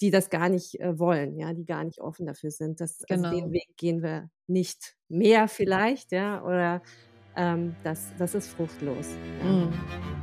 die 0.02 0.12
das 0.12 0.30
gar 0.30 0.48
nicht 0.48 0.80
äh, 0.80 0.98
wollen, 0.98 1.38
ja, 1.38 1.54
die 1.54 1.66
gar 1.66 1.84
nicht 1.84 2.00
offen 2.00 2.26
dafür 2.26 2.52
sind. 2.52 2.80
Das, 2.80 3.00
genau. 3.08 3.28
also 3.28 3.36
den 3.36 3.46
genau. 3.46 3.54
Weg 3.54 3.68
gehen 3.78 4.02
wir 4.02 4.30
nicht 4.48 4.96
mehr 5.10 5.48
vielleicht, 5.48 6.12
ja, 6.14 6.42
oder 6.44 6.82
ähm, 7.36 7.76
das, 7.84 8.14
das 8.18 8.34
ist 8.34 8.48
fruchtlos. 8.48 9.08
Ja. 9.44 9.52
Mhm. 9.52 10.19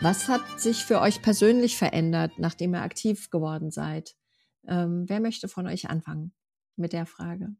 Was 0.00 0.28
hat 0.28 0.60
sich 0.60 0.84
für 0.84 1.00
euch 1.00 1.22
persönlich 1.22 1.76
verändert, 1.76 2.32
nachdem 2.36 2.72
ihr 2.72 2.82
aktiv 2.82 3.30
geworden 3.30 3.72
seid? 3.72 4.14
Ähm, 4.68 5.06
wer 5.08 5.18
möchte 5.18 5.48
von 5.48 5.66
euch 5.66 5.90
anfangen 5.90 6.32
mit 6.76 6.92
der 6.92 7.04
Frage? 7.04 7.56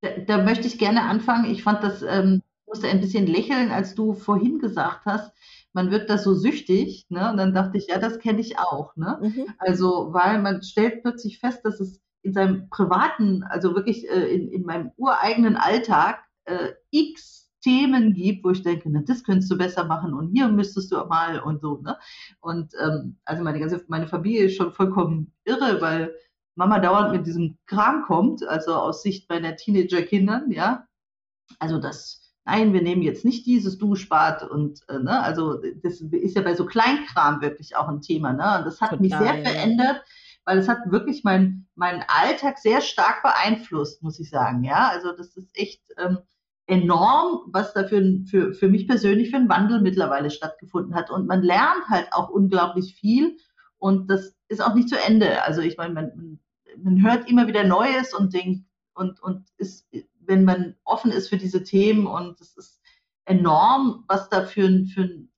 Da, 0.00 0.08
da 0.26 0.42
möchte 0.42 0.66
ich 0.66 0.78
gerne 0.78 1.02
anfangen. 1.02 1.48
Ich 1.48 1.62
fand 1.62 1.84
das, 1.84 2.02
ähm, 2.02 2.42
musste 2.66 2.88
ein 2.88 3.00
bisschen 3.00 3.28
lächeln, 3.28 3.70
als 3.70 3.94
du 3.94 4.12
vorhin 4.12 4.58
gesagt 4.58 5.06
hast, 5.06 5.32
man 5.72 5.92
wird 5.92 6.10
da 6.10 6.18
so 6.18 6.34
süchtig. 6.34 7.06
Ne? 7.10 7.30
Und 7.30 7.36
dann 7.36 7.54
dachte 7.54 7.78
ich, 7.78 7.86
ja, 7.86 7.98
das 7.98 8.18
kenne 8.18 8.40
ich 8.40 8.58
auch. 8.58 8.96
Ne? 8.96 9.18
Mhm. 9.22 9.54
Also, 9.58 10.12
weil 10.12 10.42
man 10.42 10.64
stellt 10.64 11.02
plötzlich 11.02 11.38
fest, 11.38 11.60
dass 11.64 11.78
es 11.78 12.02
in 12.22 12.32
seinem 12.32 12.68
privaten, 12.70 13.44
also 13.44 13.76
wirklich 13.76 14.08
äh, 14.10 14.34
in, 14.34 14.50
in 14.50 14.62
meinem 14.62 14.90
ureigenen 14.96 15.56
Alltag 15.56 16.24
äh, 16.44 16.72
x 16.90 17.47
Themen 17.68 18.14
gibt, 18.14 18.44
wo 18.44 18.50
ich 18.50 18.62
denke, 18.62 18.88
na, 18.90 19.02
das 19.02 19.22
könntest 19.22 19.50
du 19.50 19.58
besser 19.58 19.84
machen 19.84 20.14
und 20.14 20.28
hier 20.28 20.48
müsstest 20.48 20.90
du 20.90 20.96
mal 21.04 21.38
und 21.38 21.60
so. 21.60 21.78
Ne? 21.82 21.98
Und 22.40 22.72
ähm, 22.82 23.18
also 23.26 23.44
meine 23.44 23.60
ganze, 23.60 23.84
meine 23.88 24.08
Familie 24.08 24.46
ist 24.46 24.56
schon 24.56 24.72
vollkommen 24.72 25.32
irre, 25.44 25.78
weil 25.82 26.14
Mama 26.54 26.78
dauernd 26.78 27.12
mit 27.12 27.26
diesem 27.26 27.58
Kram 27.66 28.04
kommt, 28.04 28.46
also 28.48 28.72
aus 28.72 29.02
Sicht 29.02 29.28
meiner 29.28 29.54
Teenager-Kindern, 29.54 30.50
ja. 30.50 30.86
Also 31.58 31.78
das, 31.78 32.32
nein, 32.46 32.72
wir 32.72 32.80
nehmen 32.80 33.02
jetzt 33.02 33.24
nicht 33.24 33.44
dieses 33.44 33.76
Duschbad 33.76 34.48
und 34.50 34.80
äh, 34.88 34.98
ne, 34.98 35.22
also 35.22 35.60
das 35.82 36.00
ist 36.00 36.36
ja 36.36 36.42
bei 36.42 36.54
so 36.54 36.64
Kleinkram 36.64 37.42
wirklich 37.42 37.76
auch 37.76 37.88
ein 37.88 38.00
Thema, 38.00 38.32
ne? 38.32 38.58
Und 38.58 38.66
das 38.66 38.80
hat 38.80 38.90
Total, 38.90 39.02
mich 39.02 39.14
sehr 39.14 39.36
ja. 39.36 39.50
verändert, 39.50 40.02
weil 40.46 40.56
es 40.56 40.68
hat 40.68 40.78
wirklich 40.86 41.22
meinen 41.22 41.68
mein 41.74 42.02
Alltag 42.08 42.58
sehr 42.58 42.80
stark 42.80 43.22
beeinflusst, 43.22 44.02
muss 44.02 44.18
ich 44.18 44.30
sagen, 44.30 44.64
ja. 44.64 44.88
Also 44.88 45.12
das 45.12 45.36
ist 45.36 45.54
echt. 45.54 45.82
Ähm, 45.98 46.18
enorm, 46.68 47.40
was 47.46 47.72
da 47.72 47.88
für, 47.88 48.20
für, 48.26 48.52
für 48.52 48.68
mich 48.68 48.86
persönlich 48.86 49.30
für 49.30 49.36
ein 49.36 49.48
Wandel 49.48 49.80
mittlerweile 49.80 50.30
stattgefunden 50.30 50.94
hat. 50.94 51.10
Und 51.10 51.26
man 51.26 51.42
lernt 51.42 51.88
halt 51.88 52.12
auch 52.12 52.28
unglaublich 52.28 52.94
viel 52.94 53.38
und 53.78 54.10
das 54.10 54.36
ist 54.48 54.62
auch 54.62 54.74
nicht 54.74 54.88
zu 54.88 54.96
Ende. 55.00 55.42
Also 55.42 55.62
ich 55.62 55.78
meine, 55.78 55.94
man, 55.94 56.38
man 56.76 57.02
hört 57.02 57.28
immer 57.28 57.46
wieder 57.46 57.64
Neues 57.64 58.14
und 58.14 58.34
denkt, 58.34 58.64
und, 58.94 59.22
und 59.22 59.46
ist, 59.56 59.88
wenn 60.20 60.44
man 60.44 60.74
offen 60.84 61.12
ist 61.12 61.28
für 61.28 61.38
diese 61.38 61.62
Themen 61.62 62.06
und 62.06 62.40
es 62.40 62.56
ist 62.56 62.80
enorm, 63.24 64.04
was 64.08 64.28
da 64.28 64.44
für, 64.44 64.84
für 64.86 65.02
ein 65.02 65.32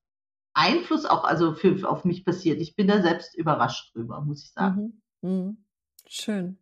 Einfluss 0.54 1.04
auch 1.04 1.24
also 1.24 1.54
für, 1.54 1.88
auf 1.88 2.04
mich 2.04 2.24
passiert. 2.24 2.60
Ich 2.60 2.74
bin 2.74 2.88
da 2.88 3.02
selbst 3.02 3.36
überrascht 3.36 3.94
drüber, 3.94 4.20
muss 4.22 4.44
ich 4.44 4.52
sagen. 4.52 5.02
Mhm. 5.20 5.30
Mhm. 5.30 5.64
Schön. 6.08 6.58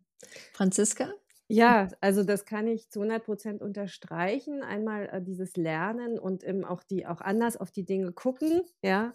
Franziska? 0.53 1.13
Ja, 1.51 1.87
also 1.99 2.23
das 2.23 2.45
kann 2.45 2.67
ich 2.67 2.89
zu 2.91 2.99
100 2.99 3.25
Prozent 3.25 3.61
unterstreichen. 3.63 4.61
Einmal 4.61 5.07
äh, 5.11 5.21
dieses 5.21 5.55
Lernen 5.57 6.19
und 6.19 6.43
eben 6.43 6.63
auch 6.63 6.83
die 6.83 7.07
auch 7.07 7.21
anders 7.21 7.57
auf 7.57 7.71
die 7.71 7.85
Dinge 7.85 8.11
gucken, 8.11 8.61
ja. 8.83 9.13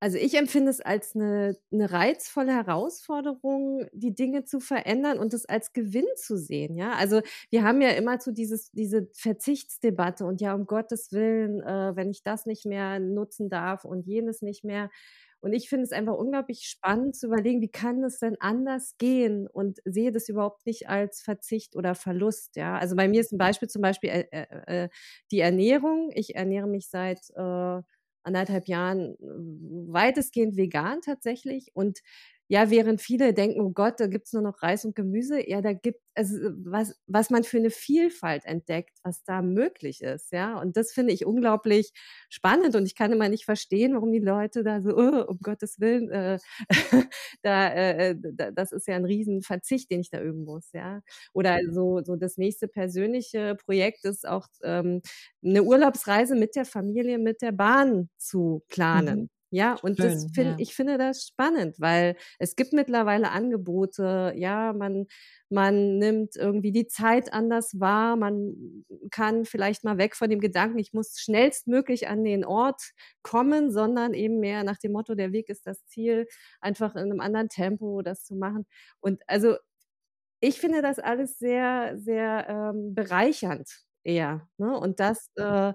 Also 0.00 0.18
ich 0.18 0.34
empfinde 0.36 0.70
es 0.70 0.80
als 0.80 1.16
eine, 1.16 1.56
eine 1.72 1.90
reizvolle 1.92 2.52
Herausforderung, 2.54 3.86
die 3.92 4.14
Dinge 4.14 4.44
zu 4.44 4.60
verändern 4.60 5.18
und 5.18 5.34
es 5.34 5.46
als 5.46 5.72
Gewinn 5.72 6.06
zu 6.16 6.36
sehen. 6.38 6.76
Ja, 6.76 6.92
also 6.92 7.20
wir 7.50 7.64
haben 7.64 7.80
ja 7.82 7.90
immer 7.90 8.20
so 8.20 8.30
dieses, 8.30 8.70
diese 8.72 9.08
Verzichtsdebatte 9.14 10.24
und 10.26 10.40
ja, 10.40 10.54
um 10.54 10.66
Gottes 10.66 11.12
Willen, 11.12 11.62
äh, 11.62 11.96
wenn 11.96 12.10
ich 12.10 12.22
das 12.22 12.46
nicht 12.46 12.64
mehr 12.66 13.00
nutzen 13.00 13.50
darf 13.50 13.84
und 13.84 14.06
jenes 14.06 14.42
nicht 14.42 14.64
mehr. 14.64 14.90
Und 15.40 15.52
ich 15.52 15.68
finde 15.68 15.84
es 15.84 15.92
einfach 15.92 16.14
unglaublich 16.14 16.64
spannend 16.64 17.16
zu 17.16 17.26
überlegen, 17.26 17.60
wie 17.60 17.70
kann 17.70 18.02
es 18.02 18.18
denn 18.18 18.36
anders 18.40 18.96
gehen 18.98 19.46
und 19.46 19.78
sehe 19.84 20.12
das 20.12 20.28
überhaupt 20.28 20.66
nicht 20.66 20.88
als 20.88 21.20
Verzicht 21.22 21.76
oder 21.76 21.94
Verlust. 21.94 22.56
Ja, 22.56 22.76
also 22.76 22.96
bei 22.96 23.08
mir 23.08 23.20
ist 23.20 23.32
ein 23.32 23.38
Beispiel 23.38 23.68
zum 23.68 23.82
Beispiel 23.82 24.10
äh, 24.10 24.26
äh, 24.30 24.84
äh 24.84 24.88
die 25.30 25.40
Ernährung. 25.40 26.10
Ich 26.14 26.34
ernähre 26.34 26.66
mich 26.66 26.88
seit 26.88 27.20
äh, 27.36 27.82
anderthalb 28.22 28.66
Jahren 28.66 29.16
weitestgehend 29.20 30.56
vegan 30.56 31.00
tatsächlich 31.00 31.70
und 31.74 32.00
ja, 32.48 32.70
während 32.70 33.00
viele 33.02 33.34
denken, 33.34 33.60
oh 33.60 33.70
Gott, 33.70 34.00
da 34.00 34.06
gibt's 34.06 34.32
nur 34.32 34.42
noch 34.42 34.62
Reis 34.62 34.84
und 34.84 34.94
Gemüse, 34.96 35.48
ja, 35.48 35.60
da 35.60 35.72
gibt 35.74 36.00
also 36.14 36.36
was, 36.64 36.98
was 37.06 37.30
man 37.30 37.44
für 37.44 37.58
eine 37.58 37.70
Vielfalt 37.70 38.44
entdeckt, 38.44 38.98
was 39.04 39.22
da 39.24 39.40
möglich 39.42 40.00
ist, 40.02 40.32
ja. 40.32 40.58
Und 40.60 40.76
das 40.76 40.90
finde 40.92 41.12
ich 41.12 41.26
unglaublich 41.26 41.92
spannend 42.28 42.74
und 42.74 42.86
ich 42.86 42.94
kann 42.96 43.12
immer 43.12 43.28
nicht 43.28 43.44
verstehen, 43.44 43.94
warum 43.94 44.12
die 44.12 44.18
Leute 44.18 44.64
da 44.64 44.80
so, 44.82 44.96
oh, 44.96 45.24
um 45.28 45.38
Gottes 45.42 45.78
Willen, 45.78 46.10
äh, 46.10 46.38
da, 47.42 47.68
äh, 47.72 48.16
da, 48.18 48.50
das 48.50 48.72
ist 48.72 48.88
ja 48.88 48.96
ein 48.96 49.04
Riesenverzicht, 49.04 49.90
den 49.90 50.00
ich 50.00 50.10
da 50.10 50.20
üben 50.22 50.44
muss, 50.44 50.72
ja. 50.72 51.02
Oder 51.34 51.58
so, 51.70 52.00
so 52.02 52.16
das 52.16 52.36
nächste 52.38 52.66
persönliche 52.68 53.54
Projekt 53.56 54.04
ist 54.04 54.26
auch 54.26 54.46
ähm, 54.62 55.02
eine 55.44 55.62
Urlaubsreise 55.62 56.34
mit 56.34 56.56
der 56.56 56.64
Familie, 56.64 57.18
mit 57.18 57.42
der 57.42 57.52
Bahn 57.52 58.08
zu 58.18 58.62
planen. 58.68 59.20
Mhm. 59.22 59.37
Ja, 59.50 59.74
und 59.82 59.96
Schön, 59.96 60.06
das 60.06 60.26
find, 60.34 60.46
ja. 60.50 60.56
ich 60.58 60.74
finde 60.74 60.98
das 60.98 61.26
spannend, 61.26 61.76
weil 61.80 62.16
es 62.38 62.54
gibt 62.54 62.74
mittlerweile 62.74 63.30
Angebote, 63.30 64.34
ja, 64.36 64.74
man, 64.74 65.06
man 65.48 65.96
nimmt 65.98 66.36
irgendwie 66.36 66.70
die 66.70 66.86
Zeit 66.86 67.32
anders 67.32 67.80
wahr, 67.80 68.16
man 68.16 68.84
kann 69.10 69.46
vielleicht 69.46 69.84
mal 69.84 69.96
weg 69.96 70.16
von 70.16 70.28
dem 70.28 70.40
Gedanken, 70.40 70.78
ich 70.78 70.92
muss 70.92 71.18
schnellstmöglich 71.18 72.08
an 72.08 72.24
den 72.24 72.44
Ort 72.44 72.92
kommen, 73.22 73.70
sondern 73.70 74.12
eben 74.12 74.38
mehr 74.38 74.64
nach 74.64 74.78
dem 74.78 74.92
Motto, 74.92 75.14
der 75.14 75.32
Weg 75.32 75.48
ist 75.48 75.66
das 75.66 75.86
Ziel, 75.86 76.26
einfach 76.60 76.94
in 76.94 77.04
einem 77.10 77.20
anderen 77.20 77.48
Tempo 77.48 78.02
das 78.02 78.24
zu 78.24 78.34
machen. 78.36 78.66
Und 79.00 79.22
also 79.26 79.56
ich 80.40 80.60
finde 80.60 80.82
das 80.82 80.98
alles 80.98 81.38
sehr, 81.38 81.96
sehr 81.98 82.46
ähm, 82.48 82.94
bereichernd 82.94 83.68
eher. 84.04 84.48
Ne? 84.58 84.78
Und 84.78 85.00
das 85.00 85.30
äh, 85.36 85.72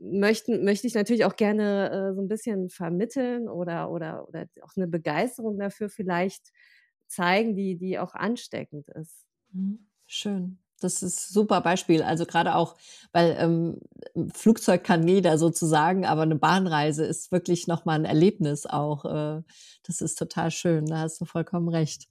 möchten, 0.00 0.64
möchte 0.64 0.86
ich 0.86 0.94
natürlich 0.94 1.24
auch 1.24 1.36
gerne 1.36 1.90
äh, 1.90 2.14
so 2.14 2.20
ein 2.20 2.28
bisschen 2.28 2.68
vermitteln 2.68 3.48
oder, 3.48 3.90
oder, 3.90 4.28
oder 4.28 4.46
auch 4.62 4.76
eine 4.76 4.86
Begeisterung 4.86 5.58
dafür 5.58 5.88
vielleicht 5.88 6.52
zeigen, 7.06 7.54
die, 7.54 7.76
die 7.76 7.98
auch 7.98 8.14
ansteckend 8.14 8.88
ist. 8.88 9.26
Mhm. 9.52 9.86
Schön. 10.06 10.58
Das 10.80 11.02
ist 11.02 11.30
ein 11.30 11.32
super 11.34 11.60
Beispiel. 11.60 12.02
Also 12.02 12.24
gerade 12.24 12.54
auch, 12.54 12.76
weil 13.12 13.36
ähm, 13.38 13.80
Flugzeug 14.32 14.82
kann 14.82 15.06
jeder 15.06 15.36
sozusagen, 15.36 16.06
aber 16.06 16.22
eine 16.22 16.36
Bahnreise 16.36 17.04
ist 17.04 17.30
wirklich 17.32 17.66
nochmal 17.66 17.98
ein 17.98 18.06
Erlebnis 18.06 18.66
auch. 18.66 19.04
Äh, 19.04 19.42
das 19.82 20.00
ist 20.00 20.18
total 20.18 20.50
schön. 20.50 20.86
Da 20.86 21.00
hast 21.00 21.20
du 21.20 21.26
vollkommen 21.26 21.68
recht. 21.68 22.08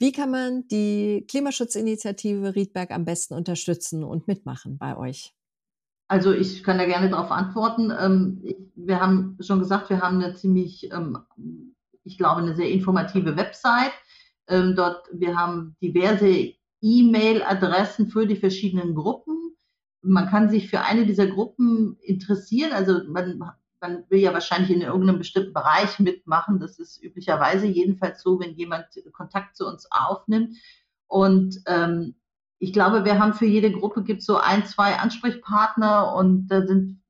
Wie 0.00 0.12
kann 0.12 0.30
man 0.30 0.66
die 0.68 1.26
Klimaschutzinitiative 1.28 2.54
Riedberg 2.54 2.90
am 2.90 3.04
besten 3.04 3.34
unterstützen 3.34 4.04
und 4.04 4.28
mitmachen 4.28 4.78
bei 4.78 4.96
euch? 4.96 5.34
Also 6.08 6.32
ich 6.32 6.64
kann 6.64 6.78
da 6.78 6.86
gerne 6.86 7.10
darauf 7.10 7.30
antworten. 7.30 7.92
Ähm, 7.96 8.42
wir 8.74 8.98
haben 9.00 9.36
schon 9.40 9.58
gesagt, 9.58 9.90
wir 9.90 10.00
haben 10.00 10.22
eine 10.22 10.34
ziemlich, 10.34 10.90
ähm, 10.90 11.18
ich 12.02 12.16
glaube, 12.16 12.40
eine 12.40 12.56
sehr 12.56 12.70
informative 12.70 13.36
Website. 13.36 13.92
Ähm, 14.48 14.74
dort, 14.74 15.06
wir 15.12 15.36
haben 15.36 15.76
diverse 15.82 16.54
E-Mail-Adressen 16.80 18.08
für 18.08 18.26
die 18.26 18.36
verschiedenen 18.36 18.94
Gruppen. 18.94 19.36
Man 20.00 20.28
kann 20.28 20.48
sich 20.48 20.70
für 20.70 20.80
eine 20.80 21.04
dieser 21.04 21.26
Gruppen 21.26 21.98
interessieren. 22.00 22.72
Also 22.72 23.00
man, 23.06 23.38
man 23.80 24.04
will 24.08 24.20
ja 24.20 24.32
wahrscheinlich 24.32 24.70
in 24.70 24.80
irgendeinem 24.80 25.18
bestimmten 25.18 25.52
Bereich 25.52 25.98
mitmachen. 25.98 26.58
Das 26.58 26.78
ist 26.78 27.02
üblicherweise 27.02 27.66
jedenfalls 27.66 28.22
so, 28.22 28.40
wenn 28.40 28.54
jemand 28.54 28.86
Kontakt 29.12 29.56
zu 29.56 29.66
uns 29.66 29.86
aufnimmt. 29.90 30.56
Und 31.06 31.60
ähm, 31.66 32.14
ich 32.58 32.72
glaube, 32.72 33.04
wir 33.04 33.18
haben 33.18 33.34
für 33.34 33.44
jede 33.46 33.70
Gruppe 33.70 34.02
gibt 34.02 34.22
so 34.22 34.38
ein, 34.38 34.64
zwei 34.66 34.96
Ansprechpartner 34.96 36.14
und 36.14 36.48
da 36.48 36.66
sind 36.66 37.02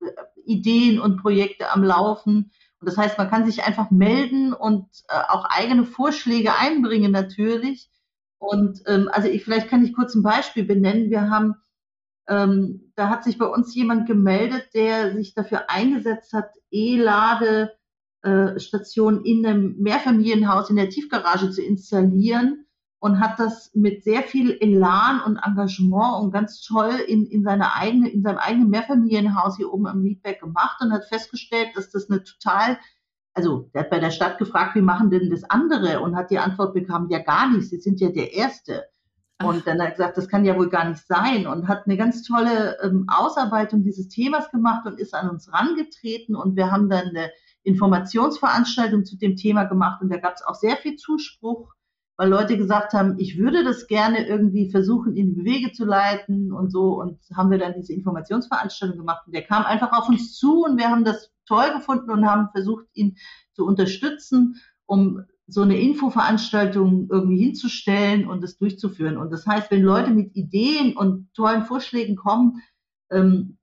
äh, 0.00 0.10
Ideen 0.44 1.00
und 1.00 1.18
Projekte 1.18 1.70
am 1.72 1.84
Laufen. 1.84 2.50
Und 2.80 2.88
das 2.88 2.98
heißt, 2.98 3.18
man 3.18 3.30
kann 3.30 3.46
sich 3.46 3.64
einfach 3.64 3.90
melden 3.90 4.52
und 4.52 4.86
äh, 5.08 5.20
auch 5.28 5.44
eigene 5.44 5.84
Vorschläge 5.84 6.58
einbringen 6.58 7.12
natürlich. 7.12 7.88
Und 8.38 8.82
ähm, 8.86 9.08
also 9.12 9.28
ich, 9.28 9.44
vielleicht 9.44 9.68
kann 9.68 9.84
ich 9.84 9.94
kurz 9.94 10.14
ein 10.14 10.22
Beispiel 10.22 10.64
benennen. 10.64 11.10
Wir 11.10 11.30
haben, 11.30 11.54
ähm, 12.28 12.92
da 12.96 13.08
hat 13.08 13.24
sich 13.24 13.38
bei 13.38 13.46
uns 13.46 13.74
jemand 13.74 14.06
gemeldet, 14.06 14.68
der 14.74 15.14
sich 15.14 15.34
dafür 15.34 15.70
eingesetzt 15.70 16.32
hat, 16.32 16.50
E-Ladestationen 16.70 19.24
äh, 19.24 19.30
in 19.30 19.46
einem 19.46 19.76
Mehrfamilienhaus 19.78 20.68
in 20.68 20.76
der 20.76 20.90
Tiefgarage 20.90 21.50
zu 21.50 21.62
installieren 21.62 22.65
und 23.06 23.20
hat 23.20 23.38
das 23.38 23.70
mit 23.72 24.02
sehr 24.02 24.24
viel 24.24 24.58
Elan 24.60 25.20
und 25.24 25.36
Engagement 25.36 26.20
und 26.20 26.32
ganz 26.32 26.60
toll 26.60 26.90
in, 27.06 27.24
in, 27.26 27.44
seine 27.44 27.72
eigene, 27.74 28.08
in 28.08 28.22
seinem 28.22 28.38
eigenen 28.38 28.68
Mehrfamilienhaus 28.68 29.56
hier 29.56 29.72
oben 29.72 29.86
am 29.86 30.02
Riedberg 30.02 30.40
gemacht 30.40 30.78
und 30.80 30.92
hat 30.92 31.04
festgestellt, 31.04 31.68
dass 31.76 31.90
das 31.90 32.10
eine 32.10 32.24
total, 32.24 32.78
also 33.32 33.70
der 33.72 33.82
hat 33.82 33.90
bei 33.90 34.00
der 34.00 34.10
Stadt 34.10 34.38
gefragt, 34.38 34.74
wie 34.74 34.80
machen 34.80 35.10
denn 35.10 35.30
das 35.30 35.44
andere 35.44 36.00
und 36.00 36.16
hat 36.16 36.32
die 36.32 36.40
Antwort 36.40 36.74
bekommen, 36.74 37.08
ja 37.08 37.20
gar 37.20 37.48
nicht, 37.48 37.70
sie 37.70 37.78
sind 37.78 38.00
ja 38.00 38.08
der 38.08 38.34
Erste. 38.34 38.86
Ach. 39.38 39.46
Und 39.46 39.68
dann 39.68 39.78
hat 39.80 39.86
er 39.86 39.90
gesagt, 39.92 40.18
das 40.18 40.28
kann 40.28 40.44
ja 40.44 40.56
wohl 40.56 40.68
gar 40.68 40.88
nicht 40.88 41.06
sein 41.06 41.46
und 41.46 41.68
hat 41.68 41.86
eine 41.86 41.96
ganz 41.96 42.24
tolle 42.24 42.76
ähm, 42.82 43.06
Ausarbeitung 43.06 43.84
dieses 43.84 44.08
Themas 44.08 44.50
gemacht 44.50 44.84
und 44.84 44.98
ist 44.98 45.14
an 45.14 45.30
uns 45.30 45.52
rangetreten 45.52 46.34
und 46.34 46.56
wir 46.56 46.72
haben 46.72 46.90
dann 46.90 47.10
eine 47.10 47.30
Informationsveranstaltung 47.62 49.04
zu 49.04 49.16
dem 49.16 49.36
Thema 49.36 49.62
gemacht 49.62 50.02
und 50.02 50.12
da 50.12 50.16
gab 50.16 50.34
es 50.34 50.42
auch 50.42 50.56
sehr 50.56 50.76
viel 50.76 50.96
Zuspruch 50.96 51.75
weil 52.16 52.30
Leute 52.30 52.56
gesagt 52.56 52.94
haben, 52.94 53.18
ich 53.18 53.38
würde 53.38 53.62
das 53.62 53.86
gerne 53.86 54.26
irgendwie 54.26 54.70
versuchen, 54.70 55.16
in 55.16 55.44
Wege 55.44 55.72
zu 55.72 55.84
leiten 55.84 56.52
und 56.52 56.70
so. 56.70 57.00
Und 57.00 57.18
haben 57.34 57.50
wir 57.50 57.58
dann 57.58 57.74
diese 57.74 57.92
Informationsveranstaltung 57.92 58.98
gemacht. 58.98 59.26
Und 59.26 59.34
der 59.34 59.42
kam 59.42 59.64
einfach 59.64 59.92
auf 59.92 60.08
uns 60.08 60.34
zu 60.34 60.64
und 60.64 60.78
wir 60.78 60.90
haben 60.90 61.04
das 61.04 61.30
toll 61.46 61.72
gefunden 61.74 62.10
und 62.10 62.26
haben 62.26 62.48
versucht, 62.52 62.86
ihn 62.94 63.16
zu 63.52 63.66
unterstützen, 63.66 64.56
um 64.86 65.24
so 65.46 65.62
eine 65.62 65.78
Infoveranstaltung 65.78 67.08
irgendwie 67.10 67.38
hinzustellen 67.38 68.26
und 68.26 68.42
es 68.42 68.56
durchzuführen. 68.56 69.16
Und 69.16 69.30
das 69.30 69.46
heißt, 69.46 69.70
wenn 69.70 69.82
Leute 69.82 70.10
mit 70.10 70.34
Ideen 70.34 70.96
und 70.96 71.32
tollen 71.34 71.62
Vorschlägen 71.64 72.16
kommen, 72.16 72.62
ähm, 73.10 73.58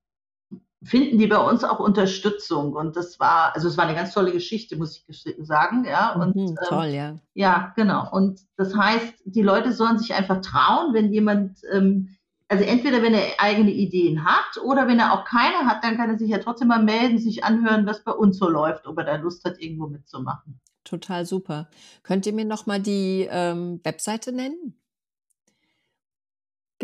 finden 0.84 1.18
die 1.18 1.26
bei 1.26 1.38
uns 1.38 1.64
auch 1.64 1.80
Unterstützung. 1.80 2.74
Und 2.74 2.96
das 2.96 3.18
war, 3.18 3.54
also 3.54 3.68
es 3.68 3.76
war 3.76 3.86
eine 3.86 3.96
ganz 3.96 4.12
tolle 4.12 4.32
Geschichte, 4.32 4.76
muss 4.76 5.04
ich 5.06 5.24
sagen. 5.40 5.84
Ja, 5.84 6.12
und, 6.14 6.36
mhm, 6.36 6.56
toll, 6.68 6.86
ähm, 6.88 6.94
ja. 6.94 7.16
Ja, 7.34 7.72
genau. 7.76 8.10
Und 8.12 8.40
das 8.56 8.76
heißt, 8.76 9.14
die 9.24 9.42
Leute 9.42 9.72
sollen 9.72 9.98
sich 9.98 10.14
einfach 10.14 10.40
trauen, 10.40 10.94
wenn 10.94 11.12
jemand, 11.12 11.58
ähm, 11.72 12.16
also 12.48 12.64
entweder 12.64 13.02
wenn 13.02 13.14
er 13.14 13.22
eigene 13.38 13.72
Ideen 13.72 14.24
hat 14.24 14.62
oder 14.62 14.86
wenn 14.86 14.98
er 14.98 15.12
auch 15.12 15.24
keine 15.24 15.66
hat, 15.66 15.82
dann 15.82 15.96
kann 15.96 16.10
er 16.10 16.18
sich 16.18 16.30
ja 16.30 16.38
trotzdem 16.38 16.68
mal 16.68 16.82
melden, 16.82 17.18
sich 17.18 17.42
anhören, 17.42 17.86
was 17.86 18.04
bei 18.04 18.12
uns 18.12 18.38
so 18.38 18.48
läuft, 18.48 18.86
ob 18.86 18.98
er 18.98 19.04
da 19.04 19.16
Lust 19.16 19.44
hat, 19.44 19.60
irgendwo 19.60 19.86
mitzumachen. 19.86 20.60
Total 20.84 21.24
super. 21.24 21.68
Könnt 22.02 22.26
ihr 22.26 22.34
mir 22.34 22.44
nochmal 22.44 22.80
die 22.80 23.26
ähm, 23.30 23.80
Webseite 23.82 24.32
nennen? 24.32 24.74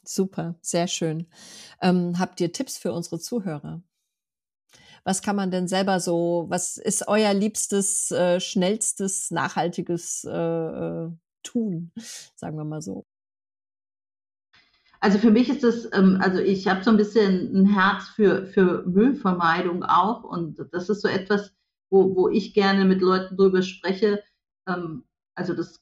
super, 0.03 0.55
sehr 0.61 0.87
schön. 0.87 1.27
Ähm, 1.81 2.19
habt 2.19 2.39
ihr 2.41 2.51
Tipps 2.51 2.77
für 2.77 2.93
unsere 2.93 3.19
Zuhörer? 3.19 3.81
Was 5.03 5.23
kann 5.23 5.35
man 5.35 5.49
denn 5.49 5.67
selber 5.67 5.99
so, 5.99 6.45
was 6.49 6.77
ist 6.77 7.07
euer 7.07 7.33
liebstes, 7.33 8.11
äh, 8.11 8.39
schnellstes, 8.39 9.31
nachhaltiges 9.31 10.25
äh, 10.25 10.29
äh 10.31 11.11
Tun, 11.43 11.91
sagen 12.35 12.55
wir 12.55 12.65
mal 12.65 12.83
so? 12.83 13.07
Also 15.03 15.17
für 15.17 15.31
mich 15.31 15.49
ist 15.49 15.63
das, 15.63 15.89
ähm, 15.93 16.19
also 16.21 16.39
ich 16.39 16.67
habe 16.67 16.83
so 16.83 16.91
ein 16.91 16.97
bisschen 16.97 17.55
ein 17.55 17.65
Herz 17.65 18.07
für, 18.09 18.45
für 18.45 18.83
Müllvermeidung 18.83 19.83
auch. 19.83 20.23
Und 20.23 20.63
das 20.71 20.89
ist 20.89 21.01
so 21.01 21.07
etwas, 21.07 21.53
wo, 21.89 22.15
wo 22.15 22.29
ich 22.29 22.53
gerne 22.53 22.85
mit 22.85 23.01
Leuten 23.01 23.35
drüber 23.35 23.63
spreche. 23.63 24.23
Ähm, 24.67 25.03
also 25.35 25.55
das, 25.55 25.81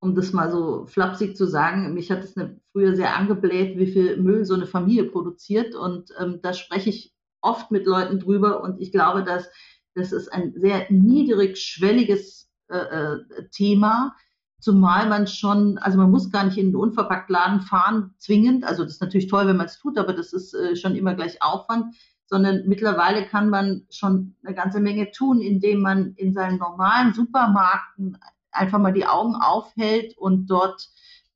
um 0.00 0.16
das 0.16 0.32
mal 0.32 0.50
so 0.50 0.86
flapsig 0.86 1.36
zu 1.36 1.46
sagen, 1.46 1.94
mich 1.94 2.10
hat 2.10 2.24
es 2.24 2.34
früher 2.72 2.96
sehr 2.96 3.16
angebläht, 3.16 3.78
wie 3.78 3.86
viel 3.86 4.16
Müll 4.16 4.44
so 4.44 4.54
eine 4.54 4.66
Familie 4.66 5.04
produziert. 5.04 5.76
Und 5.76 6.12
ähm, 6.18 6.40
da 6.42 6.52
spreche 6.52 6.90
ich 6.90 7.14
oft 7.42 7.70
mit 7.70 7.86
Leuten 7.86 8.18
drüber. 8.18 8.60
Und 8.60 8.80
ich 8.80 8.90
glaube, 8.90 9.22
dass 9.22 9.48
das 9.94 10.10
ist 10.10 10.32
ein 10.32 10.52
sehr 10.56 10.86
niedrigschwelliges 10.90 12.50
äh, 12.68 12.76
äh, 12.76 13.48
Thema 13.50 14.16
Zumal 14.62 15.08
man 15.08 15.26
schon, 15.26 15.76
also 15.78 15.98
man 15.98 16.12
muss 16.12 16.30
gar 16.30 16.44
nicht 16.44 16.56
in 16.56 16.68
den 16.68 16.76
Unverpacktladen 16.76 17.62
fahren, 17.62 18.14
zwingend. 18.18 18.62
Also 18.62 18.84
das 18.84 18.92
ist 18.92 19.00
natürlich 19.00 19.26
toll, 19.26 19.48
wenn 19.48 19.56
man 19.56 19.66
es 19.66 19.80
tut, 19.80 19.98
aber 19.98 20.12
das 20.12 20.32
ist 20.32 20.54
äh, 20.54 20.76
schon 20.76 20.94
immer 20.94 21.14
gleich 21.14 21.42
Aufwand. 21.42 21.96
Sondern 22.26 22.62
mittlerweile 22.66 23.26
kann 23.26 23.50
man 23.50 23.82
schon 23.90 24.36
eine 24.44 24.54
ganze 24.54 24.78
Menge 24.78 25.10
tun, 25.10 25.40
indem 25.40 25.80
man 25.80 26.14
in 26.14 26.32
seinen 26.32 26.58
normalen 26.58 27.12
Supermärkten 27.12 28.16
einfach 28.52 28.78
mal 28.78 28.92
die 28.92 29.04
Augen 29.04 29.34
aufhält 29.34 30.16
und 30.16 30.46
dort 30.46 30.88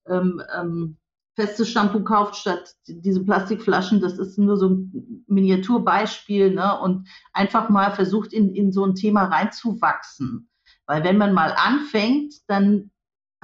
ähm, 0.07 0.41
ähm, 0.57 0.97
festes 1.35 1.69
Shampoo 1.69 2.05
kauft 2.05 2.37
statt 2.37 2.77
diese 2.87 3.25
Plastikflaschen. 3.25 4.01
Das 4.01 4.19
ist 4.19 4.39
nur 4.39 4.57
so 4.57 4.69
ein 4.69 5.25
Miniaturbeispiel 5.27 6.55
ne? 6.55 6.79
und 6.81 7.09
einfach 7.33 7.71
mal 7.71 7.91
versucht, 7.91 8.33
in, 8.33 8.55
in 8.55 8.71
so 8.71 8.85
ein 8.85 8.95
Thema 8.95 9.25
reinzuwachsen. 9.25 10.49
Weil 10.87 11.03
wenn 11.03 11.19
man 11.19 11.35
mal 11.35 11.53
anfängt, 11.57 12.35
dann 12.47 12.93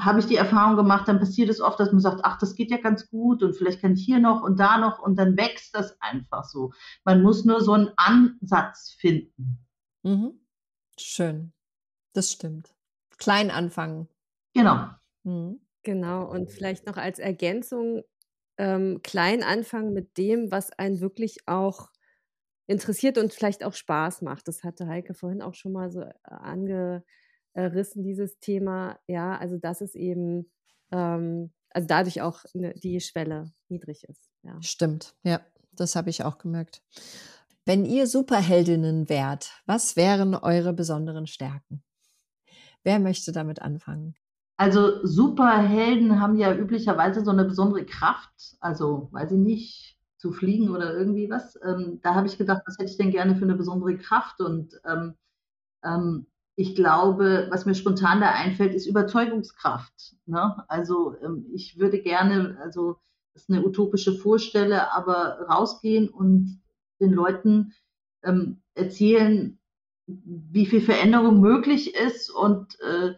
habe 0.05 0.21
ich 0.21 0.27
die 0.27 0.37
Erfahrung 0.37 0.77
gemacht, 0.77 1.09
dann 1.09 1.19
passiert 1.19 1.49
es 1.49 1.61
oft, 1.61 1.79
dass 1.79 1.93
man 1.93 2.01
sagt, 2.01 2.21
ach, 2.25 2.39
das 2.39 2.55
geht 2.55 2.71
ja 2.71 2.79
ganz 2.79 3.09
gut 3.09 3.43
und 3.43 3.55
vielleicht 3.55 3.81
kann 3.81 3.95
ich 3.95 4.05
hier 4.05 4.19
noch 4.19 4.43
und 4.43 4.59
da 4.59 4.79
noch 4.79 4.99
und 5.01 5.17
dann 5.17 5.37
wächst 5.37 5.75
das 5.75 6.01
einfach 6.01 6.45
so. 6.45 6.73
Man 7.05 7.23
muss 7.23 7.45
nur 7.45 7.61
so 7.61 7.73
einen 7.73 7.91
Ansatz 7.97 8.93
finden. 8.99 9.59
Mhm. 10.03 10.41
Schön. 10.99 11.53
Das 12.13 12.33
stimmt. 12.33 12.75
Klein 13.19 13.51
anfangen. 13.51 14.09
Genau. 14.55 14.89
Mhm. 15.25 15.61
Genau. 15.83 16.31
Und 16.31 16.51
vielleicht 16.51 16.87
noch 16.87 16.97
als 16.97 17.19
Ergänzung, 17.19 18.03
ähm, 18.59 19.01
klein 19.03 19.43
anfangen 19.43 19.93
mit 19.93 20.19
dem, 20.19 20.51
was 20.51 20.71
einen 20.79 21.01
wirklich 21.01 21.39
auch 21.47 21.91
interessiert 22.67 23.19
und 23.19 23.33
vielleicht 23.33 23.65
auch 23.65 23.75
Spaß 23.75 24.23
macht. 24.23 24.49
Das 24.49 24.65
hatte 24.65 24.87
Heike 24.87 25.15
vorhin 25.15 25.43
auch 25.43 25.55
schon 25.55 25.73
mal 25.73 25.91
so 25.91 26.03
äh, 26.03 26.13
angerissen, 27.55 28.03
dieses 28.03 28.39
Thema. 28.39 28.99
Ja, 29.07 29.37
also 29.37 29.59
dass 29.59 29.81
es 29.81 29.95
eben, 29.95 30.51
ähm, 30.91 31.53
also 31.71 31.87
dadurch 31.87 32.23
auch 32.23 32.45
ne, 32.55 32.75
die 32.75 33.01
Schwelle 33.01 33.53
niedrig 33.69 34.05
ist. 34.05 34.31
Ja. 34.43 34.61
Stimmt, 34.61 35.15
ja, 35.23 35.41
das 35.73 35.97
habe 35.97 36.11
ich 36.11 36.25
auch 36.25 36.39
gemerkt. 36.39 36.83
Wenn 37.65 37.85
ihr 37.85 38.07
Superheldinnen 38.07 39.09
wärt, 39.09 39.53
was 39.67 39.97
wären 39.97 40.35
eure 40.35 40.73
besonderen 40.73 41.27
Stärken? 41.27 41.83
Wer 42.83 42.99
möchte 42.99 43.31
damit 43.31 43.63
anfangen? 43.63 44.17
Also 44.57 45.05
Superhelden 45.07 46.21
haben 46.21 46.37
ja 46.37 46.55
üblicherweise 46.55 47.25
so 47.25 47.31
eine 47.31 47.45
besondere 47.45 47.87
Kraft. 47.87 48.57
Also, 48.61 49.09
weiß 49.13 49.33
ich 49.33 49.39
nicht, 49.39 49.97
zu 50.19 50.33
fliegen 50.33 50.71
oder 50.71 50.95
irgendwie 50.95 51.31
was. 51.31 51.59
Ähm, 51.65 52.01
da 52.03 52.15
habe 52.15 52.27
ich 52.27 52.39
gedacht, 52.39 52.63
was 52.67 52.79
hätte 52.79 52.91
ich 52.91 52.97
denn 52.97 53.11
gerne 53.11 53.37
für 53.37 53.45
eine 53.45 53.57
besondere 53.57 53.97
Kraft? 53.97 54.41
Und 54.41 54.81
ähm, 54.85 55.15
ähm, 55.85 56.27
ich 56.55 56.75
glaube, 56.75 57.47
was 57.51 57.65
mir 57.65 57.75
spontan 57.75 58.21
da 58.21 58.31
einfällt, 58.31 58.75
ist 58.75 58.87
Überzeugungskraft. 58.87 60.17
Ne? 60.27 60.65
Also 60.69 61.17
ähm, 61.23 61.47
ich 61.53 61.79
würde 61.79 62.01
gerne, 62.01 62.59
also 62.63 62.99
das 63.35 63.45
ist 63.45 63.51
eine 63.51 63.65
utopische 63.65 64.13
Vorstelle, 64.15 64.93
aber 64.93 65.41
rausgehen 65.49 66.09
und 66.09 66.61
den 67.01 67.13
Leuten 67.13 67.73
ähm, 68.23 68.61
erzählen, 68.75 69.59
wie 70.07 70.67
viel 70.67 70.83
Veränderung 70.83 71.41
möglich 71.41 71.95
ist 71.95 72.31
und 72.31 72.79
äh, 72.81 73.15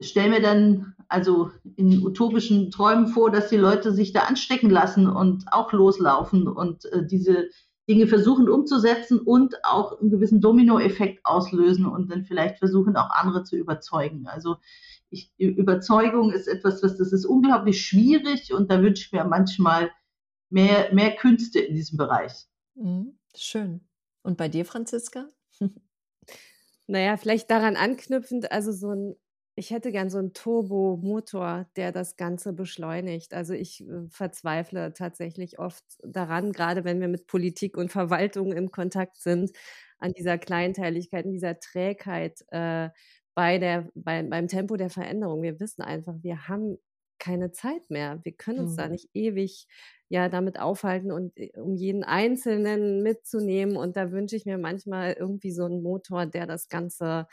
stelle 0.00 0.30
mir 0.30 0.42
dann 0.42 0.94
also 1.08 1.50
in 1.76 2.04
utopischen 2.06 2.70
Träumen 2.70 3.08
vor, 3.08 3.30
dass 3.30 3.48
die 3.48 3.56
Leute 3.56 3.92
sich 3.92 4.12
da 4.12 4.20
anstecken 4.20 4.70
lassen 4.70 5.08
und 5.08 5.52
auch 5.52 5.72
loslaufen 5.72 6.48
und 6.48 6.86
äh, 6.86 7.06
diese 7.06 7.48
Dinge 7.90 8.06
versuchen 8.06 8.48
umzusetzen 8.48 9.18
und 9.18 9.64
auch 9.64 10.00
einen 10.00 10.10
gewissen 10.10 10.40
Dominoeffekt 10.40 11.26
auslösen 11.26 11.86
und 11.86 12.08
dann 12.08 12.24
vielleicht 12.24 12.58
versuchen 12.58 12.96
auch 12.96 13.10
andere 13.10 13.42
zu 13.42 13.56
überzeugen. 13.56 14.28
Also 14.28 14.58
ich, 15.10 15.32
Überzeugung 15.38 16.30
ist 16.30 16.46
etwas, 16.46 16.84
was 16.84 16.96
das 16.96 17.12
ist 17.12 17.24
unglaublich 17.24 17.84
schwierig 17.84 18.54
und 18.54 18.70
da 18.70 18.80
wünsche 18.80 19.06
ich 19.06 19.12
mir 19.12 19.24
manchmal 19.24 19.90
mehr, 20.50 20.94
mehr 20.94 21.16
Künste 21.16 21.58
in 21.58 21.74
diesem 21.74 21.98
Bereich. 21.98 22.46
Mhm, 22.76 23.18
schön. 23.34 23.80
Und 24.22 24.36
bei 24.36 24.48
dir, 24.48 24.64
Franziska? 24.64 25.28
naja, 26.86 27.16
vielleicht 27.16 27.50
daran 27.50 27.74
anknüpfend, 27.74 28.52
also 28.52 28.70
so 28.70 28.92
ein 28.92 29.16
ich 29.60 29.70
hätte 29.70 29.92
gern 29.92 30.08
so 30.08 30.16
einen 30.16 30.32
Turbomotor, 30.32 31.66
der 31.76 31.92
das 31.92 32.16
Ganze 32.16 32.54
beschleunigt. 32.54 33.34
Also 33.34 33.52
ich 33.52 33.82
äh, 33.82 34.08
verzweifle 34.08 34.94
tatsächlich 34.94 35.58
oft 35.58 35.84
daran, 36.02 36.52
gerade 36.52 36.82
wenn 36.84 36.98
wir 36.98 37.08
mit 37.08 37.26
Politik 37.26 37.76
und 37.76 37.92
Verwaltung 37.92 38.52
im 38.52 38.70
Kontakt 38.70 39.18
sind, 39.18 39.52
an 39.98 40.12
dieser 40.14 40.38
Kleinteiligkeit, 40.38 41.26
an 41.26 41.32
dieser 41.32 41.60
Trägheit 41.60 42.42
äh, 42.48 42.88
bei 43.34 43.58
der, 43.58 43.90
bei, 43.94 44.22
beim 44.22 44.48
Tempo 44.48 44.76
der 44.76 44.88
Veränderung. 44.88 45.42
Wir 45.42 45.60
wissen 45.60 45.82
einfach, 45.82 46.14
wir 46.22 46.48
haben 46.48 46.78
keine 47.18 47.52
Zeit 47.52 47.90
mehr. 47.90 48.18
Wir 48.22 48.32
können 48.32 48.60
uns 48.60 48.72
mhm. 48.72 48.76
da 48.78 48.88
nicht 48.88 49.10
ewig 49.12 49.66
ja 50.08 50.30
damit 50.30 50.58
aufhalten 50.58 51.12
und 51.12 51.36
äh, 51.36 51.52
um 51.60 51.76
jeden 51.76 52.02
Einzelnen 52.02 53.02
mitzunehmen. 53.02 53.76
Und 53.76 53.98
da 53.98 54.10
wünsche 54.10 54.36
ich 54.36 54.46
mir 54.46 54.56
manchmal 54.56 55.12
irgendwie 55.12 55.52
so 55.52 55.66
einen 55.66 55.82
Motor, 55.82 56.24
der 56.24 56.46
das 56.46 56.70
Ganze 56.70 57.26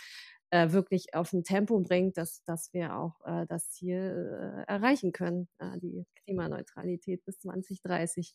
äh, 0.49 0.71
wirklich 0.71 1.13
auf 1.13 1.33
ein 1.33 1.43
Tempo 1.43 1.79
bringt, 1.79 2.17
dass, 2.17 2.43
dass 2.43 2.73
wir 2.73 2.95
auch 2.95 3.19
äh, 3.25 3.45
das 3.47 3.69
Ziel 3.71 4.63
äh, 4.67 4.71
erreichen 4.71 5.11
können, 5.11 5.47
äh, 5.59 5.77
die 5.79 6.05
Klimaneutralität 6.23 7.23
bis 7.25 7.39
2030. 7.39 8.33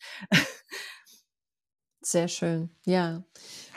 Sehr 2.05 2.27
schön, 2.27 2.71
ja. 2.85 3.25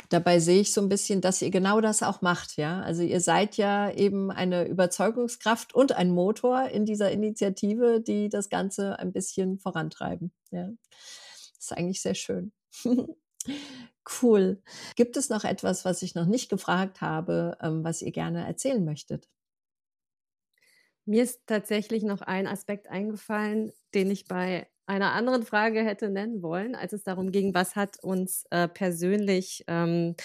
Dabei 0.10 0.40
sehe 0.40 0.62
ich 0.62 0.74
so 0.74 0.82
ein 0.82 0.90
bisschen, 0.90 1.22
dass 1.22 1.42
ihr 1.42 1.52
genau 1.52 1.80
das 1.80 2.02
auch 2.02 2.22
macht, 2.22 2.58
ja. 2.58 2.82
Also 2.82 3.04
ihr 3.04 3.22
seid 3.22 3.56
ja 3.56 3.92
eben 3.92 4.32
eine 4.32 4.68
Überzeugungskraft 4.68 5.76
und 5.76 5.92
ein 5.92 6.10
Motor 6.12 6.70
in 6.70 6.86
dieser 6.86 7.12
Initiative, 7.12 8.02
die 8.02 8.30
das 8.30 8.50
Ganze 8.50 8.98
ein 8.98 9.14
bisschen 9.14 9.60
vorantreiben. 9.60 10.32
Ja. 10.52 10.70
Das 10.90 11.54
ist 11.60 11.74
eigentlich 11.74 12.02
sehr 12.02 12.16
schön. 12.16 12.52
Cool. 14.22 14.62
Gibt 14.96 15.18
es 15.18 15.30
noch 15.30 15.44
etwas, 15.44 15.84
was 15.86 16.02
ich 16.02 16.16
noch 16.16 16.26
nicht 16.28 16.50
gefragt 16.50 17.02
habe, 17.02 17.58
ähm, 17.62 17.84
was 17.84 18.02
ihr 18.02 18.12
gerne 18.12 18.46
erzählen 18.46 18.84
möchtet? 18.86 19.28
Mir 21.06 21.24
ist 21.24 21.46
tatsächlich 21.48 22.04
noch 22.04 22.22
ein 22.22 22.48
Aspekt 22.48 22.88
eingefallen, 22.90 23.72
den 23.94 24.10
ich 24.10 24.26
bei 24.28 24.68
einer 24.88 25.14
anderen 25.14 25.44
Frage 25.44 25.84
hätte 25.84 26.10
nennen 26.10 26.42
wollen, 26.42 26.76
als 26.76 26.94
es 26.94 27.04
darum 27.04 27.32
ging, 27.32 27.54
was 27.54 27.76
hat 27.76 28.04
uns 28.04 28.46
äh, 28.52 28.68
persönlich 28.68 29.64
ähm, 29.68 30.16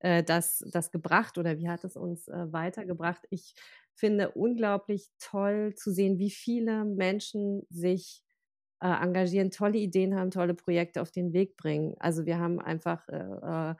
äh, 0.00 0.22
das, 0.22 0.64
das 0.72 0.90
gebracht 0.90 1.36
oder 1.38 1.58
wie 1.58 1.68
hat 1.68 1.84
es 1.84 1.96
uns 1.96 2.28
äh, 2.28 2.52
weitergebracht. 2.52 3.22
Ich 3.30 3.54
finde 3.94 4.30
unglaublich 4.30 5.08
toll 5.18 5.74
zu 5.76 5.90
sehen, 5.92 6.18
wie 6.18 6.30
viele 6.30 6.84
Menschen 6.86 7.66
sich 7.68 8.22
äh, 8.80 8.88
engagieren, 8.88 9.50
tolle 9.50 9.78
Ideen 9.78 10.14
haben, 10.16 10.30
tolle 10.30 10.54
Projekte 10.54 11.02
auf 11.02 11.10
den 11.10 11.32
Weg 11.32 11.56
bringen. 11.56 11.94
Also 11.98 12.26
wir 12.26 12.38
haben 12.38 12.60
einfach 12.60 13.08
äh, 13.08 13.74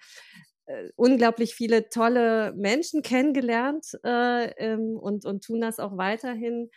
äh, 0.67 0.89
unglaublich 0.97 1.55
viele 1.55 1.89
tolle 1.89 2.53
Menschen 2.57 3.03
kennengelernt 3.03 3.99
äh, 4.05 4.51
ähm, 4.57 4.97
und, 4.99 5.25
und 5.25 5.45
tun 5.45 5.61
das 5.61 5.79
auch 5.79 5.97
weiterhin. 5.97 6.71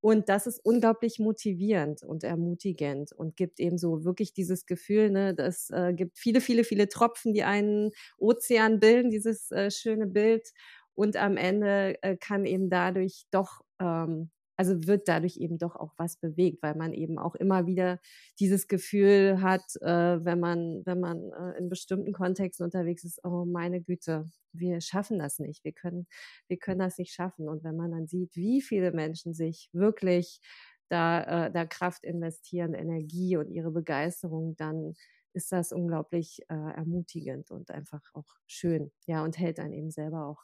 Und 0.00 0.28
das 0.28 0.46
ist 0.46 0.60
unglaublich 0.64 1.18
motivierend 1.18 2.04
und 2.04 2.22
ermutigend 2.22 3.12
und 3.12 3.36
gibt 3.36 3.58
eben 3.58 3.78
so 3.78 4.04
wirklich 4.04 4.32
dieses 4.32 4.64
Gefühl, 4.66 5.10
ne, 5.10 5.34
das 5.34 5.70
äh, 5.70 5.92
gibt 5.92 6.18
viele, 6.18 6.40
viele, 6.40 6.62
viele 6.62 6.88
Tropfen, 6.88 7.34
die 7.34 7.42
einen 7.42 7.90
Ozean 8.16 8.78
bilden, 8.78 9.10
dieses 9.10 9.50
äh, 9.50 9.70
schöne 9.72 10.06
Bild. 10.06 10.52
Und 10.94 11.16
am 11.16 11.36
Ende 11.36 12.00
äh, 12.02 12.16
kann 12.16 12.44
eben 12.44 12.70
dadurch 12.70 13.26
doch 13.32 13.60
ähm, 13.80 14.30
also 14.58 14.86
wird 14.86 15.06
dadurch 15.08 15.36
eben 15.36 15.56
doch 15.58 15.76
auch 15.76 15.94
was 15.98 16.16
bewegt, 16.16 16.62
weil 16.62 16.74
man 16.74 16.92
eben 16.92 17.18
auch 17.18 17.36
immer 17.36 17.66
wieder 17.66 18.00
dieses 18.40 18.66
Gefühl 18.66 19.40
hat, 19.40 19.62
äh, 19.82 20.24
wenn 20.24 20.40
man, 20.40 20.82
wenn 20.84 20.98
man 21.00 21.30
äh, 21.32 21.56
in 21.58 21.68
bestimmten 21.68 22.12
Kontexten 22.12 22.64
unterwegs 22.64 23.04
ist, 23.04 23.24
oh 23.24 23.44
meine 23.44 23.80
Güte, 23.80 24.28
wir 24.52 24.80
schaffen 24.80 25.20
das 25.20 25.38
nicht, 25.38 25.64
wir 25.64 25.72
können, 25.72 26.08
wir 26.48 26.58
können 26.58 26.80
das 26.80 26.98
nicht 26.98 27.12
schaffen. 27.14 27.48
Und 27.48 27.62
wenn 27.62 27.76
man 27.76 27.92
dann 27.92 28.08
sieht, 28.08 28.34
wie 28.34 28.60
viele 28.60 28.90
Menschen 28.92 29.32
sich 29.32 29.70
wirklich 29.72 30.40
da, 30.88 31.46
äh, 31.46 31.52
da 31.52 31.64
Kraft 31.64 32.04
investieren, 32.04 32.74
Energie 32.74 33.36
und 33.36 33.50
ihre 33.50 33.70
Begeisterung, 33.70 34.56
dann 34.56 34.94
ist 35.34 35.52
das 35.52 35.72
unglaublich 35.72 36.40
äh, 36.48 36.54
ermutigend 36.54 37.50
und 37.52 37.70
einfach 37.70 38.02
auch 38.14 38.26
schön. 38.46 38.90
Ja, 39.06 39.22
und 39.22 39.38
hält 39.38 39.60
einen 39.60 39.74
eben 39.74 39.90
selber 39.92 40.26
auch 40.26 40.42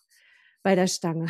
bei 0.63 0.75
der 0.77 0.87
Stange. 0.87 1.27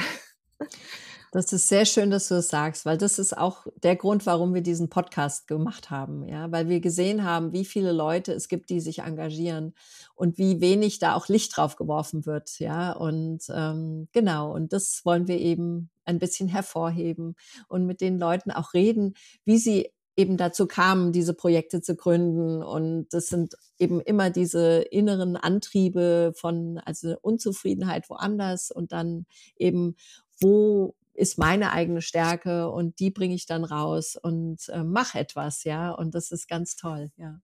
Das 1.34 1.52
ist 1.52 1.68
sehr 1.68 1.84
schön, 1.84 2.12
dass 2.12 2.28
du 2.28 2.34
das 2.34 2.46
sagst, 2.46 2.86
weil 2.86 2.96
das 2.96 3.18
ist 3.18 3.36
auch 3.36 3.66
der 3.82 3.96
Grund, 3.96 4.24
warum 4.24 4.54
wir 4.54 4.62
diesen 4.62 4.88
Podcast 4.88 5.48
gemacht 5.48 5.90
haben, 5.90 6.28
ja, 6.28 6.52
weil 6.52 6.68
wir 6.68 6.78
gesehen 6.78 7.24
haben, 7.24 7.52
wie 7.52 7.64
viele 7.64 7.90
Leute 7.90 8.32
es 8.32 8.46
gibt, 8.46 8.70
die 8.70 8.78
sich 8.80 9.00
engagieren 9.00 9.74
und 10.14 10.38
wie 10.38 10.60
wenig 10.60 11.00
da 11.00 11.16
auch 11.16 11.26
Licht 11.26 11.56
drauf 11.56 11.74
geworfen 11.74 12.24
wird, 12.24 12.60
ja, 12.60 12.92
und 12.92 13.42
ähm, 13.52 14.06
genau, 14.12 14.54
und 14.54 14.72
das 14.72 15.00
wollen 15.04 15.26
wir 15.26 15.40
eben 15.40 15.90
ein 16.04 16.20
bisschen 16.20 16.46
hervorheben 16.48 17.34
und 17.66 17.84
mit 17.84 18.00
den 18.00 18.16
Leuten 18.16 18.52
auch 18.52 18.72
reden, 18.72 19.14
wie 19.44 19.58
sie 19.58 19.90
eben 20.16 20.36
dazu 20.36 20.66
kamen, 20.66 21.12
diese 21.12 21.34
Projekte 21.34 21.80
zu 21.80 21.96
gründen. 21.96 22.62
Und 22.62 23.08
das 23.10 23.26
sind 23.26 23.54
eben 23.78 24.00
immer 24.00 24.30
diese 24.30 24.82
inneren 24.82 25.36
Antriebe 25.36 26.32
von, 26.36 26.78
also 26.84 27.16
Unzufriedenheit 27.20 28.08
woanders 28.08 28.70
und 28.70 28.92
dann 28.92 29.26
eben, 29.56 29.96
wo 30.40 30.94
ist 31.14 31.38
meine 31.38 31.72
eigene 31.72 32.02
Stärke 32.02 32.68
und 32.70 32.98
die 32.98 33.10
bringe 33.10 33.34
ich 33.34 33.46
dann 33.46 33.64
raus 33.64 34.16
und 34.20 34.68
äh, 34.68 34.82
mach 34.82 35.14
etwas, 35.14 35.64
ja. 35.64 35.92
Und 35.92 36.14
das 36.14 36.30
ist 36.32 36.48
ganz 36.48 36.76
toll, 36.76 37.10
ja. 37.16 37.40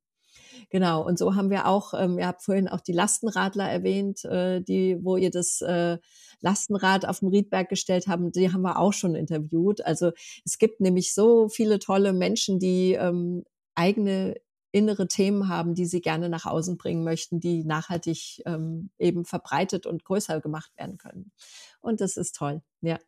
Genau. 0.70 1.04
Und 1.06 1.18
so 1.18 1.34
haben 1.34 1.50
wir 1.50 1.66
auch, 1.66 1.94
ähm, 1.94 2.18
ihr 2.18 2.26
habt 2.26 2.42
vorhin 2.42 2.68
auch 2.68 2.80
die 2.80 2.92
Lastenradler 2.92 3.68
erwähnt, 3.68 4.24
äh, 4.24 4.60
die, 4.60 4.98
wo 5.02 5.16
ihr 5.16 5.30
das 5.30 5.60
äh, 5.60 5.98
Lastenrad 6.40 7.06
auf 7.06 7.20
dem 7.20 7.28
Riedberg 7.28 7.68
gestellt 7.68 8.06
haben, 8.06 8.32
die 8.32 8.52
haben 8.52 8.62
wir 8.62 8.78
auch 8.78 8.92
schon 8.92 9.14
interviewt. 9.14 9.84
Also 9.84 10.12
es 10.44 10.58
gibt 10.58 10.80
nämlich 10.80 11.14
so 11.14 11.48
viele 11.48 11.78
tolle 11.78 12.12
Menschen, 12.12 12.58
die 12.58 12.94
ähm, 12.94 13.44
eigene 13.74 14.34
innere 14.72 15.08
Themen 15.08 15.48
haben, 15.48 15.74
die 15.74 15.86
sie 15.86 16.00
gerne 16.00 16.28
nach 16.28 16.46
außen 16.46 16.76
bringen 16.76 17.02
möchten, 17.02 17.40
die 17.40 17.64
nachhaltig 17.64 18.42
ähm, 18.46 18.90
eben 18.98 19.24
verbreitet 19.24 19.86
und 19.86 20.04
größer 20.04 20.40
gemacht 20.40 20.70
werden 20.76 20.96
können. 20.96 21.32
Und 21.80 22.00
das 22.00 22.16
ist 22.16 22.36
toll, 22.36 22.62
ja. 22.80 22.98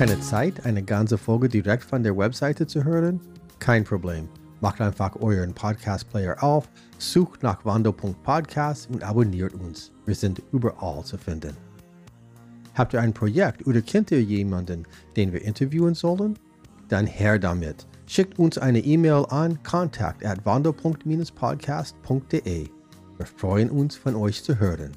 Keine 0.00 0.18
Zeit, 0.20 0.64
eine 0.64 0.82
ganze 0.82 1.18
Folge 1.18 1.50
direkt 1.50 1.84
von 1.84 2.02
der 2.02 2.16
Webseite 2.16 2.66
zu 2.66 2.84
hören? 2.84 3.20
Kein 3.58 3.84
Problem. 3.84 4.30
Macht 4.62 4.80
einfach 4.80 5.14
euren 5.16 5.52
Podcast-Player 5.52 6.42
auf, 6.42 6.70
sucht 6.96 7.42
nach 7.42 7.66
Wando.podcast 7.66 8.88
und 8.88 9.04
abonniert 9.04 9.52
uns. 9.52 9.92
Wir 10.06 10.14
sind 10.14 10.40
überall 10.52 11.04
zu 11.04 11.18
finden. 11.18 11.54
Habt 12.72 12.94
ihr 12.94 13.02
ein 13.02 13.12
Projekt 13.12 13.66
oder 13.66 13.82
kennt 13.82 14.10
ihr 14.10 14.22
jemanden, 14.22 14.86
den 15.16 15.34
wir 15.34 15.42
interviewen 15.42 15.92
sollen? 15.92 16.38
Dann 16.88 17.06
her 17.06 17.38
damit. 17.38 17.86
Schickt 18.06 18.38
uns 18.38 18.56
eine 18.56 18.78
E-Mail 18.78 19.26
an 19.28 19.62
kontakt 19.64 20.24
at 20.24 20.46
wando.podcastde 20.46 22.42
Wir 22.42 23.26
freuen 23.26 23.68
uns, 23.68 23.96
von 23.96 24.16
euch 24.16 24.42
zu 24.42 24.58
hören. 24.58 24.92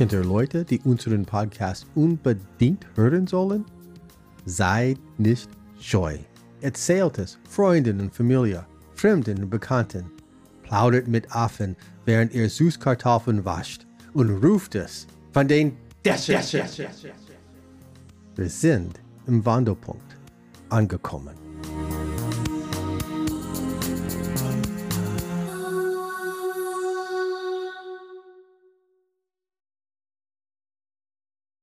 Kennt 0.00 0.14
ihr 0.14 0.24
Leute, 0.24 0.64
die 0.64 0.80
unseren 0.80 1.26
Podcast 1.26 1.86
unbedingt 1.94 2.86
hören 2.94 3.26
sollen? 3.26 3.66
Seid 4.46 4.98
nicht 5.18 5.50
scheu. 5.78 6.16
Erzählt 6.62 7.18
es 7.18 7.38
Freunden 7.46 8.00
und 8.00 8.14
Familie, 8.14 8.64
Fremden 8.94 9.42
und 9.42 9.50
Bekannten. 9.50 10.10
Plaudert 10.62 11.06
mit 11.06 11.30
Affen, 11.36 11.76
während 12.06 12.32
ihr 12.32 12.48
Süßkartoffeln 12.48 13.44
wascht 13.44 13.86
und 14.14 14.42
ruft 14.42 14.74
es 14.74 15.06
von 15.34 15.46
den 15.46 15.76
Dächern. 16.02 16.42
Wir 18.36 18.48
sind 18.48 19.00
im 19.26 19.44
Wandelpunkt 19.44 20.16
angekommen. 20.70 21.49